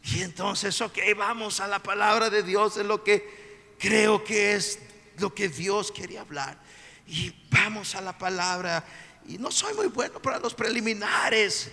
Y 0.04 0.22
entonces, 0.22 0.80
ok, 0.80 0.96
vamos 1.16 1.58
a 1.58 1.66
la 1.66 1.80
palabra 1.80 2.30
de 2.30 2.44
Dios, 2.44 2.76
es 2.76 2.86
lo 2.86 3.02
que 3.02 3.74
creo 3.80 4.22
que 4.22 4.54
es 4.54 4.85
lo 5.18 5.34
que 5.34 5.48
Dios 5.48 5.92
quería 5.92 6.22
hablar. 6.22 6.58
Y 7.06 7.34
vamos 7.50 7.94
a 7.94 8.00
la 8.00 8.16
palabra. 8.16 8.84
Y 9.26 9.38
no 9.38 9.50
soy 9.50 9.74
muy 9.74 9.88
bueno 9.88 10.20
para 10.20 10.38
los 10.38 10.54
preliminares. 10.54 11.70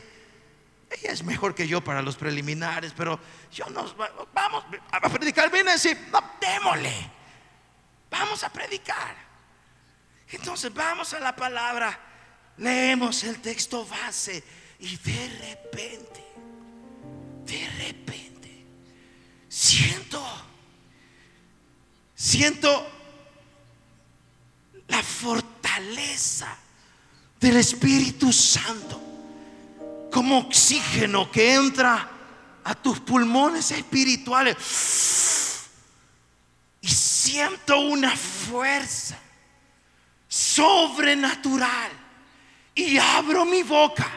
Ella 0.89 1.11
es 1.11 1.23
mejor 1.23 1.55
que 1.55 1.67
yo 1.67 1.83
para 1.83 2.01
los 2.01 2.15
preliminares, 2.15 2.93
pero 2.95 3.19
yo 3.51 3.65
nos 3.69 3.95
vamos 4.33 4.63
a 4.91 5.09
predicar. 5.09 5.51
Viene 5.51 5.71
a 5.71 5.73
decir, 5.73 5.97
no, 6.11 6.21
démosle. 6.39 7.11
Vamos 8.11 8.43
a 8.43 8.49
predicar. 8.49 9.23
Entonces 10.33 10.73
vamos 10.73 11.13
a 11.13 11.19
la 11.19 11.35
palabra, 11.35 11.99
leemos 12.57 13.23
el 13.23 13.39
texto 13.39 13.85
base 13.85 14.43
y 14.79 14.97
de 14.97 15.29
repente, 15.39 16.23
de 17.45 17.69
repente, 17.77 18.65
siento, 19.47 20.25
siento 22.15 22.87
la 24.87 25.01
fortaleza 25.01 26.57
del 27.39 27.57
Espíritu 27.57 28.31
Santo 28.31 29.01
como 30.11 30.37
oxígeno 30.37 31.29
que 31.31 31.55
entra 31.55 32.09
a 32.63 32.75
tus 32.75 32.99
pulmones 32.99 33.71
espirituales. 33.71 34.55
Y 36.81 36.87
siento 36.87 37.79
una 37.79 38.15
fuerza 38.15 39.17
sobrenatural. 40.27 41.91
Y 42.75 42.97
abro 42.97 43.45
mi 43.45 43.63
boca 43.63 44.07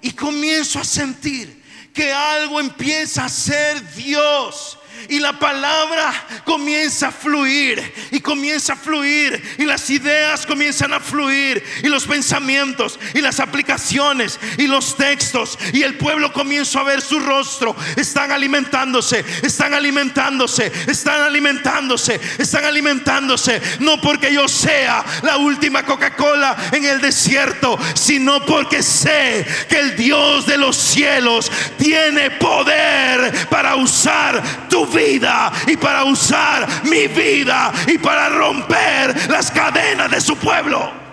y 0.00 0.12
comienzo 0.12 0.78
a 0.78 0.84
sentir 0.84 1.64
que 1.92 2.12
algo 2.12 2.60
empieza 2.60 3.24
a 3.24 3.28
ser 3.28 3.94
Dios 3.94 4.78
y 5.08 5.20
la 5.20 5.38
palabra 5.38 6.12
comienza 6.44 7.08
a 7.08 7.12
fluir 7.12 7.92
y 8.10 8.20
comienza 8.20 8.74
a 8.74 8.76
fluir 8.76 9.56
y 9.58 9.64
las 9.64 9.88
ideas 9.90 10.46
comienzan 10.46 10.92
a 10.92 11.00
fluir 11.00 11.62
y 11.82 11.88
los 11.88 12.06
pensamientos 12.06 12.98
y 13.14 13.20
las 13.20 13.40
aplicaciones 13.40 14.38
y 14.58 14.66
los 14.66 14.96
textos 14.96 15.58
y 15.72 15.82
el 15.82 15.96
pueblo 15.96 16.32
comienza 16.32 16.80
a 16.80 16.84
ver 16.84 17.00
su 17.00 17.20
rostro. 17.20 17.76
Están 17.96 18.32
alimentándose, 18.32 19.24
están 19.42 19.74
alimentándose, 19.74 20.72
están 20.86 21.22
alimentándose, 21.22 22.20
están 22.38 22.64
alimentándose. 22.64 23.60
No 23.80 24.00
porque 24.00 24.32
yo 24.32 24.48
sea 24.48 25.04
la 25.22 25.36
última 25.38 25.84
Coca-Cola 25.84 26.56
en 26.72 26.84
el 26.84 27.00
desierto, 27.00 27.78
sino 27.94 28.44
porque 28.44 28.82
sé 28.82 29.46
que 29.68 29.78
el 29.78 29.96
Dios 29.96 30.46
de 30.46 30.58
los 30.58 30.76
cielos 30.76 31.50
tiene 31.78 32.30
poder 32.32 33.48
para 33.48 33.76
usar 33.76 34.68
tu 34.68 34.85
vida 34.86 35.52
y 35.66 35.76
para 35.76 36.04
usar 36.04 36.66
mi 36.84 37.06
vida 37.06 37.72
y 37.86 37.98
para 37.98 38.28
romper 38.28 39.30
las 39.30 39.50
cadenas 39.50 40.10
de 40.10 40.20
su 40.20 40.36
pueblo. 40.36 41.06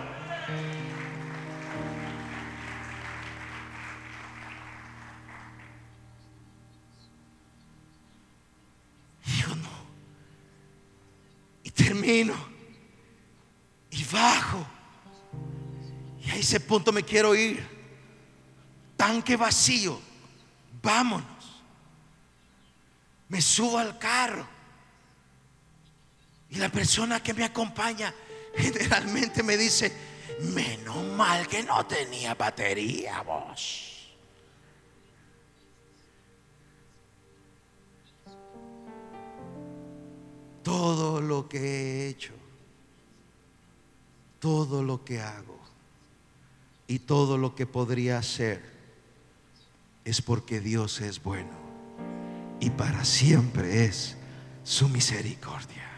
Y 11.64 11.72
termino. 11.72 12.34
Y 13.92 14.04
bajo. 14.06 14.66
Y 16.26 16.30
a 16.30 16.36
ese 16.36 16.60
punto 16.60 16.92
me 16.92 17.04
quiero 17.04 17.34
ir. 17.36 17.66
Tanque 18.98 19.36
vacío. 19.36 20.00
Vámonos 20.82 21.33
me 23.34 23.42
subo 23.42 23.80
al 23.80 23.98
carro 23.98 24.48
y 26.52 26.58
la 26.58 26.70
persona 26.70 27.24
que 27.24 27.34
me 27.34 27.44
acompaña 27.44 28.14
generalmente 28.56 29.42
me 29.42 29.58
dice, 29.58 29.92
menos 30.54 31.04
mal 31.18 31.48
que 31.48 31.64
no 31.64 31.84
tenía 31.88 32.36
batería 32.36 33.24
vos. 33.24 34.14
Todo 40.62 41.20
lo 41.20 41.50
que 41.50 41.58
he 41.58 42.10
hecho, 42.10 42.34
todo 44.38 44.84
lo 44.84 45.04
que 45.04 45.22
hago 45.22 45.60
y 46.86 47.00
todo 47.00 47.40
lo 47.40 47.56
que 47.56 47.66
podría 47.66 48.20
hacer 48.20 48.62
es 50.06 50.22
porque 50.22 50.60
Dios 50.60 51.02
es 51.02 51.24
bueno 51.24 51.63
y 52.60 52.70
para 52.70 53.06
siempre 53.06 53.86
es 53.86 54.18
su 54.64 54.90
misericordia. 54.90 55.90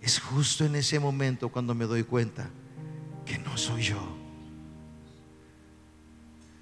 Es 0.00 0.20
justo 0.20 0.64
en 0.64 0.76
ese 0.76 0.98
momento 0.98 1.50
cuando 1.50 1.74
me 1.74 1.84
doy 1.84 2.04
cuenta 2.04 2.48
que 3.26 3.38
no 3.38 3.56
soy 3.56 3.82
yo, 3.82 4.16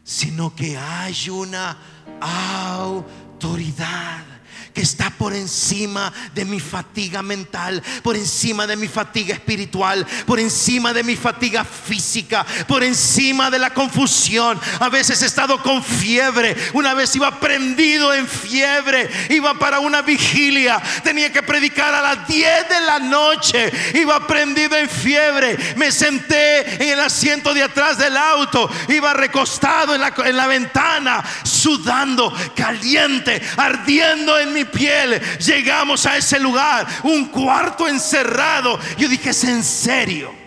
sino 0.02 0.54
que 0.54 0.76
hay 0.76 1.30
una 1.30 1.76
autoridad 2.20 4.35
que 4.76 4.82
está 4.82 5.08
por 5.08 5.32
encima 5.32 6.12
de 6.34 6.44
mi 6.44 6.60
fatiga 6.60 7.22
mental, 7.22 7.82
por 8.02 8.14
encima 8.14 8.66
de 8.66 8.76
mi 8.76 8.88
fatiga 8.88 9.32
espiritual, 9.32 10.06
por 10.26 10.38
encima 10.38 10.92
de 10.92 11.02
mi 11.02 11.16
fatiga 11.16 11.64
física, 11.64 12.44
por 12.68 12.84
encima 12.84 13.50
de 13.50 13.58
la 13.58 13.72
confusión. 13.72 14.60
A 14.78 14.90
veces 14.90 15.22
he 15.22 15.26
estado 15.26 15.62
con 15.62 15.82
fiebre, 15.82 16.54
una 16.74 16.92
vez 16.92 17.16
iba 17.16 17.40
prendido 17.40 18.12
en 18.12 18.28
fiebre, 18.28 19.08
iba 19.30 19.58
para 19.58 19.80
una 19.80 20.02
vigilia, 20.02 20.78
tenía 21.02 21.32
que 21.32 21.42
predicar 21.42 21.94
a 21.94 22.02
las 22.02 22.28
10 22.28 22.68
de 22.68 22.80
la 22.82 22.98
noche, 22.98 23.72
iba 23.94 24.26
prendido 24.26 24.76
en 24.76 24.90
fiebre, 24.90 25.56
me 25.76 25.90
senté 25.90 26.82
en 26.82 26.90
el 26.90 27.00
asiento 27.00 27.54
de 27.54 27.62
atrás 27.62 27.96
del 27.96 28.14
auto, 28.14 28.68
iba 28.88 29.14
recostado 29.14 29.94
en 29.94 30.02
la, 30.02 30.12
en 30.22 30.36
la 30.36 30.46
ventana, 30.46 31.24
sudando, 31.44 32.30
caliente, 32.54 33.40
ardiendo 33.56 34.38
en 34.38 34.52
mi 34.52 34.65
piel. 34.70 35.20
Llegamos 35.38 36.06
a 36.06 36.16
ese 36.16 36.38
lugar, 36.38 36.86
un 37.02 37.26
cuarto 37.26 37.88
encerrado. 37.88 38.78
Yo 38.98 39.08
dije, 39.08 39.30
¿es 39.30 39.44
en 39.44 39.62
serio? 39.64 40.46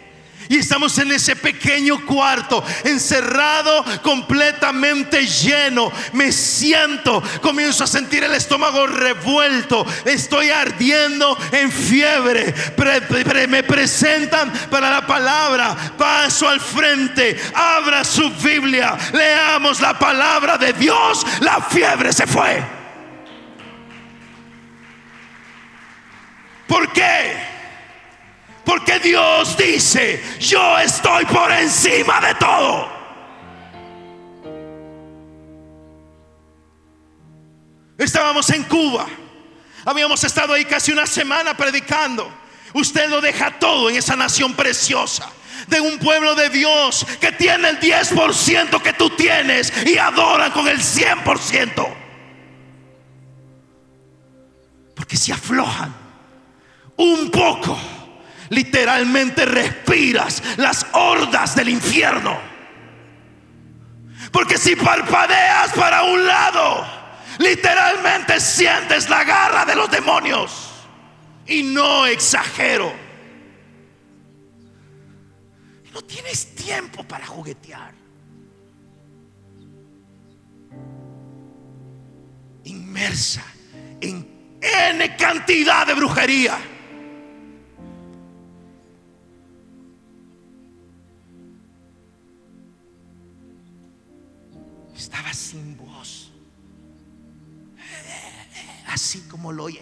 Y 0.49 0.57
estamos 0.57 0.97
en 0.97 1.11
ese 1.11 1.35
pequeño 1.35 2.03
cuarto, 2.07 2.63
encerrado, 2.83 3.85
completamente 4.01 5.27
lleno. 5.27 5.91
Me 6.13 6.31
siento, 6.31 7.21
comienzo 7.39 7.83
a 7.83 7.87
sentir 7.87 8.23
el 8.23 8.33
estómago 8.33 8.87
revuelto. 8.87 9.85
Estoy 10.05 10.49
ardiendo 10.49 11.37
en 11.51 11.71
fiebre. 11.71 12.55
me 13.47 13.61
presentan 13.61 14.51
para 14.71 14.89
la 14.89 15.05
palabra. 15.05 15.93
Paso 15.95 16.49
al 16.49 16.59
frente. 16.59 17.39
Abra 17.53 18.03
su 18.03 18.31
Biblia. 18.31 18.97
Leamos 19.13 19.79
la 19.79 19.99
palabra 19.99 20.57
de 20.57 20.73
Dios. 20.73 21.27
La 21.41 21.61
fiebre 21.61 22.11
se 22.11 22.25
fue. 22.25 22.78
¿Por 26.69 26.93
qué? 26.93 27.35
Porque 28.63 28.99
Dios 28.99 29.57
dice, 29.57 30.23
yo 30.39 30.77
estoy 30.77 31.25
por 31.25 31.51
encima 31.51 32.21
de 32.21 32.35
todo. 32.35 32.87
Estábamos 37.97 38.47
en 38.51 38.63
Cuba. 38.65 39.07
Habíamos 39.83 40.23
estado 40.23 40.53
ahí 40.53 40.63
casi 40.63 40.91
una 40.91 41.07
semana 41.07 41.57
predicando. 41.57 42.31
Usted 42.75 43.09
lo 43.09 43.19
deja 43.19 43.57
todo 43.57 43.89
en 43.89 43.95
esa 43.95 44.15
nación 44.15 44.53
preciosa. 44.53 45.27
De 45.67 45.81
un 45.81 45.97
pueblo 45.97 46.35
de 46.35 46.49
Dios 46.49 47.05
que 47.19 47.31
tiene 47.31 47.69
el 47.69 47.79
10% 47.79 48.79
que 48.81 48.93
tú 48.93 49.09
tienes 49.09 49.73
y 49.87 49.97
adoran 49.97 50.51
con 50.51 50.67
el 50.67 50.77
100%. 50.77 51.95
Porque 54.95 55.17
si 55.17 55.31
aflojan 55.31 56.08
un 56.99 57.31
poco 57.31 57.77
literalmente 58.49 59.45
respiras 59.45 60.43
las 60.57 60.85
hordas 60.93 61.55
del 61.55 61.69
infierno. 61.69 62.37
Porque 64.31 64.57
si 64.57 64.75
parpadeas 64.75 65.71
para 65.73 66.03
un 66.03 66.25
lado, 66.25 66.85
literalmente 67.39 68.39
sientes 68.39 69.09
la 69.09 69.23
garra 69.23 69.65
de 69.65 69.75
los 69.75 69.89
demonios. 69.89 70.71
Y 71.47 71.63
no 71.63 72.05
exagero. 72.05 72.93
No 75.93 76.01
tienes 76.01 76.53
tiempo 76.53 77.03
para 77.03 77.25
juguetear. 77.25 77.93
Inmersa 82.65 83.43
en 84.01 84.57
N 84.61 85.15
cantidad 85.15 85.87
de 85.87 85.93
brujería. 85.93 86.59
Estaba 95.09 95.33
sin 95.33 95.75
voz. 95.75 96.31
Así 98.87 99.21
como 99.21 99.51
lo 99.51 99.63
oye. 99.63 99.81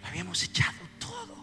Lo 0.00 0.06
habíamos 0.06 0.42
echado 0.42 0.78
todo. 0.98 1.36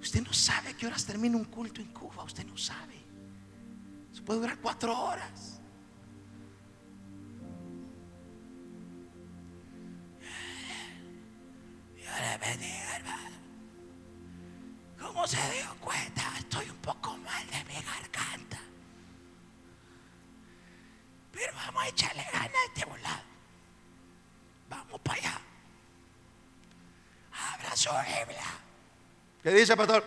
Usted 0.00 0.22
no 0.22 0.32
sabe 0.32 0.74
qué 0.74 0.86
horas 0.86 1.04
termina 1.04 1.36
un 1.36 1.46
culto 1.46 1.80
en 1.80 1.88
Cuba. 1.92 2.22
Usted 2.22 2.46
no 2.46 2.56
sabe. 2.56 2.94
Se 4.12 4.22
puede 4.22 4.40
durar 4.40 4.58
cuatro 4.58 4.96
horas. 4.96 5.60
¿Cómo 15.00 15.26
se 15.26 15.36
dio 15.36 15.74
cuenta? 15.80 16.27
A 21.88 21.90
echarle 21.90 22.26
ganas 22.32 22.52
este 22.66 22.84
volado. 22.84 23.22
Vamos 24.68 25.00
para 25.00 25.18
allá. 25.18 25.40
Abra 27.54 27.76
su 27.76 27.88
Biblia. 27.90 28.44
¿Qué 29.42 29.50
dice, 29.50 29.76
pastor? 29.76 30.04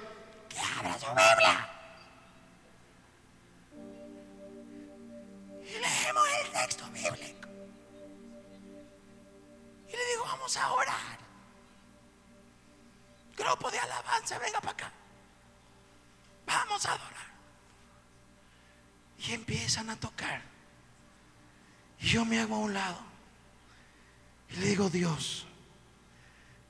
Dios, 24.92 25.46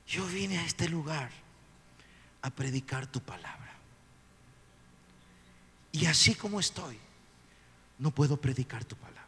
yo 0.06 0.24
vine 0.26 0.58
a 0.58 0.64
este 0.64 0.88
lugar 0.88 1.30
a 2.42 2.50
predicar 2.50 3.06
tu 3.06 3.20
palabra. 3.20 3.72
Y 5.92 6.06
así 6.06 6.34
como 6.34 6.60
estoy, 6.60 6.98
no 7.98 8.10
puedo 8.10 8.36
predicar 8.36 8.84
tu 8.84 8.96
palabra. 8.96 9.22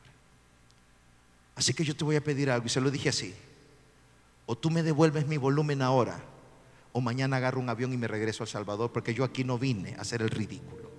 Así 1.55 1.75
que 1.75 1.85
yo 1.85 1.97
te 1.97 2.05
voy 2.05 2.17
a 2.17 2.25
pedir 2.25 2.51
algo. 2.51 2.67
Y 2.67 2.71
se 2.71 2.81
lo 2.81 2.91
dije 2.91 3.11
así. 3.11 3.35
O 4.47 4.57
tú 4.57 4.71
me 4.71 4.83
devuelves 4.83 5.27
mi 5.27 5.37
volumen 5.37 5.83
ahora 5.83 6.21
o 6.93 7.01
mañana 7.01 7.39
agarro 7.39 7.61
un 7.61 7.69
avión 7.69 7.93
y 7.93 7.97
me 7.97 8.07
regreso 8.07 8.45
a 8.45 8.47
Salvador 8.47 8.93
porque 8.93 9.15
yo 9.15 9.25
aquí 9.25 9.43
no 9.43 9.59
vine 9.59 9.97
a 9.97 10.03
hacer 10.03 10.23
el 10.23 10.31
ridículo. 10.31 10.91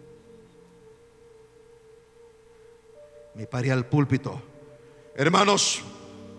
Me 3.34 3.48
paré 3.48 3.72
al 3.72 3.86
púlpito. 3.88 4.42
Hermanos, 5.16 5.82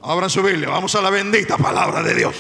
abran 0.03 0.31
su 0.31 0.43
Biblia, 0.43 0.69
vamos 0.69 0.95
a 0.95 1.01
la 1.01 1.11
bendita 1.11 1.57
palabra 1.59 2.03
de 2.03 2.15
Dios. 2.15 2.37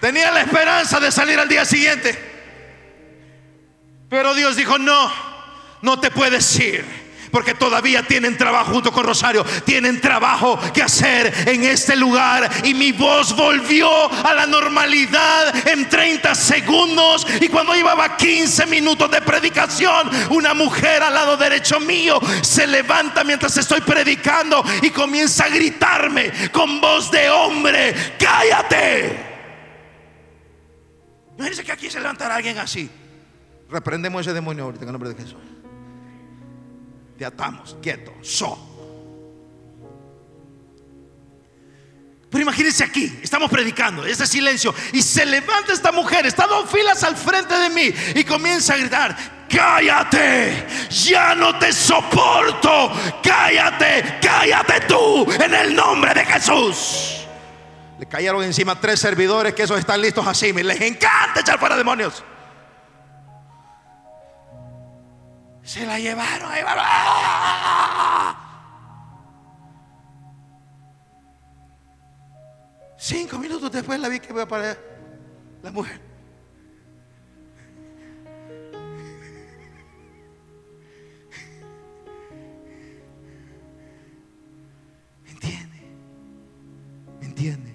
Tenía 0.00 0.30
la 0.30 0.42
esperanza 0.42 1.00
de 1.00 1.10
salir 1.10 1.38
al 1.38 1.48
día 1.48 1.64
siguiente. 1.64 2.16
Pero 4.08 4.34
Dios 4.34 4.56
dijo, 4.56 4.78
no, 4.78 5.12
no 5.82 6.00
te 6.00 6.10
puedes 6.10 6.58
ir 6.60 6.97
porque 7.30 7.54
todavía 7.54 8.02
tienen 8.02 8.36
trabajo 8.36 8.72
junto 8.72 8.92
con 8.92 9.04
Rosario, 9.04 9.44
tienen 9.64 10.00
trabajo 10.00 10.58
que 10.72 10.82
hacer 10.82 11.32
en 11.46 11.64
este 11.64 11.96
lugar. 11.96 12.48
Y 12.64 12.74
mi 12.74 12.92
voz 12.92 13.34
volvió 13.34 13.88
a 14.12 14.34
la 14.34 14.46
normalidad 14.46 15.68
en 15.68 15.88
30 15.88 16.34
segundos. 16.34 17.26
Y 17.40 17.48
cuando 17.48 17.74
llevaba 17.74 18.16
15 18.16 18.66
minutos 18.66 19.10
de 19.10 19.20
predicación, 19.22 20.10
una 20.30 20.54
mujer 20.54 21.02
al 21.02 21.14
lado 21.14 21.36
derecho 21.36 21.80
mío 21.80 22.20
se 22.42 22.66
levanta 22.66 23.24
mientras 23.24 23.56
estoy 23.56 23.80
predicando 23.80 24.64
y 24.82 24.90
comienza 24.90 25.44
a 25.44 25.48
gritarme 25.48 26.32
con 26.52 26.80
voz 26.80 27.10
de 27.10 27.30
hombre, 27.30 27.94
cállate. 28.18 29.26
Imagínense 31.36 31.64
que 31.64 31.72
aquí 31.72 31.90
se 31.90 32.00
levantará 32.00 32.36
alguien 32.36 32.58
así. 32.58 32.90
Reprendemos 33.70 34.22
ese 34.22 34.32
demonio 34.32 34.64
ahorita 34.64 34.82
en 34.82 34.88
el 34.88 34.92
nombre 34.92 35.10
de 35.10 35.22
Jesús 35.22 35.57
te 37.18 37.26
atamos, 37.26 37.76
quieto, 37.82 38.14
so. 38.22 38.66
Pero 42.30 42.42
imagínense 42.42 42.84
aquí, 42.84 43.18
estamos 43.22 43.50
predicando, 43.50 44.04
ese 44.04 44.26
silencio, 44.26 44.72
y 44.92 45.02
se 45.02 45.26
levanta 45.26 45.72
esta 45.72 45.90
mujer, 45.90 46.26
está 46.26 46.46
dos 46.46 46.70
filas 46.70 47.02
al 47.02 47.16
frente 47.16 47.54
de 47.54 47.70
mí 47.70 47.92
y 48.14 48.22
comienza 48.22 48.74
a 48.74 48.76
gritar, 48.76 49.16
cállate, 49.48 50.66
ya 50.90 51.34
no 51.34 51.58
te 51.58 51.72
soporto, 51.72 52.92
cállate, 53.22 54.18
cállate 54.22 54.82
tú, 54.82 55.26
en 55.42 55.54
el 55.54 55.74
nombre 55.74 56.14
de 56.14 56.24
Jesús. 56.24 57.26
Le 57.98 58.06
cayeron 58.06 58.44
encima 58.44 58.78
tres 58.78 59.00
servidores 59.00 59.54
que 59.54 59.64
esos 59.64 59.78
están 59.78 60.00
listos 60.00 60.24
así, 60.24 60.52
me 60.52 60.62
les 60.62 60.80
encanta 60.82 61.40
echar 61.40 61.58
fuera 61.58 61.76
demonios. 61.76 62.22
Se 65.68 65.84
la 65.84 65.98
llevaron. 65.98 66.48
Cinco 72.96 73.38
minutos 73.38 73.70
después 73.70 74.00
la 74.00 74.08
vi 74.08 74.18
que 74.18 74.32
iba 74.32 74.48
para 74.48 74.78
la 75.62 75.70
mujer. 75.70 76.00
¿Me 85.22 85.30
entiende? 85.30 85.82
¿Me 87.20 87.26
entiende? 87.26 87.74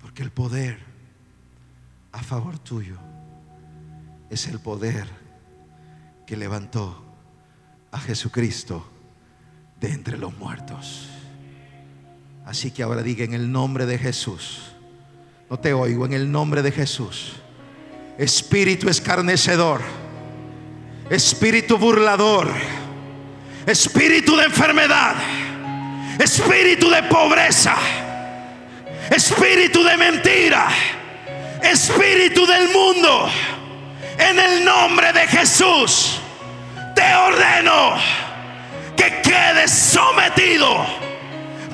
Porque 0.00 0.22
el 0.22 0.32
poder 0.32 0.93
a 2.14 2.22
favor 2.22 2.58
tuyo 2.60 2.96
es 4.30 4.46
el 4.46 4.60
poder 4.60 5.06
que 6.26 6.36
levantó 6.36 7.04
a 7.90 7.98
Jesucristo 7.98 8.88
de 9.80 9.90
entre 9.90 10.16
los 10.16 10.36
muertos. 10.38 11.08
Así 12.46 12.70
que 12.70 12.84
ahora 12.84 13.02
diga 13.02 13.24
en 13.24 13.34
el 13.34 13.50
nombre 13.50 13.84
de 13.84 13.98
Jesús. 13.98 14.74
No 15.50 15.58
te 15.58 15.72
oigo, 15.72 16.06
en 16.06 16.12
el 16.12 16.30
nombre 16.30 16.62
de 16.62 16.70
Jesús. 16.70 17.32
Espíritu 18.16 18.88
escarnecedor. 18.88 19.80
Espíritu 21.10 21.78
burlador. 21.78 22.48
Espíritu 23.66 24.36
de 24.36 24.44
enfermedad. 24.44 25.16
Espíritu 26.18 26.88
de 26.90 27.02
pobreza. 27.04 27.74
Espíritu 29.10 29.82
de 29.82 29.96
mentira. 29.96 30.68
Espíritu 31.64 32.46
del 32.46 32.68
mundo. 32.70 33.28
En 34.18 34.38
el 34.38 34.64
nombre 34.64 35.12
de 35.12 35.26
Jesús. 35.26 36.20
Te 36.94 37.14
ordeno 37.14 37.94
que 38.96 39.20
quedes 39.20 39.70
sometido 39.70 40.86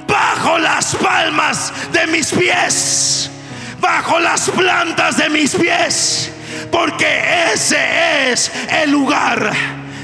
bajo 0.07 0.59
las 0.59 0.97
palmas 0.97 1.73
de 1.93 2.07
mis 2.07 2.33
pies, 2.33 3.31
bajo 3.79 4.19
las 4.19 4.51
plantas 4.51 5.19
de 5.19 5.29
mis 5.29 5.55
pies, 5.55 6.33
porque 6.73 7.53
ese 7.53 8.33
es 8.33 8.51
el 8.83 8.91
lugar 8.91 9.53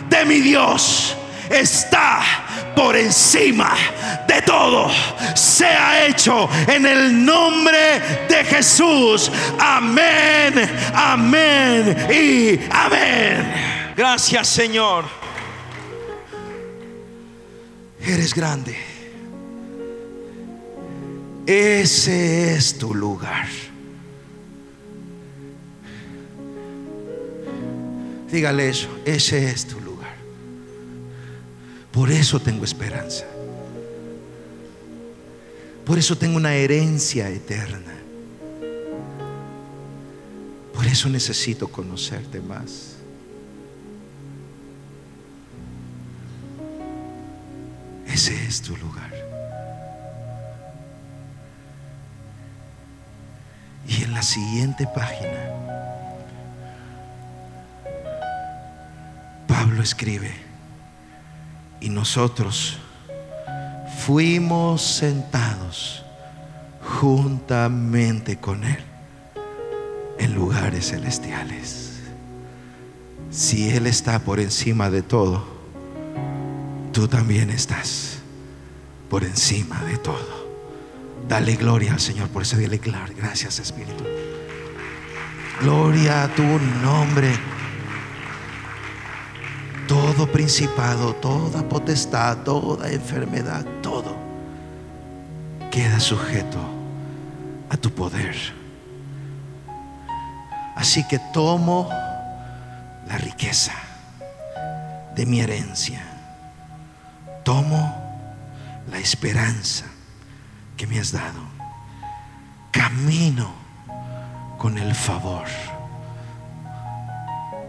de 0.09 0.25
mi 0.25 0.41
Dios. 0.41 1.17
Está 1.51 2.23
por 2.75 2.97
encima 2.97 3.75
de 4.27 4.43
todo. 4.43 4.91
Sea 5.35 6.07
hecho 6.07 6.49
en 6.67 6.87
el 6.87 7.25
nombre 7.25 8.01
de 8.29 8.45
Jesús. 8.45 9.31
Amén, 9.59 10.55
amén 10.95 11.97
y 12.11 12.61
amén. 12.71 13.95
Gracias 13.97 14.49
Señor. 14.49 15.05
Eres 18.01 18.35
grande. 18.35 18.77
Ese 21.47 22.55
es 22.55 22.77
tu 22.77 22.93
lugar. 22.95 23.47
Dígale 28.31 28.69
eso, 28.69 28.89
ese 29.05 29.51
es 29.51 29.67
tu 29.67 29.81
lugar. 29.81 29.86
Por 31.97 32.11
eso 32.11 32.39
tengo 32.39 32.63
esperanza. 32.63 33.25
Por 35.87 35.97
eso 35.97 36.15
tengo 36.19 36.37
una 36.37 36.53
herencia 36.53 37.27
eterna. 37.31 37.95
Por 40.75 40.87
eso 40.87 41.09
necesito 41.09 41.69
conocerte 41.69 42.39
más. 42.43 42.97
Ese 48.07 48.47
es 48.47 48.61
tu 48.61 48.77
lugar. 48.77 49.15
Y 53.89 54.03
en 54.03 54.13
la 54.13 54.23
siguiente 54.23 54.87
página, 54.95 55.51
Pablo 59.49 59.83
escribe, 59.83 60.56
y 61.81 61.89
nosotros 61.89 62.79
fuimos 64.05 64.83
sentados 64.83 66.05
juntamente 67.01 68.39
con 68.39 68.65
Él 68.65 68.79
en 70.19 70.35
lugares 70.35 70.91
celestiales. 70.91 72.01
Si 73.31 73.71
Él 73.71 73.87
está 73.87 74.21
por 74.21 74.41
encima 74.41 74.91
de 74.91 75.03
todo, 75.03 75.45
tú 76.93 77.09
también 77.09 77.51
estás 77.51 78.19
por 79.11 79.25
encima 79.25 79.83
de 79.85 79.99
todo. 79.99 80.47
Dale 81.29 81.57
gloria 81.57 81.93
al 81.93 82.01
Señor, 82.01 82.29
por 82.29 82.43
eso 82.43 82.57
dile 82.57 82.79
gracias 82.79 83.59
Espíritu. 83.59 84.05
Gloria 85.61 86.25
a 86.25 86.29
tu 86.29 86.43
nombre. 86.83 87.56
Todo 89.87 90.31
principado, 90.33 91.15
toda 91.15 91.63
potestad, 91.69 92.39
toda 92.39 92.91
enfermedad, 92.91 93.65
todo 93.83 94.17
queda 95.71 96.01
sujeto 96.01 96.59
a 97.69 97.77
tu 97.77 97.91
poder. 97.91 98.35
Así 100.75 101.07
que 101.07 101.19
tomo 101.33 101.89
la 103.07 103.19
riqueza 103.19 103.73
de 105.15 105.25
mi 105.27 105.41
herencia. 105.41 106.03
Tomo 107.45 107.95
la 108.91 108.99
esperanza 108.99 109.85
que 110.77 110.87
me 110.87 110.99
has 110.99 111.13
dado. 111.13 111.41
Camino 112.71 113.51
con 114.59 114.79
el 114.79 114.95
favor 114.95 115.47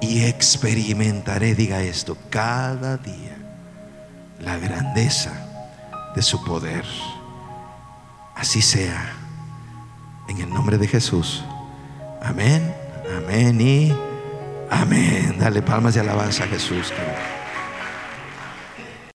y 0.01 0.23
experimentaré, 0.25 1.55
diga 1.55 1.81
esto, 1.81 2.17
cada 2.29 2.97
día 2.97 3.37
la 4.39 4.57
grandeza 4.57 5.31
de 6.15 6.21
su 6.21 6.43
poder. 6.43 6.85
Así 8.35 8.61
sea, 8.61 9.13
en 10.27 10.39
el 10.39 10.49
nombre 10.49 10.77
de 10.77 10.87
Jesús. 10.87 11.43
Amén, 12.21 12.73
amén 13.17 13.59
y 13.59 13.95
amén. 14.69 15.37
Dale 15.39 15.61
palmas 15.61 15.95
de 15.95 16.01
alabanza 16.01 16.43
a 16.43 16.47
Jesús. 16.47 16.93